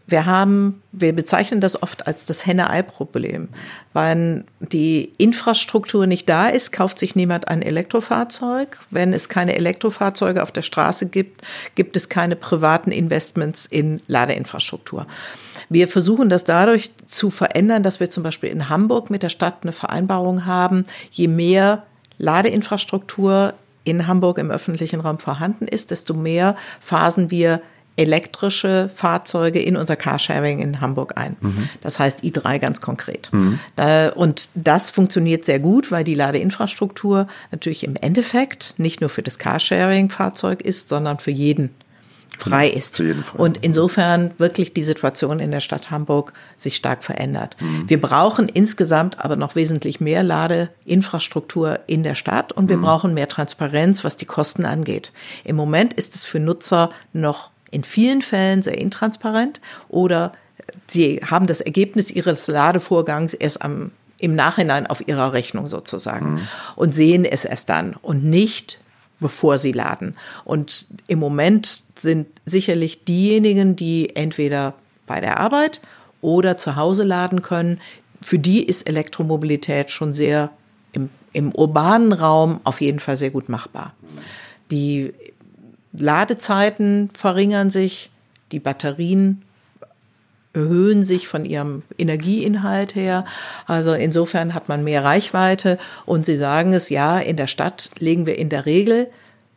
Wir 0.09 0.25
haben, 0.25 0.81
wir 0.93 1.13
bezeichnen 1.13 1.59
das 1.59 1.83
oft 1.83 2.07
als 2.07 2.25
das 2.25 2.45
Henne-Ei-Problem. 2.45 3.49
Wenn 3.93 4.45
die 4.59 5.11
Infrastruktur 5.17 6.07
nicht 6.07 6.29
da 6.29 6.47
ist, 6.47 6.71
kauft 6.71 6.97
sich 6.97 7.17
niemand 7.17 7.49
ein 7.49 7.61
Elektrofahrzeug. 7.61 8.79
Wenn 8.89 9.11
es 9.11 9.27
keine 9.27 9.55
Elektrofahrzeuge 9.55 10.41
auf 10.41 10.53
der 10.53 10.61
Straße 10.61 11.07
gibt, 11.07 11.41
gibt 11.75 11.97
es 11.97 12.07
keine 12.07 12.37
privaten 12.37 12.91
Investments 12.91 13.65
in 13.65 14.01
Ladeinfrastruktur. 14.07 15.07
Wir 15.67 15.89
versuchen 15.89 16.29
das 16.29 16.45
dadurch 16.45 16.91
zu 17.05 17.29
verändern, 17.29 17.83
dass 17.83 17.99
wir 17.99 18.09
zum 18.09 18.23
Beispiel 18.23 18.49
in 18.49 18.69
Hamburg 18.69 19.09
mit 19.09 19.23
der 19.23 19.29
Stadt 19.29 19.57
eine 19.63 19.73
Vereinbarung 19.73 20.45
haben, 20.45 20.85
je 21.11 21.27
mehr 21.27 21.83
Ladeinfrastruktur 22.17 23.55
in 23.83 24.07
Hamburg 24.07 24.37
im 24.37 24.51
öffentlichen 24.51 25.01
Raum 25.01 25.19
vorhanden 25.19 25.67
ist, 25.67 25.91
desto 25.91 26.13
mehr 26.13 26.55
phasen 26.79 27.29
wir 27.29 27.61
elektrische 27.97 28.89
Fahrzeuge 28.95 29.59
in 29.61 29.75
unser 29.75 29.95
Carsharing 29.95 30.59
in 30.59 30.79
Hamburg 30.79 31.13
ein. 31.17 31.35
Mhm. 31.41 31.69
Das 31.81 31.99
heißt 31.99 32.23
i3 32.23 32.59
ganz 32.59 32.79
konkret. 32.79 33.29
Mhm. 33.33 33.59
Und 34.15 34.49
das 34.55 34.91
funktioniert 34.91 35.43
sehr 35.43 35.59
gut, 35.59 35.91
weil 35.91 36.03
die 36.03 36.15
Ladeinfrastruktur 36.15 37.27
natürlich 37.51 37.83
im 37.83 37.95
Endeffekt 37.95 38.75
nicht 38.77 39.01
nur 39.01 39.09
für 39.09 39.23
das 39.23 39.39
Carsharing-Fahrzeug 39.39 40.61
ist, 40.61 40.89
sondern 40.89 41.19
für 41.19 41.31
jeden 41.31 41.71
frei 42.37 42.69
ist. 42.69 43.01
Und 43.33 43.57
insofern 43.63 44.31
wirklich 44.37 44.71
die 44.73 44.83
Situation 44.83 45.39
in 45.39 45.49
der 45.49 45.59
Stadt 45.59 45.89
Hamburg 45.89 46.33
sich 46.55 46.75
stark 46.75 47.03
verändert. 47.03 47.57
Mhm. 47.59 47.89
Wir 47.89 47.99
brauchen 47.99 48.47
insgesamt 48.47 49.19
aber 49.19 49.35
noch 49.35 49.55
wesentlich 49.55 49.99
mehr 49.99 50.21
Ladeinfrastruktur 50.21 51.79
in 51.87 52.03
der 52.03 52.13
Stadt 52.13 52.53
und 52.53 52.69
wir 52.69 52.77
mhm. 52.77 52.83
brauchen 52.83 53.13
mehr 53.15 53.27
Transparenz, 53.27 54.03
was 54.03 54.17
die 54.17 54.27
Kosten 54.27 54.65
angeht. 54.65 55.11
Im 55.45 55.55
Moment 55.55 55.95
ist 55.95 56.13
es 56.13 56.25
für 56.25 56.39
Nutzer 56.39 56.91
noch 57.11 57.49
in 57.71 57.83
vielen 57.83 58.21
Fällen 58.21 58.61
sehr 58.61 58.77
intransparent 58.77 59.61
oder 59.89 60.33
sie 60.87 61.21
haben 61.25 61.47
das 61.47 61.61
Ergebnis 61.61 62.11
ihres 62.11 62.47
Ladevorgangs 62.47 63.33
erst 63.33 63.61
am, 63.61 63.91
im 64.17 64.35
Nachhinein 64.35 64.87
auf 64.87 65.07
ihrer 65.07 65.33
Rechnung 65.33 65.67
sozusagen 65.67 66.35
mhm. 66.35 66.47
und 66.75 66.95
sehen 66.95 67.25
es 67.25 67.45
erst 67.45 67.69
dann 67.69 67.93
und 67.93 68.23
nicht 68.23 68.79
bevor 69.19 69.57
sie 69.57 69.71
laden. 69.71 70.15
Und 70.45 70.87
im 71.07 71.19
Moment 71.19 71.83
sind 71.95 72.27
sicherlich 72.45 73.03
diejenigen, 73.03 73.75
die 73.75 74.15
entweder 74.15 74.75
bei 75.07 75.21
der 75.21 75.39
Arbeit 75.39 75.81
oder 76.21 76.57
zu 76.57 76.75
Hause 76.75 77.03
laden 77.03 77.41
können, 77.41 77.79
für 78.21 78.39
die 78.39 78.63
ist 78.63 78.87
Elektromobilität 78.87 79.91
schon 79.91 80.13
sehr 80.13 80.51
im, 80.91 81.09
im 81.33 81.51
urbanen 81.51 82.13
Raum 82.13 82.59
auf 82.63 82.81
jeden 82.81 82.99
Fall 82.99 83.17
sehr 83.17 83.29
gut 83.29 83.49
machbar. 83.49 83.93
Die 84.71 85.13
Ladezeiten 85.97 87.09
verringern 87.13 87.69
sich, 87.69 88.11
die 88.51 88.59
Batterien 88.59 89.41
erhöhen 90.53 91.03
sich 91.03 91.27
von 91.27 91.45
ihrem 91.45 91.83
Energieinhalt 91.97 92.95
her. 92.95 93.25
Also 93.67 93.93
insofern 93.93 94.53
hat 94.53 94.69
man 94.69 94.83
mehr 94.83 95.03
Reichweite 95.03 95.77
und 96.05 96.25
Sie 96.25 96.37
sagen 96.37 96.73
es, 96.73 96.89
ja, 96.89 97.19
in 97.19 97.37
der 97.37 97.47
Stadt 97.47 97.91
legen 97.99 98.25
wir 98.25 98.37
in 98.37 98.49
der 98.49 98.65
Regel 98.65 99.07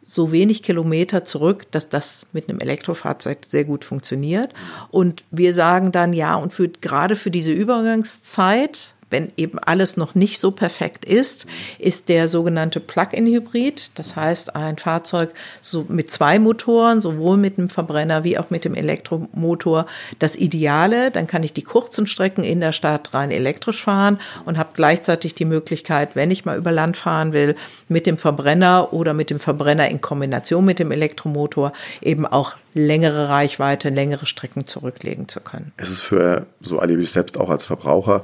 so 0.03 0.33
wenig 0.33 0.63
Kilometer 0.63 1.25
zurück, 1.25 1.71
dass 1.71 1.89
das 1.89 2.27
mit 2.33 2.49
einem 2.49 2.59
Elektrofahrzeug 2.59 3.39
sehr 3.47 3.65
gut 3.65 3.85
funktioniert. 3.85 4.53
Und 4.91 5.25
wir 5.31 5.55
sagen 5.55 5.93
dann 5.93 6.13
ja, 6.13 6.35
und 6.35 6.53
für, 6.53 6.69
gerade 6.69 7.17
für 7.17 7.31
diese 7.31 7.53
Übergangszeit, 7.53 8.95
wenn 9.11 9.33
eben 9.37 9.59
alles 9.59 9.97
noch 9.97 10.15
nicht 10.15 10.39
so 10.39 10.51
perfekt 10.51 11.05
ist, 11.05 11.47
ist 11.79 12.09
der 12.09 12.29
sogenannte 12.29 12.81
Plug-in-Hybrid. 12.81 13.99
Das 13.99 14.17
heißt, 14.17 14.57
ein 14.57 14.79
Fahrzeug 14.79 15.31
so 15.61 15.85
mit 15.89 16.11
zwei 16.11 16.39
Motoren, 16.39 17.01
sowohl 17.01 17.37
mit 17.37 17.59
dem 17.59 17.69
Verbrenner 17.69 18.25
wie 18.25 18.39
auch 18.39 18.51
mit 18.51 18.65
dem 18.65 18.75
Elektromotor, 18.75 19.87
das 20.19 20.37
Ideale. 20.37 21.11
Dann 21.11 21.27
kann 21.27 21.43
ich 21.43 21.53
die 21.53 21.63
kurzen 21.63 22.07
Strecken 22.07 22.45
in 22.45 22.61
der 22.61 22.73
Stadt 22.73 23.13
rein 23.15 23.31
elektrisch 23.31 23.83
fahren 23.83 24.21
und 24.45 24.59
habe 24.59 24.71
gleichzeitig 24.75 25.35
die 25.35 25.45
Möglichkeit, 25.45 26.17
wenn 26.17 26.31
ich 26.31 26.45
mal 26.45 26.57
über 26.57 26.73
Land 26.73 26.97
fahren 26.97 27.33
will, 27.33 27.57
mit 27.89 28.07
dem 28.07 28.19
Verbrenner 28.19 28.93
oder 28.93 29.15
mit 29.15 29.31
dem 29.31 29.41
Verbrenner 29.41 29.89
in 29.89 30.01
Kombination 30.01 30.65
mit 30.65 30.79
dem 30.79 30.93
Elektromotor 30.93 31.73
eben 32.01 32.27
auch 32.27 32.57
längere 32.75 33.29
Reichweite, 33.29 33.89
längere 33.89 34.27
Strecken 34.27 34.67
zurücklegen 34.67 35.29
zu 35.29 35.41
können. 35.41 35.73
Es 35.77 35.89
ist 35.89 36.01
für, 36.01 36.47
so 36.61 36.79
erlebe 36.79 37.03
ich 37.03 37.11
selbst 37.11 37.39
auch 37.39 37.51
als 37.51 37.65
Verbraucher, 37.65 38.23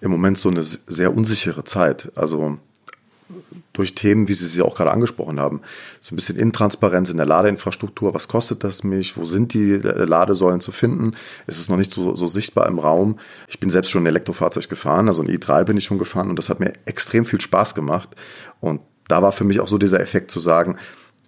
im 0.00 0.10
Moment 0.10 0.38
so 0.38 0.48
eine 0.48 0.62
sehr 0.62 1.16
unsichere 1.16 1.64
Zeit. 1.64 2.10
Also 2.14 2.58
durch 3.72 3.94
Themen, 3.94 4.28
wie 4.28 4.34
Sie 4.34 4.46
sie 4.46 4.62
auch 4.62 4.76
gerade 4.76 4.92
angesprochen 4.92 5.40
haben, 5.40 5.60
so 6.00 6.14
ein 6.14 6.16
bisschen 6.16 6.36
Intransparenz 6.36 7.10
in 7.10 7.16
der 7.16 7.26
Ladeinfrastruktur. 7.26 8.14
Was 8.14 8.28
kostet 8.28 8.64
das 8.64 8.84
mich? 8.84 9.16
Wo 9.16 9.26
sind 9.26 9.52
die 9.52 9.74
Ladesäulen 9.74 10.60
zu 10.60 10.72
finden? 10.72 11.14
Es 11.46 11.58
ist 11.58 11.68
noch 11.68 11.76
nicht 11.76 11.90
so, 11.90 12.14
so 12.14 12.26
sichtbar 12.26 12.68
im 12.68 12.78
Raum. 12.78 13.18
Ich 13.48 13.60
bin 13.60 13.68
selbst 13.68 13.90
schon 13.90 14.04
ein 14.04 14.06
Elektrofahrzeug 14.06 14.68
gefahren, 14.68 15.08
also 15.08 15.22
ein 15.22 15.28
i3 15.28 15.64
bin 15.64 15.76
ich 15.76 15.84
schon 15.84 15.98
gefahren 15.98 16.30
und 16.30 16.38
das 16.38 16.48
hat 16.48 16.60
mir 16.60 16.72
extrem 16.86 17.26
viel 17.26 17.40
Spaß 17.40 17.74
gemacht. 17.74 18.10
Und 18.60 18.80
da 19.08 19.22
war 19.22 19.32
für 19.32 19.44
mich 19.44 19.60
auch 19.60 19.68
so 19.68 19.78
dieser 19.78 20.00
Effekt 20.00 20.30
zu 20.30 20.40
sagen, 20.40 20.76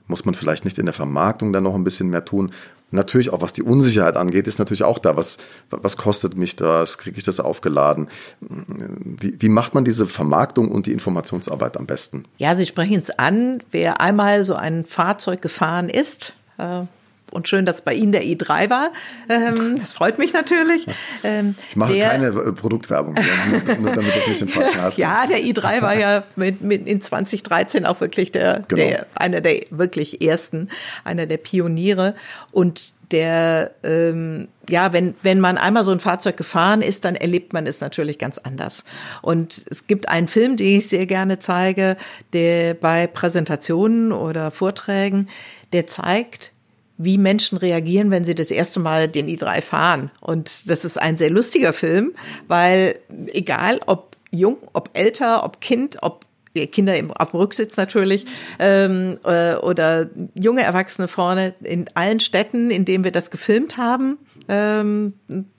muss 0.09 0.25
man 0.25 0.35
vielleicht 0.35 0.65
nicht 0.65 0.79
in 0.79 0.87
der 0.87 0.95
Vermarktung 0.95 1.53
dann 1.53 1.63
noch 1.63 1.75
ein 1.75 1.85
bisschen 1.85 2.11
mehr 2.11 2.25
tun? 2.25 2.53
Natürlich 2.91 3.31
auch, 3.31 3.43
was 3.43 3.53
die 3.53 3.63
Unsicherheit 3.63 4.17
angeht, 4.17 4.47
ist 4.47 4.59
natürlich 4.59 4.83
auch 4.83 4.99
da. 4.99 5.17
Was, 5.17 5.37
was 5.71 5.99
kostet 5.99 6.39
mich 6.39 6.57
das? 6.57 6.97
Kriege 6.97 7.19
ich 7.19 7.25
das 7.25 7.39
aufgeladen? 7.39 8.09
Wie, 8.41 9.37
wie 9.39 9.49
macht 9.51 9.75
man 9.75 9.85
diese 9.85 10.07
Vermarktung 10.07 10.71
und 10.71 10.87
die 10.87 10.93
Informationsarbeit 10.93 11.77
am 11.77 11.87
besten? 11.87 12.25
Ja, 12.39 12.55
Sie 12.55 12.67
sprechen 12.67 12.99
es 12.99 13.11
an. 13.11 13.63
Wer 13.71 14.01
einmal 14.01 14.43
so 14.45 14.55
ein 14.55 14.87
Fahrzeug 14.87 15.43
gefahren 15.43 15.91
ist, 15.91 16.33
äh, 16.57 16.85
und 17.31 17.49
schön, 17.49 17.67
dass 17.67 17.83
bei 17.83 17.95
Ihnen 17.95 18.13
der 18.13 18.23
i3 18.23 18.71
war. 18.71 18.93
Ähm, 19.29 19.79
das 19.79 19.93
freut 19.93 20.19
mich 20.19 20.33
natürlich. 20.33 20.87
Ähm, 21.25 21.55
ich 21.69 21.77
mache 21.77 21.95
der, 21.95 22.11
keine 22.11 22.29
äh, 22.29 22.53
Produktwerbung, 22.53 23.15
nur, 23.15 23.77
nur 23.77 23.93
damit 23.93 24.17
das 24.17 24.27
nicht 24.27 24.43
in 24.43 24.49
falschen 24.49 24.83
Hals 24.83 24.97
Ja, 24.97 25.27
der 25.27 25.39
i3 25.39 25.83
war 25.83 25.97
ja 25.97 26.25
mit, 26.37 26.61
mit 26.61 26.87
in 26.87 27.01
2013 27.01 27.87
auch 27.87 28.01
wirklich 28.01 28.33
der, 28.33 28.65
genau. 28.69 28.83
der, 28.83 29.07
einer 29.15 29.41
der 29.41 29.63
wirklich 29.71 30.23
ersten, 30.23 30.69
einer 31.05 31.27
der 31.27 31.39
Pioniere. 31.39 32.15
Und 32.53 32.95
der, 33.11 33.73
ähm, 33.83 34.49
ja, 34.69 34.93
wenn, 34.93 35.15
wenn 35.23 35.41
man 35.41 35.59
einmal 35.59 35.83
so 35.83 35.93
ein 35.93 36.01
Fahrzeug 36.01 36.37
gefahren 36.37 36.83
ist, 36.83 37.05
dann 37.05 37.15
erlebt 37.15 37.53
man 37.53 37.67
es 37.67 37.81
natürlich 37.81 38.19
ganz 38.19 38.39
anders. 38.39 38.85
Und 39.23 39.65
es 39.71 39.87
gibt 39.87 40.09
einen 40.09 40.29
Film, 40.29 40.57
den 40.57 40.79
ich 40.79 40.89
sehr 40.89 41.07
gerne 41.07 41.39
zeige, 41.39 41.97
der 42.33 42.75
bei 42.75 43.07
Präsentationen 43.07 44.13
oder 44.13 44.51
Vorträgen, 44.51 45.29
der 45.73 45.87
zeigt, 45.87 46.53
wie 46.99 47.17
Menschen 47.17 47.57
reagieren, 47.59 48.11
wenn 48.11 48.25
sie 48.25 48.35
das 48.35 48.51
erste 48.51 48.81
Mal 48.81 49.09
den 49.09 49.27
i3 49.29 49.63
fahren. 49.63 50.11
Und 50.21 50.69
das 50.69 50.85
ist 50.85 50.99
ein 50.99 51.17
sehr 51.17 51.31
lustiger 51.31 51.73
Film, 51.73 52.13
weil 52.49 52.99
egal 53.29 53.81
ob 53.87 54.17
jung, 54.31 54.59
ob 54.73 54.91
älter, 54.93 55.45
ob 55.45 55.61
Kind, 55.61 55.99
ob 56.03 56.27
Kinder 56.67 56.97
im, 56.97 57.13
auf 57.13 57.31
dem 57.31 57.41
Rücksitz 57.41 57.77
natürlich 57.77 58.27
ähm, 58.59 59.19
äh, 59.25 59.55
oder 59.55 60.09
junge 60.35 60.63
Erwachsene 60.63 61.07
vorne 61.07 61.55
in 61.63 61.87
allen 61.95 62.21
Städten, 62.21 62.71
in 62.71 62.85
denen 62.85 63.05
wir 63.05 63.13
das 63.13 63.31
gefilmt 63.31 63.77
haben, 63.77 64.19
ähm, 64.49 65.15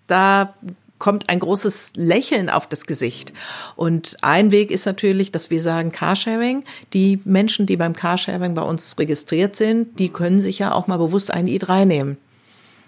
da 0.07 0.55
kommt 0.99 1.29
ein 1.29 1.39
großes 1.39 1.93
Lächeln 1.95 2.49
auf 2.49 2.67
das 2.67 2.85
Gesicht. 2.85 3.33
Und 3.75 4.17
ein 4.21 4.51
Weg 4.51 4.69
ist 4.69 4.85
natürlich, 4.85 5.31
dass 5.31 5.49
wir 5.49 5.61
sagen 5.61 5.91
Carsharing. 5.91 6.63
Die 6.93 7.19
Menschen, 7.25 7.65
die 7.65 7.77
beim 7.77 7.95
Carsharing 7.95 8.53
bei 8.53 8.61
uns 8.61 8.97
registriert 8.99 9.55
sind, 9.55 9.97
die 9.97 10.09
können 10.09 10.41
sich 10.41 10.59
ja 10.59 10.73
auch 10.73 10.87
mal 10.87 10.97
bewusst 10.97 11.31
einen 11.31 11.47
i3 11.47 11.85
nehmen. 11.85 12.17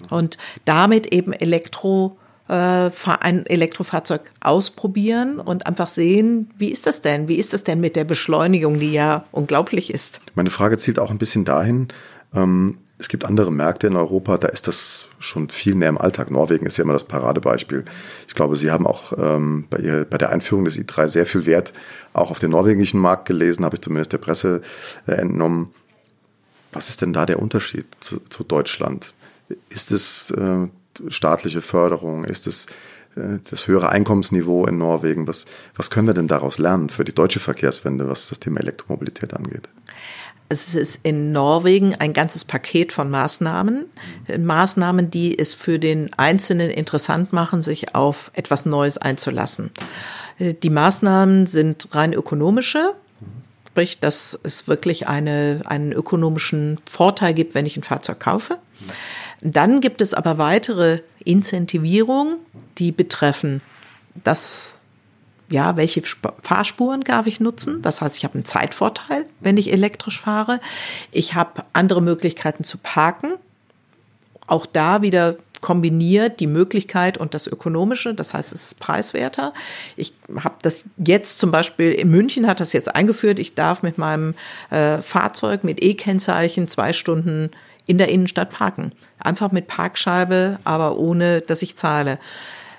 Und 0.09 0.38
damit 0.66 1.14
eben 1.14 1.32
Elektro 1.32 2.18
äh, 2.47 2.89
ein 3.05 3.45
Elektrofahrzeug 3.45 4.32
ausprobieren 4.41 5.39
und 5.39 5.68
einfach 5.68 5.88
sehen, 5.88 6.49
wie 6.57 6.70
ist 6.70 6.86
das 6.86 7.01
denn? 7.01 7.28
Wie 7.28 7.36
ist 7.36 7.53
das 7.53 7.64
denn 7.64 7.80
mit 7.80 7.95
der 7.95 8.03
Beschleunigung, 8.03 8.78
die 8.78 8.91
ja 8.91 9.26
unglaublich 9.32 9.93
ist? 9.93 10.22
Meine 10.36 10.49
Frage 10.49 10.78
zielt 10.78 10.99
auch 10.99 11.12
ein 11.12 11.18
bisschen 11.18 11.45
dahin, 11.45 11.88
ähm, 12.34 12.78
es 13.02 13.08
gibt 13.08 13.26
andere 13.26 13.52
Märkte 13.52 13.88
in 13.88 13.95
Europa, 13.95 14.38
da 14.38 14.47
ist 14.47 14.68
das 14.68 15.08
schon 15.18 15.49
viel 15.49 15.74
mehr 15.74 15.89
im 15.89 15.97
Alltag. 15.97 16.30
Norwegen 16.30 16.68
ist 16.68 16.78
ja 16.78 16.84
immer 16.84 16.93
das 16.93 17.04
Paradebeispiel. 17.04 17.84
Ich 18.28 18.36
glaube, 18.36 18.56
Sie 18.56 18.70
haben 18.70 18.86
auch 18.86 19.14
ähm, 19.18 19.66
bei, 19.72 19.80
ihr, 19.80 20.06
bei 20.06 20.20
der 20.20 20.30
Einführung 20.30 20.66
des 20.66 20.78
i3 20.78 21.08
sehr 21.08 21.26
viel 21.26 21.47
Wert 21.47 21.74
auch 22.14 22.30
auf 22.30 22.38
den 22.38 22.52
norwegischen 22.52 22.99
Markt 22.99 23.26
gelesen, 23.26 23.66
habe 23.66 23.76
ich 23.76 23.82
zumindest 23.82 24.14
der 24.14 24.20
Presse 24.20 24.62
äh, 25.08 25.14
entnommen. 25.14 25.74
Was 26.74 26.89
ist 26.89 27.02
denn 27.02 27.12
da 27.12 27.26
der 27.26 27.39
Unterschied 27.39 27.88
zu, 28.02 28.22
zu 28.30 28.43
Deutschland? 28.43 29.16
Ist 29.70 29.91
es 29.91 30.30
äh, 30.30 30.68
staatliche 31.08 31.64
Förderung? 31.64 32.24
Ist 32.24 32.45
es 32.45 32.68
äh, 33.16 33.39
das 33.49 33.68
höhere 33.68 33.89
Einkommensniveau 33.89 34.68
in 34.68 34.78
Norwegen? 34.78 35.28
Was, 35.28 35.47
was 35.76 35.89
können 35.89 36.06
wir 36.06 36.14
denn 36.14 36.28
daraus 36.28 36.60
lernen 36.60 36.89
für 36.89 37.04
die 37.04 37.16
deutsche 37.16 37.39
Verkehrswende, 37.39 38.08
was 38.08 38.30
das 38.30 38.39
Thema 38.39 38.60
Elektromobilität 38.60 39.34
angeht? 39.34 39.68
Es 40.52 40.76
ist 40.76 41.06
in 41.06 41.32
Norwegen 41.32 41.95
ein 41.95 42.12
ganzes 42.12 42.43
Paket 42.43 42.91
von 42.91 43.10
Maßnahmen. 43.10 43.86
Maßnahmen, 44.38 45.10
die 45.10 45.39
es 45.39 45.54
für 45.54 45.80
den 45.80 46.14
Einzelnen 46.16 46.70
interessant 46.70 47.32
machen, 47.32 47.62
sich 47.62 47.95
auf 47.95 48.32
etwas 48.34 48.66
Neues 48.66 48.97
einzulassen. 48.97 49.72
Die 50.39 50.70
Maßnahmen 50.70 51.47
sind 51.47 51.88
rein 51.93 52.12
ökonomische, 52.12 52.95
sprich, 53.70 54.02
dass 54.02 54.38
es 54.43 54.68
wirklich 54.68 55.08
eine, 55.08 55.62
einen 55.68 55.93
ökonomischen 55.93 56.82
Vorteil 56.84 57.34
gibt, 57.34 57.56
wenn 57.56 57.66
ich 57.66 57.78
ein 57.78 57.84
Fahrzeug 57.84 58.20
kaufe. 58.20 58.58
Dann 59.39 59.80
gibt 59.80 60.02
es 60.02 60.14
aber 60.14 60.38
weitere 60.38 60.99
Incentivierungen, 61.24 62.36
die 62.78 62.91
betreffen 62.91 63.62
das 64.26 64.81
ja, 65.52 65.78
welche 65.78 66.02
Fahrspuren 66.43 67.02
darf 67.02 67.28
ich 67.28 67.39
nutzen? 67.39 67.82
Das 67.82 68.02
heißt, 68.02 68.18
ich 68.18 68.24
habe 68.24 68.36
einen 68.36 68.45
Zeitvorteil, 68.45 69.26
wenn 69.39 69.58
ich 69.58 69.72
elektrisch 69.72 70.20
fahre. 70.20 70.60
Ich 71.12 71.36
habe 71.36 71.64
andere 71.74 72.02
Möglichkeiten 72.02 72.64
zu 72.64 72.78
parken. 72.78 73.34
Auch 74.47 74.66
da 74.66 75.02
wieder 75.02 75.36
kombiniert 75.62 76.39
die 76.39 76.47
Möglichkeit 76.47 77.18
und 77.18 77.34
das 77.34 77.45
Ökonomische, 77.45 78.16
das 78.16 78.34
heißt, 78.34 78.52
es 78.52 78.64
ist 78.64 78.80
preiswerter. 78.80 79.54
Ich 79.95 80.14
habe 80.43 80.56
das 80.64 80.86
jetzt 80.97 81.38
zum 81.38 81.52
Beispiel 81.52 81.91
in 81.91 82.10
München 82.10 82.47
hat 82.47 82.60
das 82.60 82.74
jetzt 82.74 82.93
eingeführt. 82.93 83.38
Ich 83.38 83.54
darf 83.54 83.84
mit 83.84 83.97
meinem 83.97 84.34
äh, 84.72 84.97
Fahrzeug 84.97 85.64
mit 85.64 85.84
E-Kennzeichen 85.84 86.68
zwei 86.68 86.93
Stunden 86.93 87.52
in 87.86 87.97
der 87.97 88.10
Innenstadt 88.10 88.49
parken. 88.49 88.91
Einfach 89.20 89.52
mit 89.52 89.68
Parkscheibe, 89.68 90.60
aber 90.64 90.97
ohne, 90.97 91.41
dass 91.41 91.62
ich 91.62 91.78
zahle. 91.78 92.18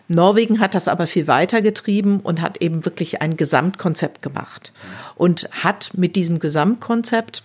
Norwegen 0.08 0.60
hat 0.60 0.74
das 0.74 0.88
aber 0.88 1.06
viel 1.06 1.26
weiter 1.26 1.62
getrieben 1.62 2.20
und 2.20 2.40
hat 2.40 2.58
eben 2.58 2.84
wirklich 2.84 3.22
ein 3.22 3.36
Gesamtkonzept 3.36 4.22
gemacht 4.22 4.72
und 5.14 5.48
hat 5.52 5.90
mit 5.94 6.16
diesem 6.16 6.38
Gesamtkonzept 6.38 7.42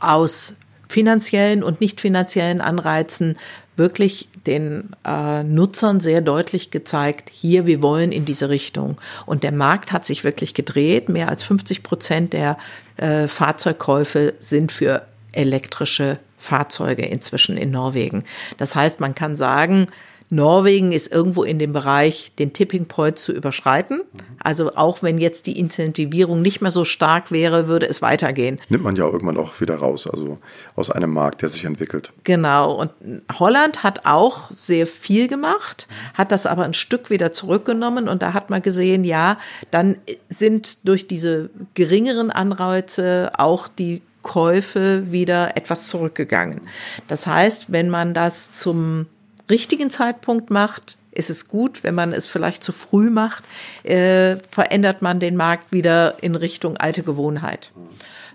aus 0.00 0.56
finanziellen 0.88 1.62
und 1.62 1.80
nicht 1.80 2.00
finanziellen 2.00 2.60
Anreizen 2.60 3.36
wirklich 3.76 4.28
den 4.46 4.90
äh, 5.04 5.42
Nutzern 5.42 6.00
sehr 6.00 6.20
deutlich 6.20 6.70
gezeigt, 6.70 7.30
hier, 7.32 7.66
wir 7.66 7.82
wollen 7.82 8.12
in 8.12 8.24
diese 8.24 8.48
Richtung. 8.48 9.00
Und 9.26 9.42
der 9.42 9.52
Markt 9.52 9.90
hat 9.90 10.04
sich 10.04 10.22
wirklich 10.22 10.54
gedreht. 10.54 11.08
Mehr 11.08 11.28
als 11.28 11.42
50 11.42 11.82
Prozent 11.82 12.32
der 12.32 12.56
äh, 12.96 13.26
Fahrzeugkäufe 13.26 14.34
sind 14.38 14.70
für 14.70 15.06
elektrische 15.32 16.18
Fahrzeuge 16.38 17.04
inzwischen 17.04 17.56
in 17.56 17.70
Norwegen. 17.70 18.22
Das 18.58 18.74
heißt, 18.74 19.00
man 19.00 19.14
kann 19.14 19.34
sagen, 19.34 19.88
Norwegen 20.34 20.92
ist 20.92 21.12
irgendwo 21.12 21.44
in 21.44 21.58
dem 21.58 21.72
Bereich, 21.72 22.32
den 22.38 22.52
Tipping 22.52 22.86
Point 22.86 23.18
zu 23.18 23.32
überschreiten. 23.32 24.00
Also 24.42 24.74
auch 24.76 25.02
wenn 25.02 25.18
jetzt 25.18 25.46
die 25.46 25.58
Incentivierung 25.58 26.42
nicht 26.42 26.60
mehr 26.60 26.70
so 26.70 26.84
stark 26.84 27.30
wäre, 27.30 27.68
würde 27.68 27.86
es 27.86 28.02
weitergehen. 28.02 28.60
Nimmt 28.68 28.84
man 28.84 28.96
ja 28.96 29.06
irgendwann 29.06 29.36
auch 29.36 29.60
wieder 29.60 29.76
raus, 29.76 30.06
also 30.06 30.38
aus 30.76 30.90
einem 30.90 31.10
Markt, 31.12 31.42
der 31.42 31.48
sich 31.48 31.64
entwickelt. 31.64 32.12
Genau. 32.24 32.74
Und 32.74 32.90
Holland 33.38 33.82
hat 33.82 34.06
auch 34.06 34.50
sehr 34.50 34.86
viel 34.86 35.28
gemacht, 35.28 35.88
hat 36.14 36.32
das 36.32 36.46
aber 36.46 36.64
ein 36.64 36.74
Stück 36.74 37.10
wieder 37.10 37.32
zurückgenommen. 37.32 38.08
Und 38.08 38.22
da 38.22 38.34
hat 38.34 38.50
man 38.50 38.62
gesehen, 38.62 39.04
ja, 39.04 39.38
dann 39.70 39.96
sind 40.28 40.78
durch 40.86 41.06
diese 41.06 41.50
geringeren 41.74 42.30
Anreize 42.30 43.30
auch 43.38 43.68
die 43.68 44.02
Käufe 44.22 45.12
wieder 45.12 45.56
etwas 45.56 45.86
zurückgegangen. 45.86 46.62
Das 47.08 47.26
heißt, 47.26 47.70
wenn 47.70 47.90
man 47.90 48.14
das 48.14 48.50
zum 48.52 49.06
richtigen 49.50 49.90
Zeitpunkt 49.90 50.50
macht, 50.50 50.96
ist 51.12 51.30
es 51.30 51.48
gut. 51.48 51.84
Wenn 51.84 51.94
man 51.94 52.12
es 52.12 52.26
vielleicht 52.26 52.62
zu 52.62 52.72
früh 52.72 53.10
macht, 53.10 53.44
äh, 53.84 54.36
verändert 54.50 55.02
man 55.02 55.20
den 55.20 55.36
Markt 55.36 55.72
wieder 55.72 56.22
in 56.22 56.34
Richtung 56.34 56.76
alte 56.76 57.02
Gewohnheit. 57.02 57.70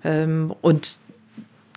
Ähm, 0.04 0.54
und 0.62 0.98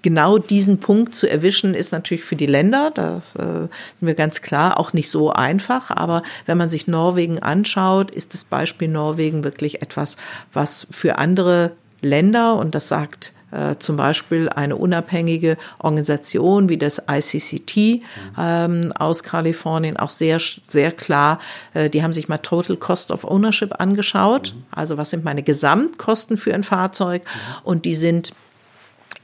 genau 0.02 0.38
diesen 0.38 0.80
Punkt 0.80 1.14
zu 1.14 1.28
erwischen, 1.28 1.74
ist 1.74 1.92
natürlich 1.92 2.24
für 2.24 2.36
die 2.36 2.46
Länder, 2.46 2.90
da 2.92 3.22
äh, 3.38 3.42
sind 3.42 3.70
wir 4.00 4.14
ganz 4.14 4.42
klar, 4.42 4.78
auch 4.78 4.92
nicht 4.92 5.10
so 5.10 5.32
einfach. 5.32 5.90
Aber 5.90 6.22
wenn 6.46 6.58
man 6.58 6.68
sich 6.68 6.86
Norwegen 6.86 7.38
anschaut, 7.38 8.10
ist 8.10 8.34
das 8.34 8.44
Beispiel 8.44 8.88
Norwegen 8.88 9.44
wirklich 9.44 9.82
etwas, 9.82 10.16
was 10.52 10.86
für 10.90 11.18
andere 11.18 11.72
Länder, 12.00 12.56
und 12.56 12.74
das 12.74 12.88
sagt 12.88 13.32
äh, 13.53 13.76
zum 13.78 13.96
Beispiel 13.96 14.48
eine 14.48 14.76
unabhängige 14.76 15.57
Organisation 15.78 16.68
wie 16.68 16.78
das 16.78 17.03
ICCT 17.11 18.03
ähm, 18.38 18.92
aus 18.98 19.22
Kalifornien 19.22 19.96
auch 19.96 20.11
sehr, 20.11 20.40
sehr 20.66 20.90
klar, 20.90 21.38
äh, 21.74 21.90
die 21.90 22.03
haben 22.03 22.12
sich 22.12 22.28
mal 22.28 22.38
Total 22.38 22.76
Cost 22.76 23.11
of 23.11 23.24
Ownership 23.24 23.80
angeschaut. 23.80 24.55
Also 24.70 24.96
was 24.96 25.11
sind 25.11 25.24
meine 25.24 25.42
Gesamtkosten 25.42 26.36
für 26.36 26.55
ein 26.55 26.64
Fahrzeug? 26.64 27.22
Und 27.62 27.84
die 27.84 27.94
sind 27.94 28.32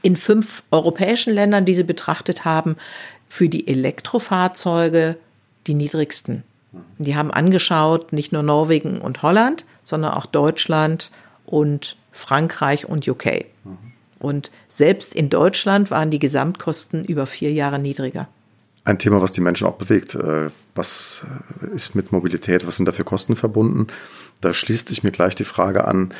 in 0.01 0.15
fünf 0.15 0.63
europäischen 0.71 1.33
Ländern, 1.33 1.65
die 1.65 1.73
sie 1.73 1.83
betrachtet 1.83 2.45
haben, 2.45 2.77
für 3.27 3.49
die 3.49 3.67
Elektrofahrzeuge 3.67 5.17
die 5.67 5.73
niedrigsten. 5.73 6.43
Die 6.99 7.15
haben 7.15 7.31
angeschaut, 7.31 8.13
nicht 8.13 8.31
nur 8.31 8.43
Norwegen 8.43 9.01
und 9.01 9.23
Holland, 9.23 9.65
sondern 9.81 10.13
auch 10.13 10.25
Deutschland 10.25 11.11
und 11.45 11.97
Frankreich 12.11 12.87
und 12.87 13.07
UK. 13.07 13.45
Und 14.19 14.51
selbst 14.67 15.15
in 15.15 15.29
Deutschland 15.29 15.91
waren 15.91 16.11
die 16.11 16.19
Gesamtkosten 16.19 17.05
über 17.05 17.25
vier 17.25 17.51
Jahre 17.51 17.79
niedriger. 17.79 18.27
Ein 18.83 18.99
Thema, 18.99 19.21
was 19.21 19.31
die 19.31 19.41
Menschen 19.41 19.67
auch 19.67 19.75
bewegt. 19.75 20.15
Äh, 20.15 20.49
was 20.75 21.25
ist 21.73 21.95
mit 21.95 22.11
Mobilität? 22.11 22.65
Was 22.65 22.77
sind 22.77 22.85
da 22.85 22.91
für 22.91 23.03
Kosten 23.03 23.35
verbunden? 23.35 23.87
Da 24.41 24.53
schließt 24.53 24.89
sich 24.89 25.03
mir 25.03 25.11
gleich 25.11 25.35
die 25.35 25.45
Frage 25.45 25.85
an, 25.85 26.13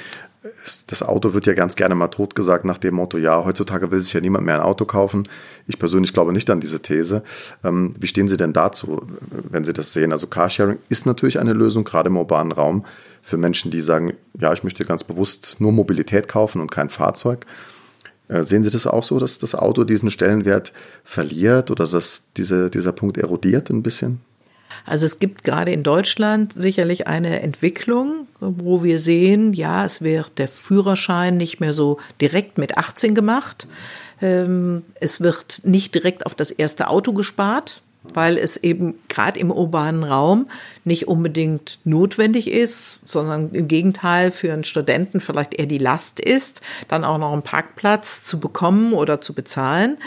das 0.88 1.04
Auto 1.04 1.34
wird 1.34 1.47
ja 1.47 1.54
ganz 1.54 1.76
gerne 1.76 1.95
mal 1.95 2.08
totgesagt 2.08 2.64
nach 2.64 2.78
dem 2.78 2.95
Motto, 2.95 3.18
ja, 3.18 3.43
heutzutage 3.43 3.91
will 3.91 4.00
sich 4.00 4.14
ja 4.14 4.22
niemand 4.22 4.45
mehr 4.45 4.56
ein 4.56 4.62
Auto 4.62 4.86
kaufen. 4.86 5.28
Ich 5.68 5.80
persönlich 5.80 6.14
glaube 6.14 6.32
nicht 6.32 6.50
an 6.50 6.62
diese 6.62 6.82
These. 6.82 7.24
Ähm, 7.64 7.93
wie 8.00 8.08
stehen 8.08 8.30
Sie 8.30 8.38
denn 8.38 8.54
dazu, 8.54 9.02
wenn 9.50 9.66
Sie 9.66 9.74
das 9.74 9.91
sehen? 9.91 10.14
Also 10.14 10.28
Carsharing 10.28 10.80
ist 10.88 11.06
natürlich 11.06 11.39
eine 11.39 11.54
Lösung, 11.54 11.84
gerade 11.84 12.08
im 12.08 12.18
urbanen 12.18 12.54
Raum, 12.54 12.86
für 13.22 13.38
Menschen, 13.38 13.70
die 13.70 13.82
sagen, 13.82 14.14
ja, 14.39 14.54
ich 14.54 14.64
möchte 14.64 14.86
ganz 14.86 15.04
bewusst 15.04 15.58
nur 15.60 15.74
Mobilität 15.74 16.30
kaufen 16.30 16.62
und 16.62 16.72
kein 16.72 16.89
Fahrzeug. 16.89 17.45
Äh, 18.30 18.43
sehen 18.43 18.63
Sie 18.63 18.69
das 18.69 18.88
auch 18.88 19.03
so, 19.03 19.19
dass 19.19 19.38
das 19.38 19.55
Auto 19.55 19.84
diesen 19.84 20.11
Stellenwert 20.11 20.71
verliert 21.03 21.71
oder 21.71 21.86
dass 21.88 22.32
diese, 22.38 22.69
dieser 22.69 22.93
Punkt 22.93 23.17
erodiert 23.17 23.69
ein 23.69 23.84
bisschen? 23.84 24.21
Also 24.86 25.05
es 25.05 25.19
gibt 25.19 25.43
gerade 25.43 25.73
in 25.73 25.84
Deutschland 25.84 26.53
sicherlich 26.53 27.07
eine 27.07 27.41
Entwicklung, 27.41 28.27
wo 28.39 28.84
wir 28.84 28.99
sehen, 28.99 29.53
ja, 29.53 29.84
es 29.84 30.01
wird 30.01 30.38
der 30.38 30.47
Führerschein 30.47 31.38
nicht 31.38 31.59
mehr 31.59 31.73
so 31.73 31.99
direkt 32.21 32.57
mit 32.57 32.77
18 32.77 33.13
gemacht. 33.13 33.67
Ähm, 34.21 34.84
es 34.95 35.21
wird 35.21 35.61
nicht 35.65 35.95
direkt 35.95 36.25
auf 36.25 36.36
das 36.36 36.51
erste 36.51 36.88
Auto 36.88 37.13
gespart 37.13 37.82
weil 38.04 38.38
es 38.38 38.58
eben 38.58 38.95
gerade 39.10 39.39
im 39.39 39.52
urbanen 39.52 40.04
Raum 40.04 40.47
nicht 40.86 41.08
unbedingt 41.08 41.80
notwendig 41.84 42.50
ist, 42.50 43.00
sondern 43.04 43.52
im 43.52 43.68
Gegenteil 43.68 44.32
für 44.32 44.54
einen 44.54 44.64
Studenten 44.64 45.20
vielleicht 45.20 45.54
eher 45.54 45.66
die 45.66 45.78
Last 45.78 46.20
ist, 46.20 46.62
dann 46.88 47.04
auch 47.04 47.18
noch 47.18 47.34
einen 47.34 47.43
Parkplatz 47.43 48.24
zu 48.24 48.39
bekommen 48.39 48.93
oder 48.93 49.20
zu 49.22 49.34
bezahlen. 49.34 49.97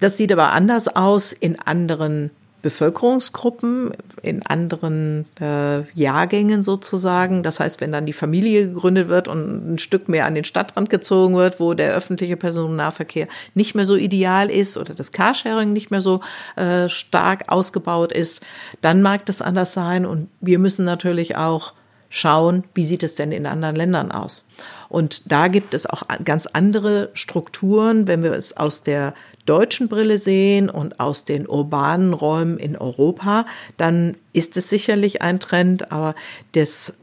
Das 0.00 0.16
sieht 0.16 0.32
aber 0.32 0.52
anders 0.52 0.88
aus 0.88 1.32
in 1.32 1.58
anderen 1.58 2.30
Bevölkerungsgruppen 2.64 3.92
in 4.22 4.44
anderen 4.44 5.26
äh, 5.38 5.82
Jahrgängen 5.92 6.62
sozusagen. 6.62 7.42
Das 7.42 7.60
heißt, 7.60 7.82
wenn 7.82 7.92
dann 7.92 8.06
die 8.06 8.14
Familie 8.14 8.68
gegründet 8.68 9.10
wird 9.10 9.28
und 9.28 9.74
ein 9.74 9.78
Stück 9.78 10.08
mehr 10.08 10.24
an 10.24 10.34
den 10.34 10.46
Stadtrand 10.46 10.88
gezogen 10.88 11.36
wird, 11.36 11.60
wo 11.60 11.74
der 11.74 11.92
öffentliche 11.92 12.38
Personennahverkehr 12.38 13.28
nicht 13.52 13.74
mehr 13.74 13.84
so 13.84 13.96
ideal 13.96 14.50
ist 14.50 14.78
oder 14.78 14.94
das 14.94 15.12
Carsharing 15.12 15.74
nicht 15.74 15.90
mehr 15.90 16.00
so 16.00 16.22
äh, 16.56 16.88
stark 16.88 17.52
ausgebaut 17.52 18.12
ist, 18.12 18.42
dann 18.80 19.02
mag 19.02 19.26
das 19.26 19.42
anders 19.42 19.74
sein. 19.74 20.06
Und 20.06 20.28
wir 20.40 20.58
müssen 20.58 20.86
natürlich 20.86 21.36
auch 21.36 21.74
schauen, 22.08 22.64
wie 22.72 22.86
sieht 22.86 23.02
es 23.02 23.14
denn 23.14 23.30
in 23.30 23.44
anderen 23.44 23.76
Ländern 23.76 24.10
aus. 24.10 24.46
Und 24.88 25.30
da 25.30 25.48
gibt 25.48 25.74
es 25.74 25.84
auch 25.84 26.04
ganz 26.24 26.46
andere 26.46 27.10
Strukturen, 27.12 28.08
wenn 28.08 28.22
wir 28.22 28.32
es 28.32 28.56
aus 28.56 28.82
der 28.82 29.12
deutschen 29.46 29.88
Brille 29.88 30.18
sehen 30.18 30.70
und 30.70 31.00
aus 31.00 31.24
den 31.24 31.46
urbanen 31.46 32.14
Räumen 32.14 32.58
in 32.58 32.76
Europa, 32.76 33.46
dann 33.76 34.16
ist 34.32 34.56
es 34.56 34.68
sicherlich 34.68 35.22
ein 35.22 35.40
Trend, 35.40 35.92
aber 35.92 36.14
das 36.52 36.94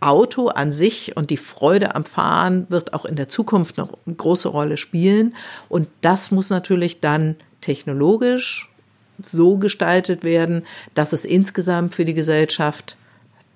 Auto 0.00 0.48
an 0.48 0.70
sich 0.70 1.16
und 1.16 1.30
die 1.30 1.36
Freude 1.36 1.94
am 1.94 2.04
Fahren 2.04 2.66
wird 2.68 2.94
auch 2.94 3.04
in 3.04 3.16
der 3.16 3.28
Zukunft 3.28 3.78
noch 3.78 3.98
eine 4.06 4.14
große 4.14 4.48
Rolle 4.48 4.76
spielen. 4.76 5.34
Und 5.68 5.88
das 6.02 6.30
muss 6.30 6.50
natürlich 6.50 7.00
dann 7.00 7.34
technologisch 7.60 8.68
so 9.20 9.56
gestaltet 9.56 10.22
werden, 10.22 10.64
dass 10.94 11.12
es 11.12 11.24
insgesamt 11.24 11.96
für 11.96 12.04
die 12.04 12.14
Gesellschaft 12.14 12.96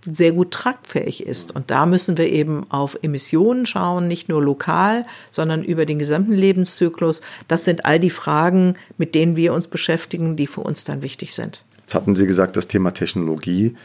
sehr 0.04 0.32
gut 0.32 0.50
tragfähig 0.50 1.26
ist. 1.26 1.54
Und 1.54 1.70
da 1.70 1.86
müssen 1.86 2.18
wir 2.18 2.28
eben 2.28 2.66
auf 2.70 2.98
Emissionen 3.02 3.66
schauen, 3.66 4.08
nicht 4.08 4.28
nur 4.28 4.42
lokal, 4.42 5.06
sondern 5.30 5.62
über 5.62 5.86
den 5.86 5.98
gesamten 5.98 6.32
Lebenszyklus. 6.32 7.20
Das 7.48 7.64
sind 7.64 7.84
all 7.84 8.00
die 8.00 8.10
Fragen, 8.10 8.74
mit 8.98 9.14
denen 9.14 9.36
wir 9.36 9.52
uns 9.52 9.68
beschäftigen, 9.68 10.36
die 10.36 10.46
für 10.46 10.62
uns 10.62 10.84
dann 10.84 11.02
wichtig 11.02 11.34
sind. 11.34 11.64
Jetzt 11.80 11.94
hatten 11.94 12.16
Sie 12.16 12.26
gesagt, 12.26 12.56
das 12.56 12.68
Thema 12.68 12.92
Technologie. 12.92 13.76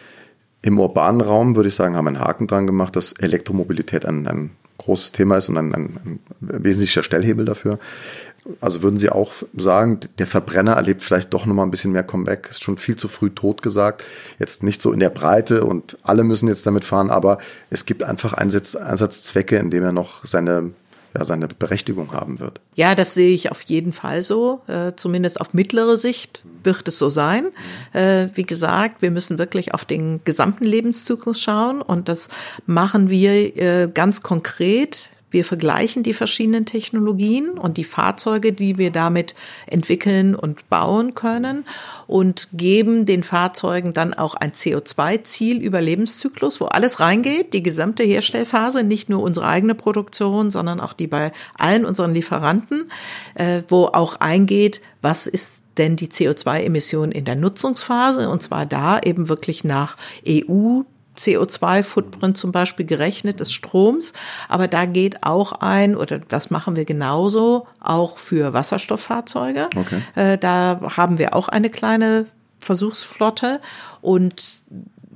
Im 0.62 0.80
urbanen 0.80 1.22
Raum, 1.22 1.56
würde 1.56 1.70
ich 1.70 1.76
sagen, 1.76 1.96
haben 1.96 2.08
einen 2.08 2.20
Haken 2.20 2.48
dran 2.48 2.68
gemacht, 2.68 2.96
dass 2.96 3.14
Elektromobilität 3.14 4.06
ein, 4.06 4.28
ein 4.28 4.52
großes 4.78 5.12
Thema 5.12 5.38
ist 5.38 5.50
und 5.50 5.58
ein, 5.58 5.74
ein, 5.74 6.00
ein 6.04 6.20
wesentlicher 6.40 7.04
Stellhebel 7.04 7.46
dafür. 7.46 7.80
Also 8.62 8.82
würden 8.82 8.98
Sie 8.98 9.10
auch 9.10 9.34
sagen, 9.56 10.00
der 10.20 10.28
Verbrenner 10.28 10.74
erlebt 10.74 11.04
vielleicht 11.04 11.34
doch 11.34 11.46
nochmal 11.46 11.66
ein 11.66 11.72
bisschen 11.72 11.92
mehr 11.92 12.04
Comeback, 12.04 12.48
ist 12.50 12.64
schon 12.64 12.78
viel 12.78 12.96
zu 12.96 13.08
früh 13.08 13.30
tot 13.30 13.62
gesagt. 13.62 14.04
Jetzt 14.40 14.64
nicht 14.64 14.82
so 14.82 14.92
in 14.92 15.00
der 15.00 15.10
Breite 15.10 15.64
und 15.66 15.98
alle 16.04 16.24
müssen 16.24 16.48
jetzt 16.48 16.66
damit 16.66 16.86
fahren, 16.86 17.10
aber 17.10 17.38
es 17.70 17.86
gibt 17.86 18.04
einfach 18.04 18.34
Einsatz, 18.34 18.76
Einsatzzwecke, 18.76 19.58
in 19.58 19.72
dem 19.72 19.84
er 19.84 19.92
noch 19.92 20.26
seine 20.26 20.72
ja, 21.18 21.26
seine 21.26 21.48
Berechtigung 21.48 22.12
haben 22.14 22.40
wird. 22.40 22.60
Ja, 22.76 22.94
das 22.94 23.14
sehe 23.14 23.34
ich 23.34 23.52
auf 23.52 23.62
jeden 23.64 23.94
Fall 23.94 24.22
so. 24.24 24.62
Äh, 24.68 24.94
zumindest 24.96 25.42
auf 25.42 25.54
mittlere 25.54 25.98
Sicht 25.98 26.44
wird 26.64 26.88
es 26.88 26.98
so 26.98 27.10
sein. 27.10 27.48
Äh, 27.94 28.28
wie 28.36 28.44
gesagt, 28.44 29.02
wir 29.02 29.12
müssen 29.12 29.38
wirklich 29.38 29.74
auf 29.74 29.86
den 29.86 30.22
gesamten 30.26 30.66
Lebenszyklus 30.66 31.42
schauen 31.42 31.82
und 31.82 32.10
das 32.10 32.30
machen 32.66 33.10
wir 33.10 33.58
äh, 33.58 33.90
ganz 33.92 34.22
konkret 34.22 35.10
wir 35.30 35.44
vergleichen 35.44 36.04
die 36.04 36.14
verschiedenen 36.14 36.66
Technologien 36.66 37.50
und 37.58 37.78
die 37.78 37.84
Fahrzeuge, 37.84 38.54
die 38.54 38.78
wir 38.78 38.92
damit 38.92 39.36
entwickeln 39.66 40.36
und 40.36 40.70
bauen 40.70 41.16
können 41.16 41.66
und 42.08 42.50
geben 42.54 43.06
den 43.06 43.24
Fahrzeugen 43.24 43.94
dann 43.94 44.14
auch 44.14 44.36
ein 44.36 44.52
CO2-Ziel 44.52 45.62
über 45.62 45.82
Lebenszyklus, 45.82 46.62
wo 46.62 46.66
alles 46.66 47.02
reingeht, 47.02 47.54
die 47.54 47.64
gesamte 47.64 48.04
Herstellphase, 48.04 48.84
nicht 48.84 49.10
nur 49.10 49.22
unsere 49.22 49.48
eigene 49.48 49.76
Produktion, 49.76 50.50
sondern 50.50 50.80
auch 50.80 50.94
die 50.94 51.08
bei 51.08 51.34
allen 51.58 51.86
unseren 51.86 52.14
Lieferanten, 52.14 52.90
äh, 53.36 53.64
wo 53.68 53.86
auch 53.86 54.22
eingeht, 54.22 54.82
was 55.02 55.28
ist 55.28 55.64
denn 55.78 55.98
die 55.98 56.08
CO2-Emission 56.08 57.12
in 57.12 57.26
der 57.26 57.36
Nutzungsphase? 57.36 58.30
Und 58.30 58.42
zwar 58.42 58.66
da 58.66 59.00
eben 59.00 59.28
wirklich 59.28 59.64
nach 59.64 59.98
EU 60.28 60.84
CO2-Footprint 61.18 62.38
zum 62.38 62.52
Beispiel 62.52 62.86
gerechnet 62.86 63.40
des 63.40 63.52
Stroms. 63.52 64.14
Aber 64.50 64.68
da 64.68 64.86
geht 64.86 65.24
auch 65.24 65.54
ein, 65.54 65.96
oder 65.96 66.20
das 66.20 66.50
machen 66.50 66.76
wir 66.76 66.86
genauso, 66.86 67.68
auch 67.80 68.18
für 68.18 68.54
Wasserstofffahrzeuge. 68.54 69.70
Okay. 69.76 70.02
Äh, 70.16 70.38
da 70.38 70.80
haben 70.96 71.18
wir 71.18 71.36
auch 71.36 71.48
eine 71.50 71.70
kleine 71.70 72.26
Versuchsflotte 72.60 73.62
und 74.02 74.64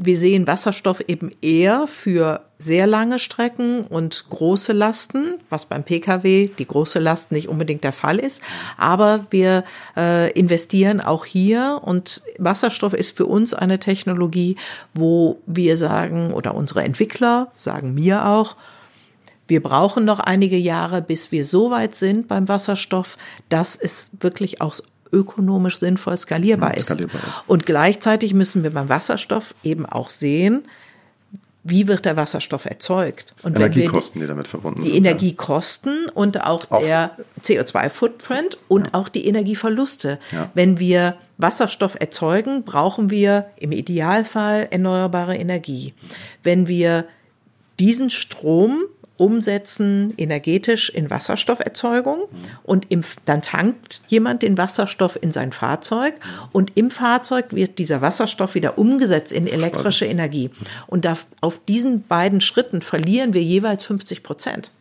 wir 0.06 0.18
sehen 0.18 0.48
Wasserstoff 0.48 1.02
eben 1.08 1.32
eher 1.42 1.88
für 1.88 2.42
sehr 2.58 2.88
lange 2.88 3.20
Strecken 3.20 3.86
und 3.86 4.26
große 4.30 4.74
Lasten, 4.74 5.40
was 5.50 5.66
beim 5.66 5.84
Pkw 5.84 6.50
die 6.58 6.68
große 6.68 7.00
Last 7.00 7.32
nicht 7.32 7.50
unbedingt 7.50 7.84
der 7.84 7.92
Fall 7.92 8.20
ist. 8.20 8.42
Aber 8.78 9.26
wir 9.32 9.64
äh, 9.98 10.32
investieren 10.32 11.02
auch 11.02 11.26
hier 11.26 11.82
und 11.84 12.22
Wasserstoff 12.38 12.94
ist 12.94 13.18
für 13.18 13.26
uns 13.26 13.54
eine 13.54 13.80
Technologie, 13.80 14.58
wo 14.94 15.40
wir 15.46 15.78
sagen, 15.78 16.34
oder 16.34 16.56
unsere 16.56 16.84
Entwickler 16.84 17.52
sagen 17.56 17.94
mir 17.94 18.28
auch, 18.28 18.56
wir 19.48 19.62
brauchen 19.62 20.06
noch 20.06 20.20
einige 20.20 20.56
Jahre, 20.56 21.02
bis 21.02 21.32
wir 21.32 21.44
so 21.44 21.72
weit 21.72 21.94
sind 21.94 22.28
beim 22.28 22.48
Wasserstoff, 22.48 23.18
dass 23.50 23.76
es 23.76 24.12
wirklich 24.22 24.62
auch 24.62 24.76
ökonomisch 25.12 25.78
sinnvoll 25.80 26.18
skalierbar, 26.18 26.76
ist. 26.76 26.86
skalierbar 26.86 27.22
ist. 27.22 27.44
Und 27.48 27.66
gleichzeitig 27.66 28.34
müssen 28.34 28.64
wir 28.64 28.72
beim 28.72 28.90
Wasserstoff 28.90 29.54
eben 29.64 29.86
auch 29.86 30.10
sehen, 30.10 30.64
wie 31.64 31.88
wird 31.88 32.06
der 32.06 32.18
Wasserstoff 32.18 32.66
erzeugt? 32.66 33.36
Und 33.44 33.56
Energiekosten, 33.56 34.20
die, 34.20 34.26
die, 34.26 34.30
damit 34.30 34.48
verbunden 34.48 34.82
die 34.82 34.90
sind. 34.90 34.94
Die 34.94 34.98
Energiekosten 34.98 36.06
ja. 36.08 36.12
und 36.14 36.42
auch, 36.44 36.72
auch 36.72 36.82
der 36.82 37.16
CO2-Footprint 37.44 38.58
und 38.68 38.86
ja. 38.86 38.94
auch 38.94 39.10
die 39.10 39.28
Energieverluste. 39.28 40.18
Ja. 40.32 40.50
Wenn 40.56 40.80
wir 40.80 41.18
Wasserstoff 41.38 41.96
erzeugen, 42.00 42.64
brauchen 42.64 43.12
wir 43.12 43.46
im 43.58 43.72
Idealfall 43.72 44.70
erneuerbare 44.72 45.36
Energie. 45.36 45.94
Wenn 46.42 46.68
wir 46.68 47.06
diesen 47.80 48.10
Strom 48.10 48.84
umsetzen 49.22 50.16
energetisch 50.18 50.90
in 50.90 51.12
Wasserstofferzeugung 51.12 52.24
und 52.64 52.88
im, 52.90 53.04
dann 53.26 53.44
tankt 53.44 54.02
jemand 54.08 54.42
den 54.42 54.58
Wasserstoff 54.58 55.18
in 55.22 55.32
sein 55.32 55.52
Fahrzeug 55.52 56.16
und 56.52 56.72
im 56.74 56.90
Fahrzeug 56.90 57.54
wird 57.54 57.78
dieser 57.78 58.02
Wasserstoff 58.02 58.56
wieder 58.56 58.80
umgesetzt 58.80 59.32
in 59.32 59.46
elektrische 59.46 60.06
Energie. 60.06 60.50
Und 60.88 61.06
da, 61.06 61.16
auf 61.40 61.64
diesen 61.64 62.02
beiden 62.08 62.42
Schritten 62.42 62.82
verlieren 62.82 63.36
wir 63.36 63.44
jeweils 63.44 63.84
50 63.84 64.24
Prozent. 64.24 64.72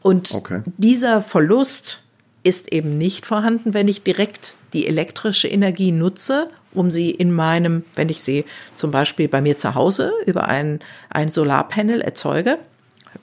Und 0.00 0.32
okay. 0.32 0.62
dieser 0.78 1.20
Verlust 1.20 2.00
ist 2.42 2.72
eben 2.72 2.96
nicht 2.96 3.26
vorhanden, 3.26 3.74
wenn 3.74 3.88
ich 3.88 4.02
direkt 4.02 4.56
die 4.72 4.86
elektrische 4.86 5.48
Energie 5.48 5.92
nutze, 5.92 6.48
um 6.72 6.90
sie 6.90 7.10
in 7.10 7.32
meinem, 7.32 7.84
wenn 7.94 8.08
ich 8.08 8.22
sie 8.22 8.46
zum 8.74 8.90
Beispiel 8.90 9.28
bei 9.28 9.42
mir 9.42 9.58
zu 9.58 9.74
Hause 9.74 10.12
über 10.26 10.48
ein, 10.48 10.80
ein 11.10 11.28
Solarpanel 11.28 12.00
erzeuge, 12.00 12.58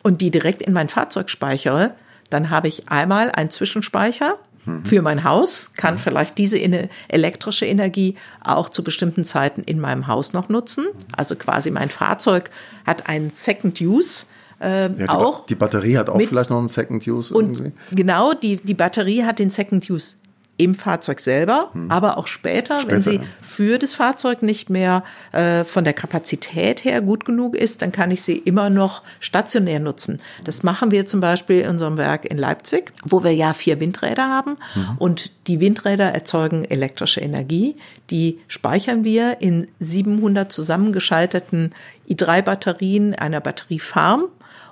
und 0.03 0.21
die 0.21 0.31
direkt 0.31 0.61
in 0.61 0.73
mein 0.73 0.89
Fahrzeug 0.89 1.29
speichere, 1.29 1.95
dann 2.29 2.49
habe 2.49 2.67
ich 2.67 2.89
einmal 2.89 3.31
einen 3.31 3.49
Zwischenspeicher 3.49 4.37
mhm. 4.65 4.85
für 4.85 5.01
mein 5.01 5.23
Haus, 5.23 5.71
kann 5.75 5.97
vielleicht 5.97 6.37
diese 6.37 6.59
elektrische 7.07 7.65
Energie 7.65 8.15
auch 8.43 8.69
zu 8.69 8.83
bestimmten 8.83 9.23
Zeiten 9.23 9.61
in 9.61 9.79
meinem 9.79 10.07
Haus 10.07 10.33
noch 10.33 10.49
nutzen. 10.49 10.87
Also 11.15 11.35
quasi 11.35 11.71
mein 11.71 11.89
Fahrzeug 11.89 12.49
hat 12.85 13.07
einen 13.07 13.29
Second 13.29 13.79
Use. 13.81 14.25
Äh, 14.59 14.83
ja, 14.83 14.89
die 14.89 15.09
auch. 15.09 15.39
Ba 15.39 15.45
die 15.49 15.55
Batterie 15.55 15.97
hat 15.97 16.09
auch 16.09 16.21
vielleicht 16.21 16.49
noch 16.49 16.59
einen 16.59 16.67
Second 16.67 17.05
Use. 17.07 17.33
Und 17.33 17.71
genau, 17.91 18.33
die, 18.33 18.57
die 18.57 18.75
Batterie 18.75 19.23
hat 19.23 19.39
den 19.39 19.49
Second 19.49 19.89
Use 19.89 20.17
im 20.63 20.75
Fahrzeug 20.75 21.19
selber, 21.19 21.69
hm. 21.73 21.89
aber 21.89 22.17
auch 22.17 22.27
später, 22.27 22.79
später, 22.79 22.91
wenn 22.91 23.01
sie 23.01 23.19
für 23.41 23.79
das 23.79 23.93
Fahrzeug 23.93 24.43
nicht 24.43 24.69
mehr 24.69 25.03
äh, 25.31 25.63
von 25.63 25.83
der 25.83 25.93
Kapazität 25.93 26.83
her 26.83 27.01
gut 27.01 27.25
genug 27.25 27.55
ist, 27.55 27.81
dann 27.81 27.91
kann 27.91 28.11
ich 28.11 28.21
sie 28.21 28.37
immer 28.37 28.69
noch 28.69 29.01
stationär 29.19 29.79
nutzen. 29.79 30.19
Das 30.43 30.63
machen 30.63 30.91
wir 30.91 31.05
zum 31.05 31.19
Beispiel 31.19 31.61
in 31.61 31.69
unserem 31.69 31.97
Werk 31.97 32.25
in 32.25 32.37
Leipzig, 32.37 32.93
wo 33.03 33.23
wir 33.23 33.33
ja 33.33 33.53
vier 33.53 33.79
Windräder 33.79 34.27
haben 34.27 34.57
mhm. 34.75 34.97
und 34.99 35.47
die 35.47 35.59
Windräder 35.59 36.05
erzeugen 36.05 36.65
elektrische 36.65 37.21
Energie. 37.21 37.75
Die 38.09 38.39
speichern 38.47 39.03
wir 39.03 39.41
in 39.41 39.67
700 39.79 40.51
zusammengeschalteten 40.51 41.73
i3-Batterien 42.09 43.15
einer 43.15 43.41
Batteriefarm 43.41 44.25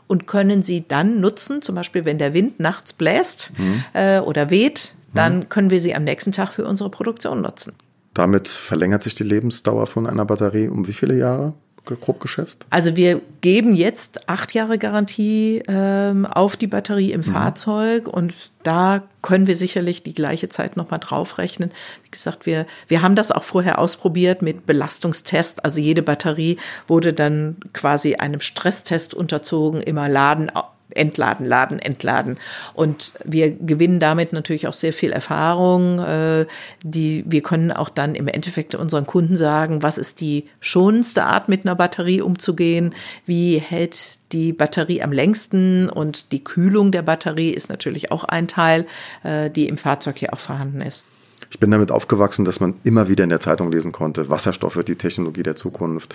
und 0.09 0.25
können 0.25 0.63
sie 0.63 0.87
dann 0.87 1.21
nutzen, 1.21 1.61
zum 1.61 1.75
Beispiel 1.75 2.03
wenn 2.03 2.17
der 2.17 2.33
Wind 2.33 2.59
nachts 2.59 2.93
bläst 2.93 3.51
mhm. 3.57 3.83
äh, 3.93 4.19
oder 4.19 4.49
weht, 4.49 4.95
dann 5.13 5.37
mhm. 5.37 5.49
können 5.49 5.69
wir 5.69 5.79
sie 5.79 5.95
am 5.95 6.03
nächsten 6.03 6.31
Tag 6.31 6.51
für 6.51 6.65
unsere 6.65 6.89
Produktion 6.89 7.41
nutzen. 7.41 7.73
Damit 8.13 8.47
verlängert 8.47 9.03
sich 9.03 9.15
die 9.15 9.23
Lebensdauer 9.23 9.87
von 9.87 10.07
einer 10.07 10.25
Batterie 10.25 10.67
um 10.67 10.87
wie 10.87 10.93
viele 10.93 11.17
Jahre? 11.17 11.53
grob 11.97 12.19
geschätzt? 12.19 12.65
Also 12.69 12.95
wir 12.95 13.21
geben 13.41 13.75
jetzt 13.75 14.29
acht 14.29 14.53
Jahre 14.53 14.77
Garantie 14.77 15.63
ähm, 15.67 16.25
auf 16.25 16.57
die 16.57 16.67
Batterie 16.67 17.11
im 17.11 17.21
mhm. 17.21 17.25
Fahrzeug 17.25 18.07
und 18.07 18.33
da 18.63 19.03
können 19.21 19.47
wir 19.47 19.55
sicherlich 19.55 20.03
die 20.03 20.13
gleiche 20.13 20.49
Zeit 20.49 20.77
nochmal 20.77 20.99
draufrechnen. 20.99 21.71
Wie 22.03 22.11
gesagt, 22.11 22.45
wir, 22.45 22.65
wir 22.87 23.01
haben 23.01 23.15
das 23.15 23.31
auch 23.31 23.43
vorher 23.43 23.79
ausprobiert 23.79 24.41
mit 24.41 24.65
Belastungstest. 24.65 25.63
Also 25.65 25.79
jede 25.79 26.01
Batterie 26.01 26.57
wurde 26.87 27.13
dann 27.13 27.57
quasi 27.73 28.15
einem 28.15 28.41
Stresstest 28.41 29.13
unterzogen, 29.13 29.81
immer 29.81 30.09
laden, 30.09 30.51
entladen, 30.91 31.45
laden, 31.45 31.79
entladen. 31.79 32.37
Und 32.73 33.13
wir 33.23 33.51
gewinnen 33.51 33.99
damit 33.99 34.33
natürlich 34.33 34.67
auch 34.67 34.73
sehr 34.73 34.93
viel 34.93 35.11
Erfahrung. 35.11 35.99
Äh, 35.99 36.45
die, 36.83 37.23
wir 37.27 37.41
können 37.41 37.71
auch 37.71 37.89
dann 37.89 38.15
im 38.15 38.27
Endeffekt 38.27 38.75
unseren 38.75 39.05
Kunden 39.05 39.37
sagen, 39.37 39.83
was 39.83 39.97
ist 39.97 40.21
die 40.21 40.45
schonendste 40.59 41.23
Art, 41.23 41.49
mit 41.49 41.65
einer 41.65 41.75
Batterie 41.75 42.21
umzugehen? 42.21 42.95
Wie 43.25 43.59
hält 43.59 44.19
die 44.31 44.53
Batterie 44.53 45.01
am 45.01 45.11
längsten? 45.11 45.89
Und 45.89 46.31
die 46.31 46.43
Kühlung 46.43 46.91
der 46.91 47.01
Batterie 47.01 47.51
ist 47.51 47.69
natürlich 47.69 48.11
auch 48.11 48.23
ein 48.23 48.47
Teil, 48.47 48.85
äh, 49.23 49.49
die 49.49 49.67
im 49.67 49.77
Fahrzeug 49.77 50.17
hier 50.17 50.33
auch 50.33 50.39
vorhanden 50.39 50.81
ist. 50.81 51.05
Ich 51.51 51.59
bin 51.59 51.71
damit 51.71 51.91
aufgewachsen, 51.91 52.45
dass 52.45 52.59
man 52.59 52.75
immer 52.83 53.07
wieder 53.07 53.23
in 53.23 53.31
der 53.31 53.39
Zeitung 53.39 53.71
lesen 53.71 53.91
konnte, 53.91 54.29
Wasserstoff 54.29 54.75
wird 54.75 54.87
die 54.87 54.95
Technologie 54.95 55.43
der 55.43 55.55
Zukunft 55.55 56.13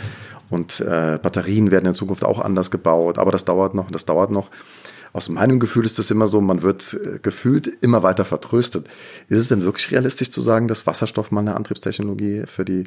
und 0.48 0.80
äh, 0.80 1.18
Batterien 1.20 1.70
werden 1.70 1.86
in 1.86 1.94
Zukunft 1.94 2.24
auch 2.24 2.38
anders 2.38 2.70
gebaut, 2.70 3.18
aber 3.18 3.32
das 3.32 3.44
dauert 3.44 3.74
noch, 3.74 3.90
das 3.90 4.04
dauert 4.04 4.30
noch. 4.30 4.50
Aus 5.12 5.28
meinem 5.28 5.60
Gefühl 5.60 5.86
ist 5.86 6.00
es 6.00 6.10
immer 6.10 6.26
so, 6.26 6.40
man 6.40 6.62
wird 6.62 6.94
äh, 6.94 7.18
gefühlt 7.20 7.68
immer 7.82 8.02
weiter 8.02 8.24
vertröstet. 8.24 8.88
Ist 9.28 9.38
es 9.38 9.48
denn 9.48 9.62
wirklich 9.62 9.90
realistisch 9.92 10.30
zu 10.30 10.42
sagen, 10.42 10.66
dass 10.66 10.86
Wasserstoff 10.86 11.30
mal 11.30 11.40
eine 11.40 11.54
Antriebstechnologie 11.54 12.44
für 12.46 12.64
die 12.64 12.84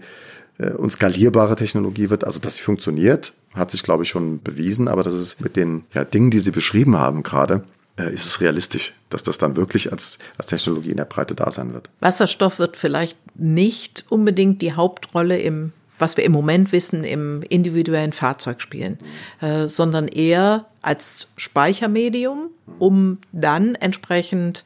äh, 0.57 0.71
und 0.71 0.91
skalierbare 0.91 1.55
Technologie 1.55 2.09
wird? 2.09 2.25
Also, 2.25 2.39
dass 2.39 2.55
sie 2.55 2.63
funktioniert, 2.63 3.33
hat 3.55 3.71
sich, 3.71 3.81
glaube 3.81 4.03
ich, 4.03 4.09
schon 4.09 4.41
bewiesen, 4.41 4.89
aber 4.89 5.03
das 5.03 5.13
ist 5.13 5.39
mit 5.39 5.55
den 5.55 5.85
ja, 5.93 6.03
Dingen, 6.03 6.29
die 6.29 6.39
Sie 6.39 6.51
beschrieben 6.51 6.97
haben 6.97 7.23
gerade, 7.23 7.63
ist 8.05 8.25
es 8.25 8.41
realistisch, 8.41 8.93
dass 9.09 9.23
das 9.23 9.37
dann 9.37 9.55
wirklich 9.55 9.91
als, 9.91 10.19
als 10.37 10.47
Technologie 10.47 10.91
in 10.91 10.97
der 10.97 11.05
Breite 11.05 11.35
da 11.35 11.51
sein 11.51 11.73
wird. 11.73 11.89
Wasserstoff 11.99 12.59
wird 12.59 12.77
vielleicht 12.77 13.17
nicht 13.35 14.05
unbedingt 14.09 14.61
die 14.61 14.73
Hauptrolle 14.73 15.37
im 15.39 15.73
was 15.99 16.15
wir 16.15 16.23
im 16.23 16.31
Moment 16.31 16.71
wissen, 16.71 17.03
im 17.03 17.41
individuellen 17.41 18.13
Fahrzeug 18.13 18.61
spielen, 18.61 18.99
äh, 19.41 19.67
sondern 19.67 20.07
eher 20.07 20.65
als 20.83 21.29
Speichermedium, 21.37 22.51
um 22.77 23.17
dann 23.31 23.73
entsprechend 23.73 24.63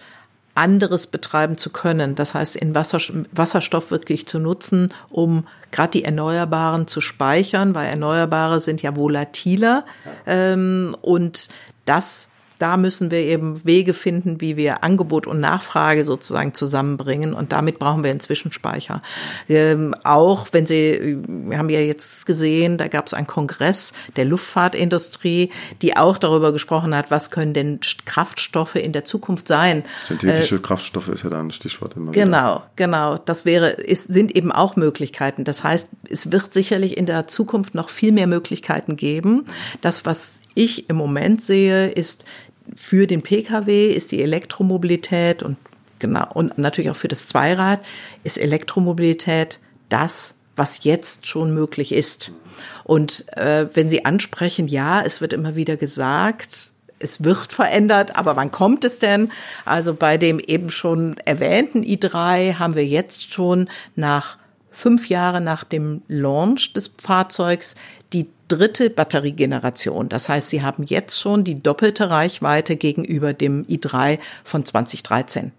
anderes 0.55 1.07
betreiben 1.07 1.57
zu 1.57 1.69
können. 1.69 2.15
Das 2.15 2.34
heißt, 2.34 2.57
in 2.57 2.75
Wasser, 2.75 2.99
Wasserstoff 3.32 3.91
wirklich 3.91 4.27
zu 4.27 4.39
nutzen, 4.39 4.93
um 5.09 5.47
gerade 5.71 5.91
die 5.91 6.03
Erneuerbaren 6.03 6.88
zu 6.88 6.99
speichern, 6.99 7.73
weil 7.73 7.88
Erneuerbare 7.88 8.59
sind 8.59 8.82
ja 8.82 8.95
volatiler 8.95 9.86
ähm, 10.25 10.95
und 11.01 11.47
das 11.86 12.27
da 12.62 12.78
müssen 12.78 13.09
wir 13.09 13.20
eben 13.20 13.66
Wege 13.66 13.93
finden, 13.93 14.39
wie 14.39 14.55
wir 14.55 14.84
Angebot 14.84 15.26
und 15.26 15.39
Nachfrage 15.39 16.05
sozusagen 16.05 16.53
zusammenbringen. 16.53 17.34
Und 17.34 17.51
damit 17.51 17.80
brauchen 17.80 18.03
wir 18.03 18.12
einen 18.12 18.20
Zwischenspeicher. 18.20 19.01
Ähm, 19.49 19.95
auch 20.03 20.47
wenn 20.51 20.68
Sie, 20.68 21.18
wir 21.28 21.57
haben 21.57 21.70
ja 21.70 21.80
jetzt 21.80 22.26
gesehen, 22.28 22.78
da 22.78 22.88
gab 22.88 23.07
es 23.07 23.16
einen 23.16 23.26
Kongress 23.26 23.93
der 24.16 24.26
Luftfahrtindustrie, 24.26 25.49
die 25.82 25.97
auch 25.97 26.20
darüber 26.20 26.51
gesprochen 26.51 26.95
hat, 26.95 27.09
was 27.09 27.32
können 27.32 27.53
denn 27.53 27.80
Kraftstoffe 28.05 28.76
in 28.76 28.91
der 28.91 29.05
Zukunft 29.05 29.47
sein. 29.47 29.84
Synthetische 30.03 30.57
äh, 30.57 30.59
Kraftstoffe 30.59 31.09
ist 31.09 31.24
ja 31.24 31.32
da 31.32 31.39
ein 31.39 31.51
Stichwort 31.51 31.95
immer. 31.95 32.12
Genau, 32.12 32.55
wieder. 32.55 32.70
genau. 32.76 33.18
Das 33.18 33.45
wäre, 33.45 33.72
ist, 33.72 34.07
sind 34.07 34.36
eben 34.36 34.51
auch 34.51 34.76
Möglichkeiten. 34.76 35.45
Das 35.45 35.64
heißt, 35.64 35.89
es 36.09 36.32
wird 36.32 36.53
sicherlich 36.53 36.95
in 36.95 37.07
der 37.07 37.28
Zukunft 37.28 37.74
noch 37.74 37.89
viel 37.89 38.12
mehr 38.12 38.28
Möglichkeiten 38.28 38.97
geben. 38.97 39.45
Das, 39.82 40.05
was 40.05 40.39
ich 40.53 40.89
im 40.89 40.95
Moment 40.95 41.41
sehe, 41.41 41.89
ist 41.89 42.26
für 42.76 43.07
den 43.07 43.22
Pkw 43.22 43.91
ist 43.91 44.12
die 44.12 44.22
Elektromobilität 44.22 45.43
und 45.43 45.57
genau 45.99 46.28
und 46.34 46.57
natürlich 46.57 46.91
auch 46.91 46.95
für 46.95 47.07
das 47.07 47.28
Zweirad 47.28 47.80
ist 48.24 48.38
Elektromobilität 48.38 49.59
das, 49.89 50.36
was 50.55 50.84
jetzt 50.84 51.26
schon 51.26 51.53
möglich 51.53 51.91
ist. 51.91 52.32
Und 52.84 53.26
äh, 53.38 53.68
wenn 53.74 53.89
Sie 53.89 54.05
ansprechen, 54.05 54.68
ja, 54.68 55.01
es 55.01 55.22
wird 55.22 55.34
immer 55.34 55.55
wieder 55.55 55.78
gesagt, 55.78 56.72
es 56.99 57.24
wird 57.24 57.51
verändert, 57.53 58.16
aber 58.16 58.36
wann 58.36 58.51
kommt 58.51 58.86
es 58.86 58.99
denn? 58.99 59.32
Also 59.66 59.93
bei 59.93 60.18
dem 60.18 60.39
eben 60.39 60.70
schon 60.70 61.18
erwähnten 61.26 61.84
i3 61.84 62.59
haben 62.59 62.76
wir 62.76 62.86
jetzt 62.86 63.34
schon 63.34 63.70
nach 63.95 64.38
fünf 64.72 65.09
Jahren 65.09 65.43
nach 65.43 65.63
dem 65.63 66.01
Launch 66.07 66.74
des 66.74 66.91
Fahrzeugs 66.97 67.76
die 68.13 68.28
dritte 68.47 68.89
Batteriegeneration. 68.89 70.09
Das 70.09 70.28
heißt, 70.28 70.49
sie 70.49 70.61
haben 70.61 70.84
jetzt 70.84 71.19
schon 71.19 71.43
die 71.43 71.61
doppelte 71.61 72.09
Reichweite 72.09 72.76
gegenüber 72.76 73.34
dem 73.34 73.65
i3 73.65 74.19
von 74.43 74.65
2013. 74.65 75.51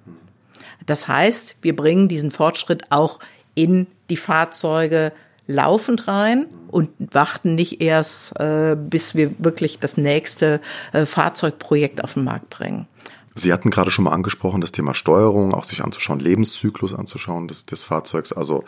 Das 0.86 1.08
heißt, 1.08 1.56
wir 1.62 1.76
bringen 1.76 2.08
diesen 2.08 2.30
Fortschritt 2.30 2.90
auch 2.90 3.18
in 3.54 3.86
die 4.10 4.16
Fahrzeuge 4.16 5.12
laufend 5.46 6.08
rein 6.08 6.46
und 6.68 6.90
warten 6.98 7.54
nicht 7.54 7.80
erst, 7.80 8.38
äh, 8.40 8.76
bis 8.76 9.14
wir 9.14 9.32
wirklich 9.38 9.78
das 9.78 9.96
nächste 9.96 10.60
äh, 10.92 11.06
Fahrzeugprojekt 11.06 12.02
auf 12.02 12.14
den 12.14 12.24
Markt 12.24 12.50
bringen. 12.50 12.86
Sie 13.34 13.52
hatten 13.52 13.70
gerade 13.70 13.90
schon 13.90 14.04
mal 14.04 14.12
angesprochen, 14.12 14.60
das 14.60 14.72
Thema 14.72 14.94
Steuerung, 14.94 15.54
auch 15.54 15.64
sich 15.64 15.82
anzuschauen, 15.82 16.20
Lebenszyklus 16.20 16.94
anzuschauen 16.94 17.48
des, 17.48 17.64
des 17.64 17.82
Fahrzeugs. 17.82 18.32
Also 18.32 18.64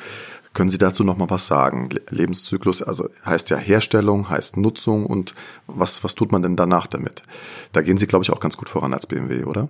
können 0.55 0.71
Sie 0.71 0.79
dazu 0.79 1.05
noch 1.05 1.17
mal 1.17 1.29
was 1.29 1.47
sagen? 1.47 1.91
Lebenszyklus, 2.09 2.83
also 2.83 3.09
heißt 3.27 3.51
ja 3.51 3.57
Herstellung, 3.57 4.31
heißt 4.31 4.57
Nutzung 4.57 5.07
und 5.07 5.35
was, 5.67 6.03
was 6.05 6.15
tut 6.15 6.33
man 6.33 6.43
denn 6.43 6.57
danach 6.57 6.87
damit? 6.87 7.23
Da 7.73 7.83
gehen 7.83 7.99
Sie, 7.99 8.07
glaube 8.07 8.25
ich, 8.25 8.31
auch 8.31 8.41
ganz 8.41 8.57
gut 8.57 8.69
voran 8.69 8.95
als 8.95 9.07
BMW, 9.07 9.45
oder? 9.45 9.69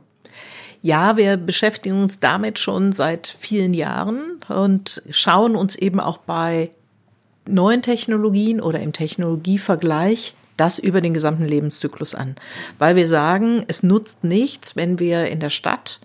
Ja, 0.82 1.16
wir 1.16 1.38
beschäftigen 1.38 2.02
uns 2.02 2.20
damit 2.20 2.58
schon 2.58 2.92
seit 2.92 3.26
vielen 3.26 3.72
Jahren 3.72 4.38
und 4.48 5.02
schauen 5.08 5.56
uns 5.56 5.76
eben 5.76 5.98
auch 5.98 6.18
bei 6.18 6.70
neuen 7.48 7.80
Technologien 7.82 8.60
oder 8.60 8.80
im 8.80 8.92
Technologievergleich 8.92 10.34
das 10.56 10.78
über 10.78 11.00
den 11.00 11.14
gesamten 11.14 11.44
Lebenszyklus 11.44 12.14
an. 12.14 12.36
Weil 12.78 12.96
wir 12.96 13.06
sagen, 13.06 13.64
es 13.68 13.82
nutzt 13.82 14.24
nichts, 14.24 14.76
wenn 14.76 14.98
wir 14.98 15.26
in 15.26 15.40
der 15.40 15.50
Stadt 15.50 16.00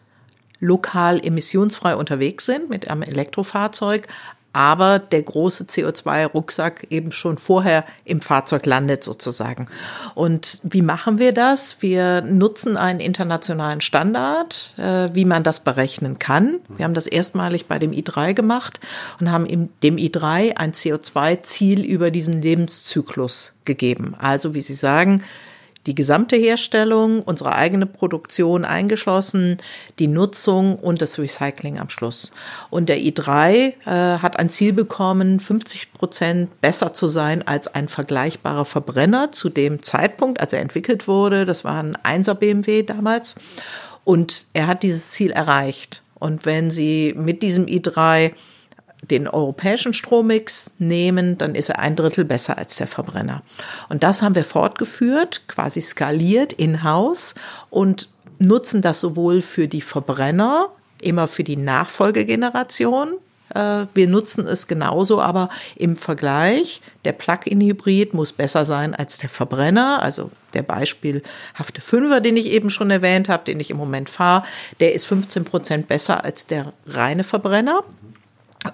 lokal 0.60 1.26
emissionsfrei 1.26 1.96
unterwegs 1.96 2.46
sind 2.46 2.70
mit 2.70 2.90
einem 2.90 3.04
Elektrofahrzeug, 3.04 4.08
aber 4.54 5.00
der 5.00 5.22
große 5.22 5.66
CO2-Rucksack 5.66 6.88
eben 6.90 7.12
schon 7.12 7.38
vorher 7.38 7.86
im 8.06 8.22
Fahrzeug 8.22 8.66
landet 8.66 9.04
sozusagen. 9.04 9.68
Und 10.16 10.60
wie 10.64 10.82
machen 10.82 11.20
wir 11.20 11.34
das? 11.34 11.82
Wir 11.82 12.22
nutzen 12.22 12.76
einen 12.76 13.00
internationalen 13.00 13.82
Standard, 13.82 14.74
äh, 14.78 15.10
wie 15.14 15.26
man 15.26 15.44
das 15.44 15.60
berechnen 15.60 16.20
kann. 16.20 16.60
Wir 16.78 16.86
haben 16.86 16.94
das 16.94 17.08
erstmalig 17.08 17.68
bei 17.68 17.80
dem 17.80 17.92
i3 17.92 18.34
gemacht 18.34 18.80
und 19.20 19.32
haben 19.32 19.70
dem 19.84 19.98
i3 19.98 20.58
ein 20.58 20.74
CO2-Ziel 20.74 21.84
über 21.84 22.12
diesen 22.12 22.42
Lebenszyklus 22.42 23.54
gegeben. 23.66 24.16
Also 24.18 24.56
wie 24.56 24.62
Sie 24.62 24.74
sagen, 24.74 25.24
die 25.86 25.96
gesamte 25.96 26.36
Herstellung, 26.36 27.22
unsere 27.22 27.56
eigene 27.56 27.86
Produktion 27.86 28.66
eingeschlossen, 28.66 29.58
die 29.98 30.08
Nutzung 30.08 30.76
und 30.76 31.02
das 31.02 31.18
Recycling 31.18 31.80
am 31.80 31.90
Schluss. 31.90 32.34
Und 32.70 32.90
der 32.90 33.00
i3 33.00 33.48
äh, 33.56 33.74
hat 34.20 34.38
ein 34.38 34.50
Ziel 34.50 34.74
bekommen, 34.74 35.40
50 35.40 35.94
Prozent 35.94 36.62
besser 36.62 36.94
zu 36.94 37.08
sein 37.08 37.48
als 37.48 37.68
ein 37.68 37.88
vergleichbarer 37.88 38.66
Verbrenner 38.66 39.32
zu 39.32 39.50
dem 39.50 39.82
Zeitpunkt, 39.82 40.42
als 40.42 40.54
er 40.54 40.62
entwickelt 40.62 41.08
wurde. 41.08 41.46
Das 41.46 41.64
war 41.64 41.82
ein 41.82 41.96
1er 41.96 42.36
BMW 42.36 42.84
damals. 42.84 43.36
Und 44.04 44.48
er 44.54 44.68
hat 44.68 44.84
dieses 44.84 45.12
Ziel 45.12 45.32
erreicht. 45.32 46.04
Und 46.16 46.46
wenn 46.46 46.70
Sie 46.70 47.16
mit 47.18 47.42
diesem 47.42 47.66
i3 47.66 48.32
den 49.12 49.28
europäischen 49.28 49.94
Strommix 49.94 50.72
nehmen, 50.78 51.38
dann 51.38 51.56
ist 51.56 51.70
er 51.70 51.80
ein 51.80 51.96
Drittel 51.96 52.26
besser 52.26 52.58
als 52.58 52.76
der 52.76 52.88
Verbrenner. 52.88 53.44
Und 53.90 54.04
das 54.04 54.22
haben 54.22 54.36
wir 54.36 54.44
fortgeführt, 54.44 55.48
quasi 55.48 55.82
skaliert 55.82 56.54
in-house 56.54 57.36
und 57.70 58.10
nutzen 58.40 58.82
das 58.82 59.02
sowohl 59.02 59.42
für 59.42 59.68
die 59.68 59.82
Verbrenner, 59.82 60.70
immer 61.02 61.28
für 61.28 61.44
die 61.44 61.58
Nachfolgegeneration. 61.58 63.14
Äh, 63.54 63.86
wir 63.94 64.08
nutzen 64.08 64.48
es 64.48 64.68
genauso, 64.68 65.22
aber 65.22 65.50
im 65.76 65.96
Vergleich, 65.96 66.82
der 67.06 67.14
Plug-in-Hybrid 67.14 68.14
muss 68.14 68.34
besser 68.34 68.66
sein 68.66 68.94
als 68.94 69.18
der 69.18 69.30
Verbrenner. 69.30 70.02
Also 70.02 70.32
der 70.54 70.64
beispielhafte 70.64 71.82
Fünfer, 71.82 72.22
den 72.22 72.38
ich 72.38 72.48
eben 72.48 72.70
schon 72.70 72.92
erwähnt 72.92 73.30
habe, 73.30 73.44
den 73.44 73.60
ich 73.60 73.72
im 73.72 73.78
Moment 73.78 74.10
fahre, 74.10 74.44
der 74.80 74.94
ist 74.94 75.06
15 75.06 75.46
Prozent 75.46 75.88
besser 75.88 76.24
als 76.24 76.48
der 76.48 76.74
reine 76.88 77.24
Verbrenner 77.24 77.84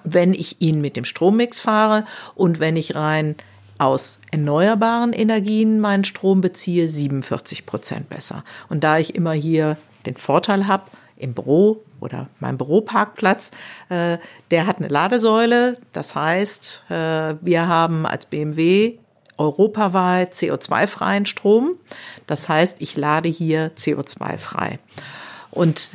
wenn 0.04 0.34
ich 0.34 0.60
ihn 0.60 0.80
mit 0.80 0.96
dem 0.96 1.04
Strommix 1.04 1.60
fahre 1.60 2.04
und 2.34 2.60
wenn 2.60 2.76
ich 2.76 2.94
rein 2.94 3.36
aus 3.78 4.20
erneuerbaren 4.30 5.12
Energien 5.12 5.80
meinen 5.80 6.04
Strom 6.04 6.40
beziehe, 6.40 6.88
47 6.88 7.66
Prozent 7.66 8.08
besser. 8.08 8.42
Und 8.68 8.84
da 8.84 8.98
ich 8.98 9.14
immer 9.14 9.32
hier 9.32 9.76
den 10.06 10.16
Vorteil 10.16 10.66
habe, 10.66 10.84
im 11.18 11.32
Büro 11.32 11.82
oder 12.00 12.28
mein 12.40 12.58
Büroparkplatz, 12.58 13.50
äh, 13.88 14.18
der 14.50 14.66
hat 14.66 14.78
eine 14.78 14.88
Ladesäule. 14.88 15.78
Das 15.92 16.14
heißt, 16.14 16.84
äh, 16.90 17.34
wir 17.40 17.68
haben 17.68 18.06
als 18.06 18.26
BMW 18.26 18.98
europaweit 19.38 20.34
CO2-freien 20.34 21.26
Strom. 21.26 21.76
Das 22.26 22.48
heißt, 22.48 22.76
ich 22.80 22.96
lade 22.96 23.28
hier 23.28 23.74
CO2-frei. 23.74 24.78
Und 25.50 25.90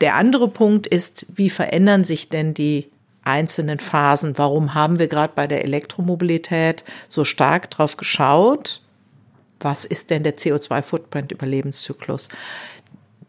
der 0.00 0.14
andere 0.16 0.48
Punkt 0.48 0.86
ist, 0.86 1.26
wie 1.28 1.50
verändern 1.50 2.04
sich 2.04 2.28
denn 2.28 2.54
die 2.54 2.90
einzelnen 3.24 3.78
Phasen. 3.78 4.38
Warum 4.38 4.74
haben 4.74 4.98
wir 4.98 5.08
gerade 5.08 5.32
bei 5.34 5.46
der 5.46 5.64
Elektromobilität 5.64 6.84
so 7.08 7.24
stark 7.24 7.70
drauf 7.70 7.96
geschaut? 7.96 8.82
Was 9.60 9.84
ist 9.84 10.10
denn 10.10 10.22
der 10.22 10.36
CO2-Footprint 10.36 11.32
über 11.32 11.46
Lebenszyklus? 11.46 12.28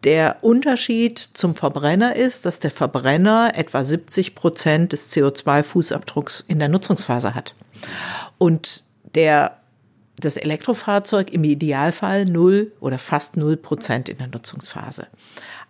Der 0.04 0.43
Unterschied 0.43 1.18
zum 1.18 1.56
Verbrenner 1.56 2.16
ist, 2.16 2.46
dass 2.46 2.60
der 2.60 2.72
Verbrenner 2.72 3.54
etwa 3.56 3.84
70 3.84 4.36
Prozent 4.36 4.93
des 4.93 5.12
CO2-Fußabdrucks 5.12 6.43
in 6.48 6.60
der 6.60 6.68
Nutzungsphase 6.68 7.34
hat. 7.34 7.56
Und 8.38 8.84
der, 9.16 9.58
das 10.18 10.38
Elektrofahrzeug 10.38 11.32
im 11.32 11.43
Idealfall 11.43 12.26
null 12.26 12.72
oder 12.82 13.00
fast 13.00 13.36
null 13.38 13.58
Prozent 13.58 14.10
in 14.10 14.20
der 14.20 14.28
Nutzungsphase. 14.28 15.08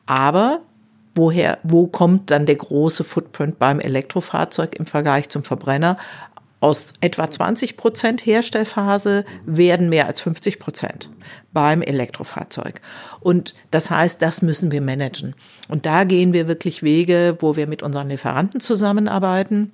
Aber 0.06 0.62
woher, 1.16 1.58
wo 1.64 1.88
kommt 1.88 2.30
dann 2.30 2.46
der 2.46 2.56
große 2.56 3.04
Footprint 3.04 3.58
beim 3.58 3.80
Elektrofahrzeug 3.80 4.76
im 4.76 4.86
Vergleich 4.86 5.30
zum 5.30 5.44
Verbrenner? 5.44 5.98
Aus 6.62 6.94
etwa 7.00 7.30
20 7.30 7.78
Prozent 7.78 8.26
Herstellphase 8.26 9.26
werden 9.46 9.90
mehr 9.90 10.08
als 10.08 10.20
50 10.22 10.60
Prozent 10.60 11.10
beim 11.54 11.82
Elektrofahrzeug. 11.82 12.82
Und 13.20 13.54
das 13.72 13.92
heißt, 13.92 14.22
das 14.22 14.42
müssen 14.42 14.72
wir 14.72 14.82
managen. 14.82 15.36
Und 15.68 15.86
da 15.86 16.06
gehen 16.06 16.34
wir 16.34 16.48
wirklich 16.48 16.82
Wege, 16.82 17.38
wo 17.40 17.56
wir 17.56 17.68
mit 17.68 17.84
unseren 17.84 18.10
Lieferanten 18.10 18.62
zusammenarbeiten, 18.62 19.72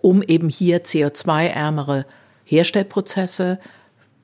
um 0.00 0.22
eben 0.22 0.48
hier 0.48 0.84
CO2-ärmere 0.84 2.06
Herstellprozesse 2.44 3.58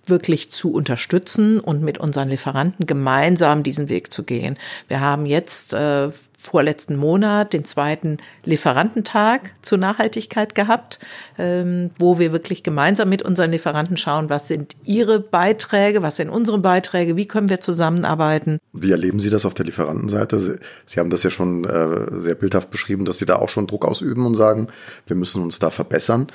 wirklich 0.05 0.51
zu 0.51 0.73
unterstützen 0.73 1.61
und 1.61 1.83
mit 1.83 1.99
unseren 1.99 2.29
Lieferanten 2.29 2.87
gemeinsam 2.87 3.63
diesen 3.63 3.89
Weg 3.89 4.13
zu 4.13 4.25
gehen. 4.25 4.59
Wir 4.89 5.01
haben 5.01 5.27
jetzt 5.27 5.75
äh, 5.75 6.11
vorletzten 6.43 6.97
Monat 6.97 7.53
den 7.53 7.65
zweiten 7.65 8.19
Lieferantentag 8.45 9.53
zur 9.63 9.79
Nachhaltigkeit 9.79 10.57
gehabt, 10.57 10.99
ähm, 11.39 11.91
wo 12.01 12.19
wir 12.19 12.33
wirklich 12.33 12.65
gemeinsam 12.65 13.09
mit 13.09 13.23
unseren 13.23 13.53
Lieferanten 13.53 13.97
schauen, 13.97 14.29
was 14.29 14.49
sind 14.49 14.75
ihre 14.85 15.21
Beiträge, 15.21 16.03
was 16.03 16.17
sind 16.17 16.31
unsere 16.31 16.59
Beiträge, 16.59 17.17
wie 17.17 17.29
können 17.29 17.49
wir 17.49 17.61
zusammenarbeiten. 17.61 18.59
Wie 18.73 18.91
erleben 18.91 19.21
Sie 19.21 19.31
das 19.31 19.47
auf 19.47 19.55
der 19.55 19.67
Lieferantenseite? 19.67 20.39
Sie, 20.41 20.57
Sie 20.85 20.99
haben 20.99 21.11
das 21.11 21.23
ja 21.23 21.31
schon 21.31 21.65
äh, 21.65 22.21
sehr 22.21 22.35
bildhaft 22.35 22.71
beschrieben, 22.71 23.05
dass 23.05 23.19
Sie 23.19 23.27
da 23.27 23.37
auch 23.37 23.49
schon 23.49 23.69
Druck 23.69 23.85
ausüben 23.85 24.27
und 24.27 24.35
sagen, 24.35 24.67
wir 25.07 25.15
müssen 25.15 25.45
uns 25.45 25.61
da 25.61 25.71
verbessern. 25.71 26.27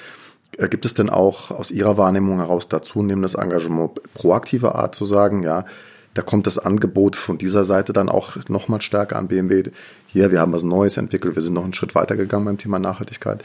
Äh, 0.58 0.70
gibt 0.70 0.86
es 0.86 0.94
denn 0.94 1.10
auch 1.10 1.52
aus 1.52 1.70
Ihrer 1.70 1.98
Wahrnehmung 1.98 2.38
heraus 2.38 2.70
da 2.70 2.82
zunehmendes 2.82 3.34
Engagement 3.34 4.00
proaktiver 4.14 4.76
Art 4.76 4.96
zu 4.96 5.04
sagen, 5.04 5.44
ja, 5.44 5.66
da 6.18 6.24
kommt 6.24 6.48
das 6.48 6.58
Angebot 6.58 7.16
von 7.16 7.38
dieser 7.38 7.64
Seite 7.64 7.94
dann 7.94 8.10
auch 8.10 8.38
nochmal 8.50 8.82
stärker 8.82 9.18
an 9.18 9.28
BMW. 9.28 9.64
Hier, 10.08 10.32
wir 10.32 10.40
haben 10.40 10.52
was 10.52 10.64
Neues 10.64 10.98
entwickelt, 10.98 11.36
wir 11.36 11.44
sind 11.44 11.54
noch 11.54 11.64
einen 11.64 11.74
Schritt 11.74 11.94
weiter 11.94 12.16
gegangen 12.16 12.46
beim 12.46 12.58
Thema 12.58 12.80
Nachhaltigkeit. 12.80 13.44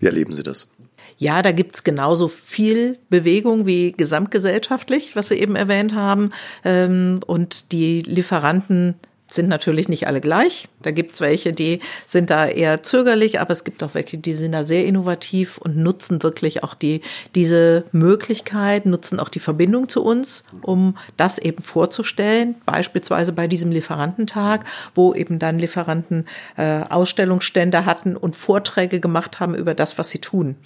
Wie 0.00 0.06
erleben 0.06 0.32
Sie 0.32 0.42
das? 0.42 0.68
Ja, 1.16 1.42
da 1.42 1.52
gibt's 1.52 1.84
genauso 1.84 2.26
viel 2.26 2.98
Bewegung 3.08 3.66
wie 3.66 3.92
gesamtgesellschaftlich, 3.92 5.14
was 5.14 5.28
Sie 5.28 5.36
eben 5.36 5.54
erwähnt 5.54 5.94
haben. 5.94 6.30
Ähm, 6.64 7.20
und 7.26 7.70
die 7.70 8.00
Lieferanten 8.00 8.94
sind 9.30 9.48
natürlich 9.48 9.88
nicht 9.88 10.06
alle 10.06 10.20
gleich. 10.20 10.68
Da 10.82 10.90
gibt's 10.90 11.20
welche, 11.20 11.52
die 11.52 11.80
sind 12.06 12.30
da 12.30 12.46
eher 12.46 12.82
zögerlich, 12.82 13.40
aber 13.40 13.50
es 13.50 13.62
gibt 13.62 13.82
auch 13.82 13.94
welche, 13.94 14.16
die 14.16 14.34
sind 14.34 14.52
da 14.52 14.64
sehr 14.64 14.86
innovativ 14.86 15.58
und 15.58 15.76
nutzen 15.76 16.22
wirklich 16.22 16.64
auch 16.64 16.74
die, 16.74 17.02
diese 17.34 17.84
Möglichkeit, 17.92 18.86
nutzen 18.86 19.20
auch 19.20 19.28
die 19.28 19.38
Verbindung 19.38 19.88
zu 19.88 20.02
uns, 20.02 20.44
um 20.62 20.96
das 21.18 21.38
eben 21.38 21.62
vorzustellen. 21.62 22.54
Beispielsweise 22.64 23.32
bei 23.32 23.46
diesem 23.48 23.70
Lieferantentag, 23.70 24.64
wo 24.94 25.14
eben 25.14 25.38
dann 25.38 25.58
Lieferanten 25.58 26.26
äh, 26.56 26.80
Ausstellungsstände 26.88 27.84
hatten 27.84 28.16
und 28.16 28.34
Vorträge 28.34 28.98
gemacht 28.98 29.40
haben 29.40 29.54
über 29.54 29.74
das, 29.74 29.98
was 29.98 30.08
sie 30.08 30.20
tun. 30.20 30.56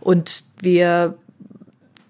Und 0.00 0.44
wir 0.60 1.16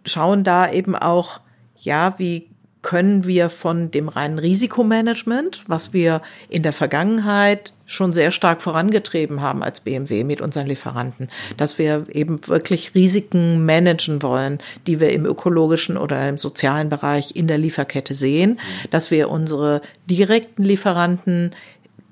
schauen 0.05 0.43
da 0.43 0.71
eben 0.71 0.97
auch, 0.97 1.41
ja, 1.79 2.15
wie 2.19 2.49
können 2.83 3.27
wir 3.27 3.49
von 3.49 3.93
dem 3.93 4.09
reinen 4.09 4.41
Risikomanagement, 4.41 5.63
was 5.69 5.93
wir 5.93 6.21
in 6.49 6.65
der 6.65 6.73
Vergangenheit 6.73 7.73
schon 7.87 8.13
sehr 8.13 8.33
stark 8.33 8.61
vorangetrieben 8.61 9.41
haben 9.41 9.63
als 9.63 9.81
BMW 9.81 10.25
mit 10.25 10.41
unseren 10.41 10.67
Lieferanten, 10.67 11.29
dass 11.57 11.79
wir 11.79 12.07
eben 12.11 12.47
wirklich 12.49 12.95
Risiken 12.95 13.65
managen 13.65 14.23
wollen, 14.23 14.59
die 14.87 15.01
wir 15.01 15.13
im 15.13 15.27
ökologischen 15.27 15.97
oder 15.97 16.29
im 16.29 16.39
sozialen 16.39 16.91
Bereich 16.91 17.37
in 17.37 17.47
der 17.47 17.59
Lieferkette 17.59 18.15
sehen, 18.15 18.59
dass 18.91 19.11
wir 19.11 19.31
unsere 19.31 19.81
direkten 20.11 20.65
Lieferanten 20.65 21.55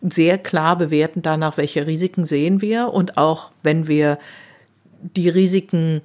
sehr 0.03 0.39
klar 0.39 0.79
bewerten 0.79 1.23
danach, 1.23 1.57
welche 1.57 1.87
Risiken 1.87 2.25
sehen 2.25 2.63
wir 2.63 2.93
und 2.93 3.19
auch 3.19 3.51
wenn 3.63 3.89
wir 3.89 4.19
die 5.03 5.29
Risiken 5.29 6.03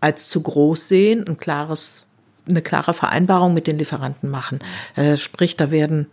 als 0.00 0.28
zu 0.28 0.40
groß 0.42 0.88
sehen, 0.88 1.24
ein 1.28 1.36
klares 1.36 2.06
eine 2.48 2.62
klare 2.62 2.94
Vereinbarung 2.94 3.54
mit 3.54 3.66
den 3.66 3.78
Lieferanten 3.78 4.30
machen. 4.30 4.58
Äh, 4.96 5.16
sprich, 5.16 5.56
da 5.56 5.70
werden 5.70 6.06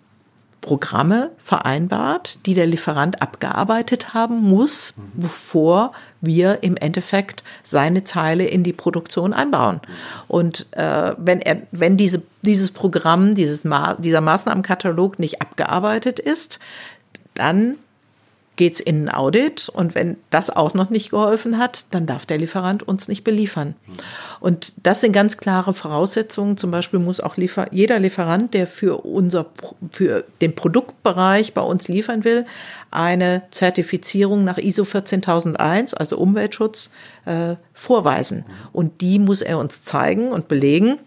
Programme 0.62 1.32
vereinbart, 1.38 2.46
die 2.46 2.54
der 2.54 2.68
Lieferant 2.68 3.22
abgearbeitet 3.22 4.14
haben 4.14 4.42
muss, 4.42 4.94
bevor 5.14 5.94
wir 6.22 6.64
im 6.64 6.76
Endeffekt 6.76 7.44
seine 7.64 8.04
Teile 8.04 8.46
in 8.46 8.64
die 8.64 8.74
Produktion 8.74 9.34
einbauen. 9.34 9.80
Und 10.28 10.68
äh, 10.72 11.14
wenn 11.18 11.42
er, 11.42 11.62
wenn 11.72 11.96
diese, 11.96 12.22
dieses 12.42 12.72
Programm, 12.72 13.36
dieses 13.36 13.64
Ma 13.64 13.96
dieser 13.96 14.22
Maßnahmenkatalog 14.22 15.18
nicht 15.18 15.42
abgearbeitet 15.42 16.20
ist, 16.20 16.60
dann 17.36 17.76
geht's 18.60 18.82
in 18.82 19.06
ein 19.06 19.10
Audit 19.10 19.70
und 19.70 19.96
wenn 19.96 20.18
das 20.32 20.50
auch 20.50 20.74
noch 20.74 20.90
nicht 20.90 21.12
geholfen 21.12 21.58
hat, 21.58 21.86
dann 21.92 22.06
darf 22.06 22.26
der 22.26 22.38
Lieferant 22.38 22.86
uns 22.86 23.08
nicht 23.08 23.24
beliefern. 23.24 23.74
Und 24.42 24.74
das 24.84 25.00
sind 25.00 25.14
ganz 25.14 25.38
klare 25.38 25.74
Voraussetzungen. 25.74 26.58
Zum 26.58 26.70
Beispiel 26.70 27.00
muss 27.00 27.22
auch 27.22 27.38
Liefer 27.38 27.68
jeder 27.72 28.00
Lieferant, 28.00 28.54
der 28.54 28.68
für 28.68 29.06
unser, 29.06 29.46
für 29.92 30.26
den 30.42 30.56
Produktbereich 30.56 31.54
bei 31.54 31.62
uns 31.62 31.88
liefern 31.88 32.26
will, 32.26 32.46
eine 32.92 33.44
Zertifizierung 33.50 34.44
nach 34.44 34.58
ISO 34.58 34.84
14001, 34.84 35.94
also 35.94 36.18
Umweltschutz, 36.18 36.92
äh, 37.26 37.56
vorweisen. 37.74 38.44
Und 38.74 39.00
die 39.00 39.20
muss 39.20 39.42
er 39.42 39.58
uns 39.58 39.84
zeigen 39.84 40.34
und 40.34 40.50
belegen. 40.50 41.00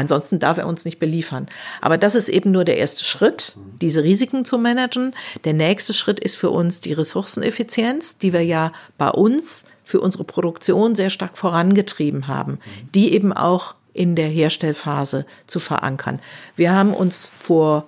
Ansonsten 0.00 0.38
darf 0.38 0.56
er 0.56 0.66
uns 0.66 0.86
nicht 0.86 0.98
beliefern. 0.98 1.46
Aber 1.82 1.98
das 1.98 2.14
ist 2.14 2.30
eben 2.30 2.50
nur 2.52 2.64
der 2.64 2.78
erste 2.78 3.04
Schritt, 3.04 3.58
diese 3.82 4.02
Risiken 4.02 4.46
zu 4.46 4.56
managen. 4.56 5.14
Der 5.44 5.52
nächste 5.52 5.92
Schritt 5.92 6.18
ist 6.18 6.36
für 6.36 6.48
uns 6.48 6.80
die 6.80 6.94
Ressourceneffizienz, 6.94 8.16
die 8.16 8.32
wir 8.32 8.40
ja 8.40 8.72
bei 8.96 9.10
uns 9.10 9.66
für 9.84 10.00
unsere 10.00 10.24
Produktion 10.24 10.94
sehr 10.94 11.10
stark 11.10 11.36
vorangetrieben 11.36 12.28
haben, 12.28 12.60
die 12.94 13.12
eben 13.12 13.34
auch 13.34 13.74
in 13.92 14.16
der 14.16 14.28
Herstellphase 14.28 15.26
zu 15.46 15.58
verankern. 15.58 16.22
Wir 16.56 16.72
haben 16.72 16.94
uns 16.94 17.30
vor 17.38 17.86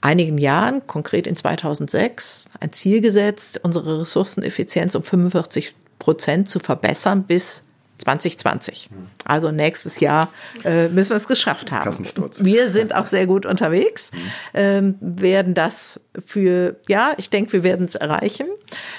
einigen 0.00 0.38
Jahren, 0.38 0.88
konkret 0.88 1.28
in 1.28 1.36
2006, 1.36 2.46
ein 2.58 2.72
Ziel 2.72 3.00
gesetzt, 3.00 3.60
unsere 3.62 4.00
Ressourceneffizienz 4.00 4.96
um 4.96 5.04
45 5.04 5.76
Prozent 6.00 6.48
zu 6.48 6.58
verbessern 6.58 7.22
bis 7.22 7.62
2020. 7.98 8.90
Also 9.24 9.50
nächstes 9.50 10.00
Jahr 10.00 10.28
äh, 10.64 10.88
müssen 10.88 11.10
wir 11.10 11.16
es 11.16 11.28
geschafft 11.28 11.72
haben. 11.72 11.84
Kassensturz. 11.84 12.44
Wir 12.44 12.68
sind 12.68 12.94
auch 12.94 13.06
sehr 13.06 13.26
gut 13.26 13.44
unterwegs, 13.44 14.10
ähm, 14.54 14.96
werden 15.00 15.54
das 15.54 16.00
für, 16.24 16.76
ja, 16.88 17.12
ich 17.16 17.30
denke, 17.30 17.52
wir 17.52 17.62
werden 17.64 17.86
es 17.86 17.94
erreichen. 17.94 18.46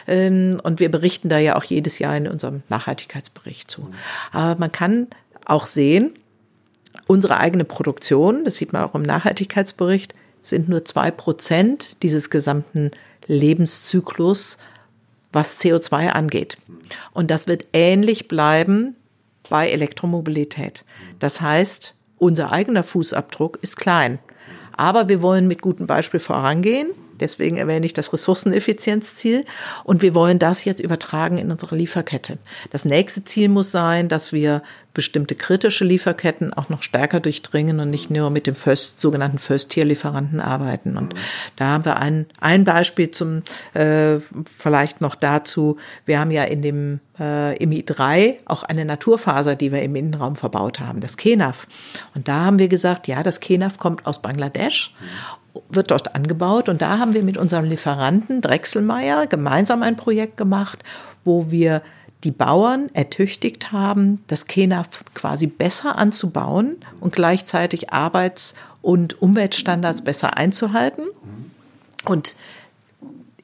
Ähm, 0.07 0.59
und 0.63 0.79
wir 0.79 0.89
berichten 0.89 1.29
da 1.29 1.37
ja 1.37 1.55
auch 1.55 1.63
jedes 1.63 1.99
Jahr 1.99 2.15
in 2.15 2.27
unserem 2.27 2.63
Nachhaltigkeitsbericht 2.69 3.69
zu. 3.69 3.89
Aber 4.31 4.59
man 4.59 4.71
kann 4.71 5.07
auch 5.45 5.65
sehen, 5.65 6.13
unsere 7.07 7.37
eigene 7.37 7.65
Produktion, 7.65 8.45
das 8.45 8.57
sieht 8.57 8.73
man 8.73 8.83
auch 8.83 8.95
im 8.95 9.03
Nachhaltigkeitsbericht, 9.03 10.13
sind 10.41 10.69
nur 10.69 10.85
zwei 10.85 11.11
Prozent 11.11 12.01
dieses 12.03 12.29
gesamten 12.29 12.91
Lebenszyklus 13.27 14.57
was 15.31 15.59
CO2 15.59 16.09
angeht. 16.09 16.57
Und 17.13 17.31
das 17.31 17.47
wird 17.47 17.67
ähnlich 17.73 18.27
bleiben 18.27 18.95
bei 19.49 19.69
Elektromobilität. 19.69 20.85
Das 21.19 21.41
heißt, 21.41 21.95
unser 22.17 22.51
eigener 22.51 22.83
Fußabdruck 22.83 23.59
ist 23.61 23.77
klein. 23.77 24.19
Aber 24.75 25.09
wir 25.09 25.21
wollen 25.21 25.47
mit 25.47 25.61
gutem 25.61 25.87
Beispiel 25.87 26.19
vorangehen. 26.19 26.91
Deswegen 27.19 27.57
erwähne 27.57 27.85
ich 27.85 27.93
das 27.93 28.13
Ressourceneffizienzziel. 28.13 29.43
Und 29.83 30.01
wir 30.01 30.15
wollen 30.15 30.39
das 30.39 30.63
jetzt 30.63 30.79
übertragen 30.79 31.37
in 31.37 31.51
unsere 31.51 31.75
Lieferkette. 31.75 32.37
Das 32.69 32.85
nächste 32.85 33.23
Ziel 33.23 33.49
muss 33.49 33.71
sein, 33.71 34.07
dass 34.07 34.31
wir 34.31 34.63
bestimmte 34.93 35.35
kritische 35.35 35.85
Lieferketten 35.85 36.53
auch 36.53 36.69
noch 36.69 36.83
stärker 36.83 37.19
durchdringen 37.19 37.79
und 37.79 37.89
nicht 37.89 38.09
nur 38.09 38.29
mit 38.29 38.47
dem 38.47 38.55
First, 38.55 38.99
sogenannten 38.99 39.37
First-Tier-Lieferanten 39.37 40.39
arbeiten. 40.39 40.97
Und 40.97 41.13
da 41.55 41.67
haben 41.67 41.85
wir 41.85 41.97
ein, 41.97 42.25
ein 42.39 42.63
Beispiel 42.63 43.11
zum, 43.11 43.43
äh, 43.73 44.17
vielleicht 44.57 45.01
noch 45.01 45.15
dazu. 45.15 45.77
Wir 46.05 46.19
haben 46.19 46.31
ja 46.31 46.43
in 46.43 46.61
dem 46.61 46.99
äh, 47.19 47.55
im 47.57 47.71
I3 47.71 48.35
auch 48.45 48.63
eine 48.63 48.85
Naturfaser, 48.85 49.55
die 49.55 49.71
wir 49.71 49.83
im 49.83 49.95
Innenraum 49.95 50.35
verbaut 50.35 50.79
haben, 50.79 51.01
das 51.01 51.17
Kenaf. 51.17 51.67
Und 52.15 52.27
da 52.27 52.45
haben 52.45 52.59
wir 52.59 52.67
gesagt, 52.67 53.07
ja, 53.07 53.21
das 53.23 53.39
Kenaf 53.39 53.77
kommt 53.77 54.05
aus 54.05 54.21
Bangladesch 54.21 54.93
wird 55.69 55.91
dort 55.91 56.15
angebaut. 56.15 56.69
Und 56.69 56.81
da 56.81 56.99
haben 56.99 57.13
wir 57.13 57.23
mit 57.23 57.37
unserem 57.37 57.65
Lieferanten 57.65 58.41
Drechselmeier 58.41 59.27
gemeinsam 59.27 59.83
ein 59.83 59.95
Projekt 59.95 60.37
gemacht, 60.37 60.83
wo 61.23 61.51
wir 61.51 61.81
die 62.23 62.31
Bauern 62.31 62.89
ertüchtigt 62.93 63.71
haben, 63.71 64.23
das 64.27 64.47
KENAF 64.47 65.05
quasi 65.13 65.47
besser 65.47 65.97
anzubauen 65.97 66.77
und 66.99 67.15
gleichzeitig 67.15 67.93
Arbeits- 67.93 68.55
und 68.81 69.21
Umweltstandards 69.21 70.03
besser 70.03 70.37
einzuhalten. 70.37 71.03
Und 72.05 72.35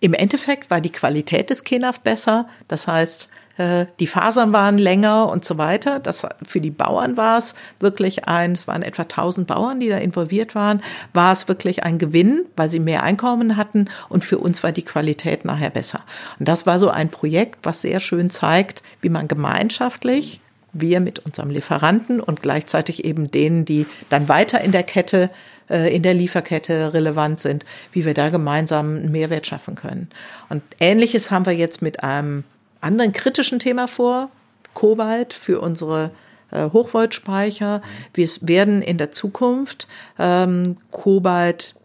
im 0.01 0.13
Endeffekt 0.13 0.69
war 0.69 0.82
die 0.82 0.91
Qualität 0.91 1.49
des 1.49 1.63
KENAF 1.63 2.01
besser. 2.01 2.47
Das 2.67 2.88
heißt, 2.88 3.30
äh, 3.58 3.86
die 3.99 4.08
Fasern 4.08 4.53
waren 4.53 4.78
länger 4.78 5.30
und 5.30 5.45
so 5.45 5.58
weiter. 5.58 5.99
Das, 5.99 6.28
für 6.47 6.62
die 6.62 6.72
Bauern 6.72 7.18
war 7.18 7.38
es 7.38 7.56
wirklich 7.80 8.28
ein, 8.28 8.51
es 8.51 8.68
waren 8.68 8.82
etwa 8.82 9.03
1000 9.03 9.47
Bauern, 9.47 9.80
die 9.80 9.89
da 9.89 9.97
involviert 9.97 10.56
waren, 10.56 10.82
war 11.14 11.32
es 11.32 11.47
wirklich 11.47 11.84
ein 11.84 11.97
Gewinn, 11.97 12.45
weil 12.56 12.70
sie 12.70 12.80
mehr 12.80 13.03
Einkommen 13.03 13.58
hatten 13.58 13.86
und 14.10 14.24
für 14.24 14.38
uns 14.38 14.64
war 14.64 14.72
die 14.72 14.86
Qualität 14.86 15.45
nachher 15.45 15.70
besser. 15.70 16.01
Und 16.39 16.47
das 16.47 16.66
war 16.66 16.80
so 16.80 16.89
ein 16.89 17.10
Projekt, 17.10 17.60
was 17.64 17.82
sehr 17.82 17.99
schön 17.99 18.30
zeigt, 18.30 18.84
wie 19.01 19.10
man 19.10 19.28
gemeinschaftlich 19.28 20.41
wir 20.76 20.99
mit 20.99 21.20
unserem 21.20 21.49
Lieferanten 21.49 22.20
und 22.20 22.41
gleichzeitig 22.41 23.06
eben 23.06 23.32
denen, 23.32 23.64
die 23.64 23.88
dann 24.10 24.28
weiter 24.28 24.60
in 24.62 24.74
der 24.74 24.84
Kette, 24.84 25.30
äh, 25.70 25.95
in 25.95 26.03
der 26.03 26.14
Lieferkette 26.14 26.93
relevant 26.93 27.39
sind, 27.39 27.66
wie 27.93 28.03
wir 28.03 28.14
da 28.14 28.30
gemeinsam 28.30 28.97
einen 28.97 29.12
Mehrwert 29.12 29.47
schaffen 29.47 29.76
können. 29.76 30.10
Und 30.49 30.64
ähnliches 30.82 31.32
haben 31.32 31.45
wir 31.45 31.53
jetzt 31.53 31.82
mit 31.82 32.03
einem 32.03 32.43
anderen 32.86 33.12
kritischen 33.12 33.60
Thema 33.60 33.88
vor, 33.88 34.30
Kobalt 34.74 35.34
für 35.34 35.60
unsere 35.60 36.12
äh, 36.52 36.70
Hochvoltspeicher. 36.72 37.82
Wir 38.14 38.28
werden 38.42 38.82
in 38.82 38.98
der 38.98 39.12
Zukunft 39.12 39.88
ähm, 40.20 40.78
Kobalt 40.92 41.76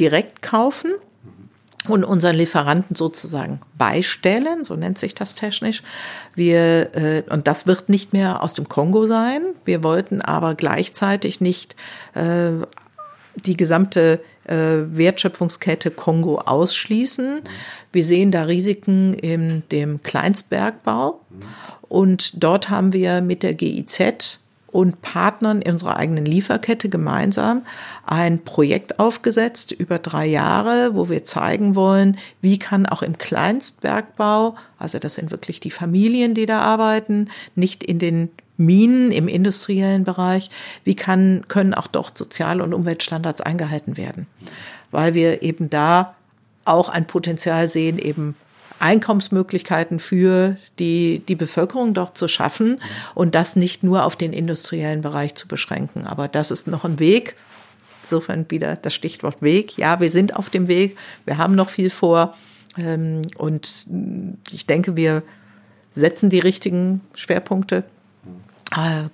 direkt 0.00 0.42
kaufen 0.42 0.92
und 1.86 2.04
unseren 2.04 2.36
Lieferanten 2.36 2.96
sozusagen 2.96 3.60
beistellen, 3.76 4.64
so 4.64 4.76
nennt 4.76 4.98
sich 4.98 5.14
das 5.14 5.34
technisch. 5.34 5.82
Wir, 6.34 6.94
äh, 6.94 7.22
und 7.30 7.46
das 7.46 7.66
wird 7.66 7.88
nicht 7.88 8.12
mehr 8.12 8.42
aus 8.42 8.54
dem 8.54 8.68
Kongo 8.68 9.06
sein. 9.06 9.42
Wir 9.64 9.82
wollten 9.82 10.20
aber 10.20 10.54
gleichzeitig 10.54 11.40
nicht 11.40 11.76
äh, 12.14 12.50
die 13.36 13.56
gesamte 13.56 14.20
Wertschöpfungskette 14.48 15.90
Kongo 15.90 16.38
ausschließen. 16.38 17.42
Wir 17.92 18.04
sehen 18.04 18.30
da 18.30 18.44
Risiken 18.44 19.14
in 19.14 19.62
dem 19.70 20.02
Kleinstbergbau. 20.02 21.20
Und 21.82 22.42
dort 22.42 22.70
haben 22.70 22.92
wir 22.92 23.20
mit 23.20 23.42
der 23.42 23.54
GIZ 23.54 24.40
und 24.70 25.00
Partnern 25.00 25.62
in 25.62 25.72
unserer 25.72 25.96
eigenen 25.96 26.26
Lieferkette 26.26 26.88
gemeinsam 26.88 27.64
ein 28.06 28.44
Projekt 28.44 29.00
aufgesetzt 29.00 29.72
über 29.72 29.98
drei 29.98 30.26
Jahre, 30.26 30.94
wo 30.94 31.08
wir 31.08 31.24
zeigen 31.24 31.74
wollen, 31.74 32.18
wie 32.42 32.58
kann 32.58 32.84
auch 32.84 33.02
im 33.02 33.16
Kleinstbergbau, 33.16 34.56
also 34.78 34.98
das 34.98 35.14
sind 35.14 35.30
wirklich 35.30 35.60
die 35.60 35.70
Familien, 35.70 36.34
die 36.34 36.46
da 36.46 36.60
arbeiten, 36.60 37.30
nicht 37.54 37.82
in 37.82 37.98
den 37.98 38.30
Minen 38.58 39.12
im 39.12 39.28
industriellen 39.28 40.04
Bereich, 40.04 40.50
wie 40.84 40.94
kann, 40.94 41.44
können 41.48 41.72
auch 41.72 41.86
dort 41.86 42.18
Sozial- 42.18 42.60
und 42.60 42.74
Umweltstandards 42.74 43.40
eingehalten 43.40 43.96
werden. 43.96 44.26
Weil 44.90 45.14
wir 45.14 45.42
eben 45.42 45.70
da 45.70 46.14
auch 46.64 46.88
ein 46.90 47.06
Potenzial 47.06 47.68
sehen, 47.68 47.98
eben 47.98 48.34
Einkommensmöglichkeiten 48.80 50.00
für 50.00 50.56
die, 50.78 51.22
die 51.26 51.34
Bevölkerung 51.34 51.94
dort 51.94 52.16
zu 52.16 52.28
schaffen 52.28 52.80
und 53.14 53.34
das 53.34 53.56
nicht 53.56 53.82
nur 53.82 54.04
auf 54.04 54.16
den 54.16 54.32
industriellen 54.32 55.00
Bereich 55.00 55.34
zu 55.34 55.48
beschränken. 55.48 56.06
Aber 56.06 56.28
das 56.28 56.50
ist 56.50 56.68
noch 56.68 56.84
ein 56.84 56.98
Weg. 56.98 57.36
Insofern 58.02 58.46
wieder 58.50 58.76
das 58.76 58.94
Stichwort 58.94 59.42
Weg. 59.42 59.76
Ja, 59.76 60.00
wir 60.00 60.10
sind 60.10 60.36
auf 60.36 60.50
dem 60.50 60.68
Weg. 60.68 60.96
Wir 61.24 61.38
haben 61.38 61.54
noch 61.54 61.70
viel 61.70 61.90
vor. 61.90 62.34
Ähm, 62.76 63.22
und 63.36 63.86
ich 64.52 64.66
denke, 64.66 64.96
wir 64.96 65.22
setzen 65.90 66.30
die 66.30 66.38
richtigen 66.38 67.00
Schwerpunkte 67.14 67.84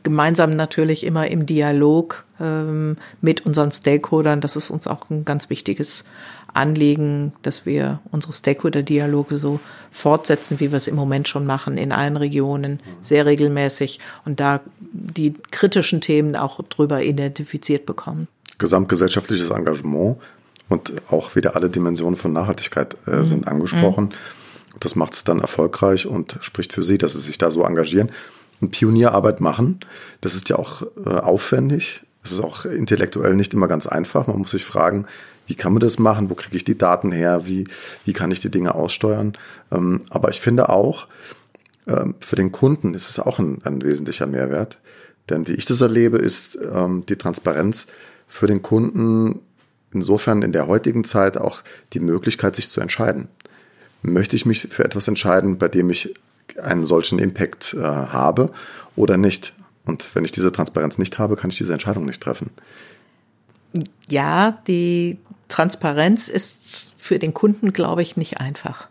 gemeinsam 0.02 0.56
natürlich 0.56 1.04
immer 1.04 1.28
im 1.28 1.46
Dialog 1.46 2.24
ähm, 2.40 2.96
mit 3.20 3.46
unseren 3.46 3.70
Stakeholdern. 3.70 4.40
Das 4.40 4.56
ist 4.56 4.70
uns 4.70 4.86
auch 4.86 5.08
ein 5.10 5.24
ganz 5.24 5.48
wichtiges 5.48 6.04
Anliegen, 6.54 7.32
dass 7.42 7.66
wir 7.66 8.00
unsere 8.10 8.32
Stakeholder-Dialoge 8.32 9.38
so 9.38 9.60
fortsetzen, 9.90 10.60
wie 10.60 10.72
wir 10.72 10.76
es 10.76 10.88
im 10.88 10.96
Moment 10.96 11.28
schon 11.28 11.46
machen, 11.46 11.78
in 11.78 11.92
allen 11.92 12.16
Regionen, 12.16 12.80
sehr 13.00 13.26
regelmäßig 13.26 14.00
und 14.24 14.40
da 14.40 14.60
die 14.80 15.34
kritischen 15.50 16.00
Themen 16.00 16.36
auch 16.36 16.60
drüber 16.68 17.02
identifiziert 17.02 17.86
bekommen. 17.86 18.28
Gesamtgesellschaftliches 18.58 19.50
Engagement 19.50 20.18
und 20.68 20.92
auch 21.10 21.34
wieder 21.34 21.56
alle 21.56 21.70
Dimensionen 21.70 22.16
von 22.16 22.32
Nachhaltigkeit 22.32 22.96
äh, 23.06 23.16
mhm. 23.16 23.24
sind 23.24 23.48
angesprochen. 23.48 24.06
Mhm. 24.06 24.78
Das 24.80 24.96
macht 24.96 25.14
es 25.14 25.24
dann 25.24 25.40
erfolgreich 25.40 26.06
und 26.06 26.38
spricht 26.40 26.72
für 26.72 26.82
Sie, 26.82 26.98
dass 26.98 27.12
Sie 27.12 27.20
sich 27.20 27.38
da 27.38 27.50
so 27.50 27.62
engagieren 27.62 28.10
und 28.64 28.70
Pionierarbeit 28.70 29.40
machen. 29.40 29.80
Das 30.20 30.34
ist 30.34 30.48
ja 30.48 30.56
auch 30.56 30.82
äh, 31.04 31.10
aufwendig. 31.10 32.02
Es 32.22 32.32
ist 32.32 32.40
auch 32.40 32.64
intellektuell 32.64 33.34
nicht 33.34 33.54
immer 33.54 33.68
ganz 33.68 33.86
einfach. 33.86 34.26
Man 34.26 34.38
muss 34.38 34.50
sich 34.50 34.64
fragen, 34.64 35.06
wie 35.46 35.54
kann 35.54 35.72
man 35.72 35.80
das 35.80 35.98
machen? 35.98 36.30
Wo 36.30 36.34
kriege 36.34 36.56
ich 36.56 36.64
die 36.64 36.78
Daten 36.78 37.12
her? 37.12 37.46
Wie, 37.46 37.64
wie 38.04 38.12
kann 38.12 38.30
ich 38.30 38.40
die 38.40 38.50
Dinge 38.50 38.74
aussteuern? 38.74 39.34
Ähm, 39.70 40.02
aber 40.10 40.30
ich 40.30 40.40
finde 40.40 40.70
auch, 40.70 41.06
ähm, 41.86 42.14
für 42.20 42.36
den 42.36 42.50
Kunden 42.50 42.94
ist 42.94 43.10
es 43.10 43.18
auch 43.18 43.38
ein, 43.38 43.58
ein, 43.64 43.82
wesentlicher 43.82 44.26
Mehrwert. 44.26 44.78
Denn 45.28 45.46
wie 45.46 45.52
ich 45.52 45.66
das 45.66 45.80
erlebe, 45.80 46.18
ist 46.18 46.58
ähm, 46.72 47.04
die 47.08 47.16
Transparenz 47.16 47.86
für 48.26 48.46
den 48.46 48.62
Kunden 48.62 49.40
insofern 49.92 50.42
in 50.42 50.52
der 50.52 50.66
heutigen 50.66 51.04
Zeit 51.04 51.36
auch 51.36 51.62
die 51.92 52.00
Möglichkeit, 52.00 52.56
sich 52.56 52.68
zu 52.68 52.80
entscheiden. 52.80 53.28
möchte 54.02 54.36
ich 54.36 54.44
mich 54.44 54.68
für 54.70 54.84
etwas 54.84 55.08
entscheiden, 55.08 55.56
bei 55.56 55.68
dem 55.68 55.88
ich 55.88 56.14
einen 56.62 56.84
solchen 56.84 57.18
Impact 57.18 57.74
äh, 57.74 57.82
habe 57.82 58.50
oder 58.96 59.16
nicht. 59.16 59.54
Und 59.84 60.14
wenn 60.14 60.24
ich 60.24 60.32
diese 60.32 60.52
Transparenz 60.52 60.98
nicht 60.98 61.18
habe, 61.18 61.36
kann 61.36 61.50
ich 61.50 61.58
diese 61.58 61.72
Entscheidung 61.72 62.04
nicht 62.06 62.22
treffen. 62.22 62.50
Ja, 64.08 64.58
die 64.66 65.18
Transparenz 65.48 66.28
ist 66.28 66.92
für 66.96 67.18
den 67.18 67.34
Kunden, 67.34 67.72
glaube 67.72 68.02
ich, 68.02 68.16
nicht 68.16 68.40
einfach. 68.40 68.88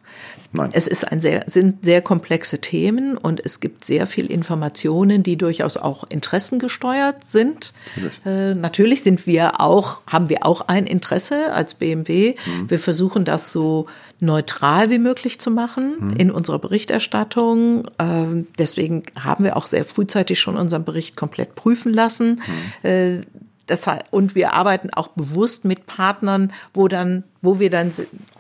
Nein. 0.54 0.70
Es 0.74 0.88
ist 0.88 1.12
ein 1.12 1.20
sehr, 1.20 1.44
sind 1.48 1.84
sehr 1.84 2.02
komplexe 2.02 2.60
Themen 2.60 3.18
und 3.18 3.44
es 3.44 3.60
gibt 3.60 3.84
sehr 3.84 4.06
viel 4.06 4.28
Informationen, 4.28 5.24
die 5.24 5.36
durchaus 5.36 5.78
auch 5.78 6.04
interessengesteuert 6.04 7.24
sind. 7.26 7.74
Natürlich, 7.96 8.26
äh, 8.26 8.54
natürlich 8.54 9.04
sind 9.04 9.26
wir 9.26 9.60
auch, 9.60 10.04
haben 10.06 10.30
wir 10.30 10.46
auch 10.46 10.62
ein 10.68 10.86
Interesse 10.86 11.52
als 11.54 11.74
BMW. 11.74 12.36
Mhm. 12.46 12.70
Wir 12.70 12.80
versuchen 12.80 13.26
das 13.26 13.52
so 13.52 13.88
neutral 14.20 14.92
wie 14.92 15.00
möglich 15.00 15.40
zu 15.40 15.50
machen 15.50 15.96
mhm. 16.00 16.16
in 16.18 16.32
unserer 16.32 16.60
Berichterstattung. 16.60 17.88
Ähm, 17.98 18.48
deswegen 18.60 19.04
haben 19.20 19.44
wir 19.44 19.58
auch 19.58 19.66
sehr 19.66 19.84
frühzeitig 19.84 20.40
schon 20.40 20.56
unseren 20.56 20.86
Bericht 20.86 21.16
komplett 21.16 21.56
prüfen 21.56 21.92
lassen. 21.92 22.42
Mhm. 22.84 22.90
Äh, 22.90 23.22
das, 23.66 23.86
und 24.12 24.36
wir 24.36 24.54
arbeiten 24.54 24.90
auch 24.94 25.10
bewusst 25.10 25.64
mit 25.64 25.86
Partnern, 25.86 26.52
wo 26.74 26.90
dann, 26.90 27.24
wo 27.42 27.60
wir 27.60 27.70
dann 27.70 27.94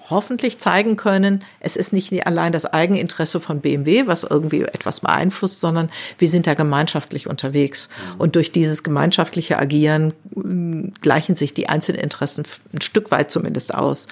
hoffentlich 0.09 0.59
zeigen 0.59 0.97
können, 0.97 1.43
es 1.61 1.78
ist 1.78 1.93
nicht 1.93 2.28
allein 2.28 2.51
das 2.51 2.65
Eigeninteresse 2.65 3.39
von 3.39 3.61
BMW, 3.61 4.05
was 4.05 4.24
irgendwie 4.24 4.63
etwas 4.63 4.99
beeinflusst, 4.99 5.61
sondern 5.61 5.89
wir 6.17 6.28
sind 6.28 6.45
da 6.45 6.55
gemeinschaftlich 6.55 7.28
unterwegs. 7.28 7.88
Und 8.17 8.36
durch 8.36 8.51
dieses 8.51 8.84
gemeinschaftliche 8.84 9.57
Agieren 9.57 10.13
hm, 10.34 10.93
gleichen 11.01 11.36
sich 11.36 11.53
die 11.53 11.69
einzelnen 11.69 12.01
Interessen 12.01 12.43
ein 12.74 12.82
Stück 12.82 13.09
weit 13.11 13.32
zumindest 13.32 13.74
aus. 13.74 14.07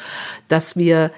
Dass 0.48 0.78
wir 0.78 1.12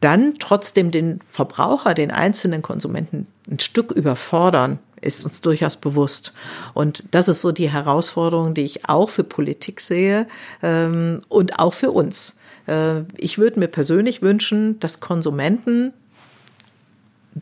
dann 0.00 0.34
trotzdem 0.38 0.90
den 0.90 1.20
Verbraucher, 1.30 1.94
den 1.94 2.10
einzelnen 2.10 2.62
Konsumenten 2.62 3.26
ein 3.48 3.60
Stück 3.60 3.92
überfordern, 3.92 4.80
ist 5.00 5.24
uns 5.24 5.40
durchaus 5.40 5.76
bewusst. 5.76 6.32
Und 6.74 7.04
das 7.12 7.28
ist 7.28 7.40
so 7.40 7.52
die 7.52 7.70
Herausforderung, 7.70 8.54
die 8.54 8.62
ich 8.62 8.88
auch 8.88 9.10
für 9.10 9.24
Politik 9.24 9.80
sehe 9.80 10.26
ähm, 10.62 11.22
und 11.28 11.58
auch 11.58 11.72
für 11.72 11.90
uns. 11.90 12.36
Äh, 12.66 13.02
ich 13.16 13.38
würde 13.38 13.60
mir 13.60 13.68
persönlich 13.68 14.22
wünschen, 14.22 14.78
dass 14.80 15.00
Konsumenten 15.00 15.92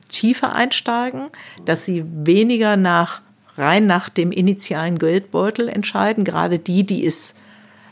tiefer 0.08 0.54
einsteigen, 0.54 1.28
dass 1.64 1.84
sie 1.84 2.04
weniger 2.06 2.76
nach 2.76 3.22
rein 3.56 3.86
nach 3.86 4.08
dem 4.08 4.32
initialen 4.32 4.98
Geldbeutel 4.98 5.68
entscheiden, 5.68 6.24
gerade 6.24 6.58
die, 6.58 6.84
die 6.84 7.06
es 7.06 7.34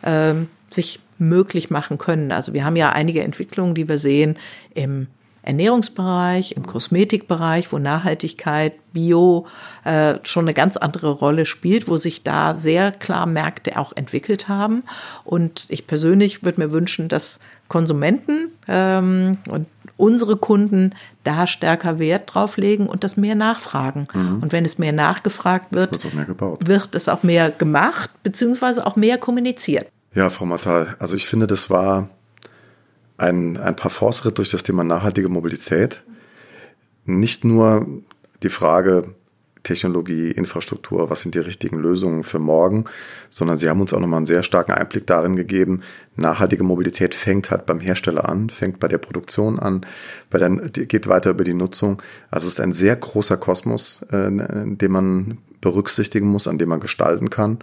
ähm, 0.02 0.48
sich 0.70 1.00
möglich 1.18 1.70
machen 1.70 1.98
können. 1.98 2.32
Also 2.32 2.52
wir 2.52 2.64
haben 2.64 2.76
ja 2.76 2.90
einige 2.90 3.22
Entwicklungen, 3.22 3.74
die 3.74 3.88
wir 3.88 3.98
sehen 3.98 4.36
im 4.74 5.06
Ernährungsbereich, 5.44 6.52
im 6.52 6.66
Kosmetikbereich, 6.66 7.72
wo 7.72 7.78
Nachhaltigkeit, 7.78 8.74
Bio 8.92 9.46
äh, 9.84 10.14
schon 10.22 10.44
eine 10.44 10.54
ganz 10.54 10.76
andere 10.76 11.10
Rolle 11.10 11.46
spielt, 11.46 11.88
wo 11.88 11.96
sich 11.96 12.22
da 12.22 12.54
sehr 12.54 12.92
klar 12.92 13.26
Märkte 13.26 13.78
auch 13.78 13.92
entwickelt 13.94 14.48
haben. 14.48 14.84
Und 15.24 15.66
ich 15.68 15.86
persönlich 15.86 16.44
würde 16.44 16.60
mir 16.60 16.72
wünschen, 16.72 17.08
dass 17.08 17.40
Konsumenten 17.68 18.52
ähm, 18.68 19.32
und 19.48 19.66
unsere 19.96 20.36
Kunden 20.36 20.94
da 21.22 21.46
stärker 21.46 21.98
Wert 21.98 22.34
drauf 22.34 22.56
legen 22.56 22.86
und 22.86 23.04
das 23.04 23.16
mehr 23.16 23.34
nachfragen. 23.34 24.08
Mhm. 24.12 24.40
Und 24.42 24.52
wenn 24.52 24.64
es 24.64 24.78
mehr 24.78 24.92
nachgefragt 24.92 25.72
wird, 25.72 25.92
mehr 26.14 26.26
wird 26.66 26.94
es 26.94 27.08
auch 27.08 27.22
mehr 27.22 27.50
gemacht, 27.50 28.10
beziehungsweise 28.22 28.86
auch 28.86 28.96
mehr 28.96 29.18
kommuniziert. 29.18 29.88
Ja, 30.14 30.30
Frau 30.30 30.46
Mattal, 30.46 30.96
also 30.98 31.16
ich 31.16 31.26
finde, 31.26 31.46
das 31.46 31.70
war 31.70 32.08
ein, 33.24 33.56
ein 33.56 33.76
Parforce-Ritt 33.76 34.38
durch 34.38 34.50
das 34.50 34.62
Thema 34.62 34.84
nachhaltige 34.84 35.28
Mobilität. 35.28 36.02
Nicht 37.04 37.44
nur 37.44 37.86
die 38.42 38.50
Frage 38.50 39.14
Technologie, 39.64 40.30
Infrastruktur, 40.30 41.08
was 41.10 41.22
sind 41.22 41.34
die 41.34 41.38
richtigen 41.38 41.78
Lösungen 41.78 42.22
für 42.22 42.38
morgen, 42.38 42.84
sondern 43.30 43.56
sie 43.56 43.68
haben 43.68 43.80
uns 43.80 43.94
auch 43.94 44.00
nochmal 44.00 44.18
einen 44.18 44.26
sehr 44.26 44.42
starken 44.42 44.72
Einblick 44.72 45.06
darin 45.06 45.36
gegeben, 45.36 45.80
nachhaltige 46.16 46.62
Mobilität 46.62 47.14
fängt 47.14 47.50
halt 47.50 47.64
beim 47.64 47.80
Hersteller 47.80 48.28
an, 48.28 48.50
fängt 48.50 48.78
bei 48.78 48.88
der 48.88 48.98
Produktion 48.98 49.58
an, 49.58 49.86
bei 50.28 50.38
der, 50.38 50.50
geht 50.50 51.08
weiter 51.08 51.30
über 51.30 51.44
die 51.44 51.54
Nutzung. 51.54 52.02
Also 52.30 52.46
es 52.46 52.54
ist 52.54 52.60
ein 52.60 52.72
sehr 52.72 52.94
großer 52.94 53.38
Kosmos, 53.38 54.02
äh, 54.10 54.30
den 54.30 54.92
man 54.92 55.38
berücksichtigen 55.62 56.28
muss, 56.28 56.46
an 56.46 56.58
dem 56.58 56.68
man 56.68 56.80
gestalten 56.80 57.30
kann. 57.30 57.60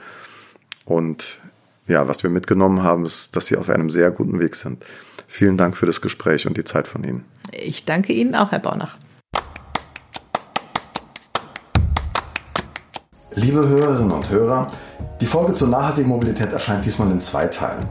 Und 0.86 1.40
ja, 1.92 2.08
was 2.08 2.24
wir 2.24 2.30
mitgenommen 2.30 2.82
haben, 2.82 3.06
ist, 3.06 3.36
dass 3.36 3.48
sie 3.48 3.58
auf 3.58 3.70
einem 3.70 3.90
sehr 3.90 4.10
guten 4.12 4.40
Weg 4.40 4.56
sind. 4.56 4.84
Vielen 5.28 5.58
Dank 5.58 5.78
für 5.78 5.86
das 5.86 6.02
Gespräch 6.02 6.48
und 6.48 6.58
die 6.58 6.64
Zeit 6.64 6.88
von 6.88 7.04
Ihnen. 7.04 7.26
Ich 7.52 7.86
danke 7.86 8.14
Ihnen 8.14 8.34
auch, 8.34 8.52
Herr 8.52 8.60
Baunach. 8.60 8.98
Liebe 13.34 13.68
Hörerinnen 13.68 14.12
und 14.12 14.30
Hörer, 14.30 14.72
die 15.22 15.26
Folge 15.26 15.54
zur 15.54 15.70
nachhaltigen 15.70 16.10
Mobilität 16.10 16.52
erscheint 16.52 16.86
diesmal 16.86 17.10
in 17.12 17.22
zwei 17.22 17.48
Teilen. 17.48 17.88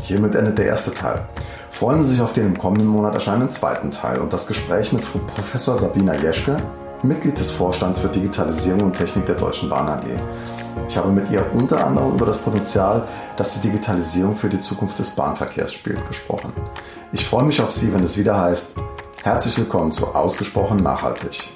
Hiermit 0.00 0.34
endet 0.34 0.58
der 0.58 0.66
erste 0.66 0.92
Teil. 0.92 1.26
Freuen 1.70 2.02
Sie 2.02 2.10
sich 2.10 2.20
auf 2.20 2.32
den 2.32 2.46
im 2.46 2.58
kommenden 2.58 2.86
Monat 2.86 3.14
erscheinenden 3.14 3.50
zweiten 3.50 3.90
Teil 3.90 4.20
und 4.20 4.32
das 4.32 4.46
Gespräch 4.46 4.92
mit 4.92 5.02
Frau 5.02 5.18
Professor 5.18 5.78
Sabina 5.78 6.14
Jeschke, 6.14 6.62
Mitglied 7.02 7.38
des 7.38 7.50
Vorstands 7.50 7.98
für 7.98 8.08
Digitalisierung 8.08 8.82
und 8.84 8.92
Technik 8.96 9.26
der 9.26 9.34
Deutschen 9.34 9.68
Bahn 9.68 9.88
AG. 9.88 10.04
Ich 10.88 10.96
habe 10.96 11.08
mit 11.08 11.30
ihr 11.30 11.44
unter 11.54 11.84
anderem 11.84 12.14
über 12.14 12.26
das 12.26 12.38
Potenzial, 12.38 13.06
das 13.36 13.54
die 13.54 13.68
Digitalisierung 13.68 14.36
für 14.36 14.48
die 14.48 14.60
Zukunft 14.60 14.98
des 14.98 15.10
Bahnverkehrs 15.10 15.72
spielt, 15.72 16.06
gesprochen. 16.06 16.52
Ich 17.12 17.24
freue 17.24 17.44
mich 17.44 17.60
auf 17.60 17.72
Sie, 17.72 17.92
wenn 17.92 18.04
es 18.04 18.16
wieder 18.16 18.40
heißt, 18.40 18.74
herzlich 19.22 19.58
willkommen 19.58 19.92
zu 19.92 20.06
Ausgesprochen 20.14 20.78
Nachhaltig. 20.78 21.50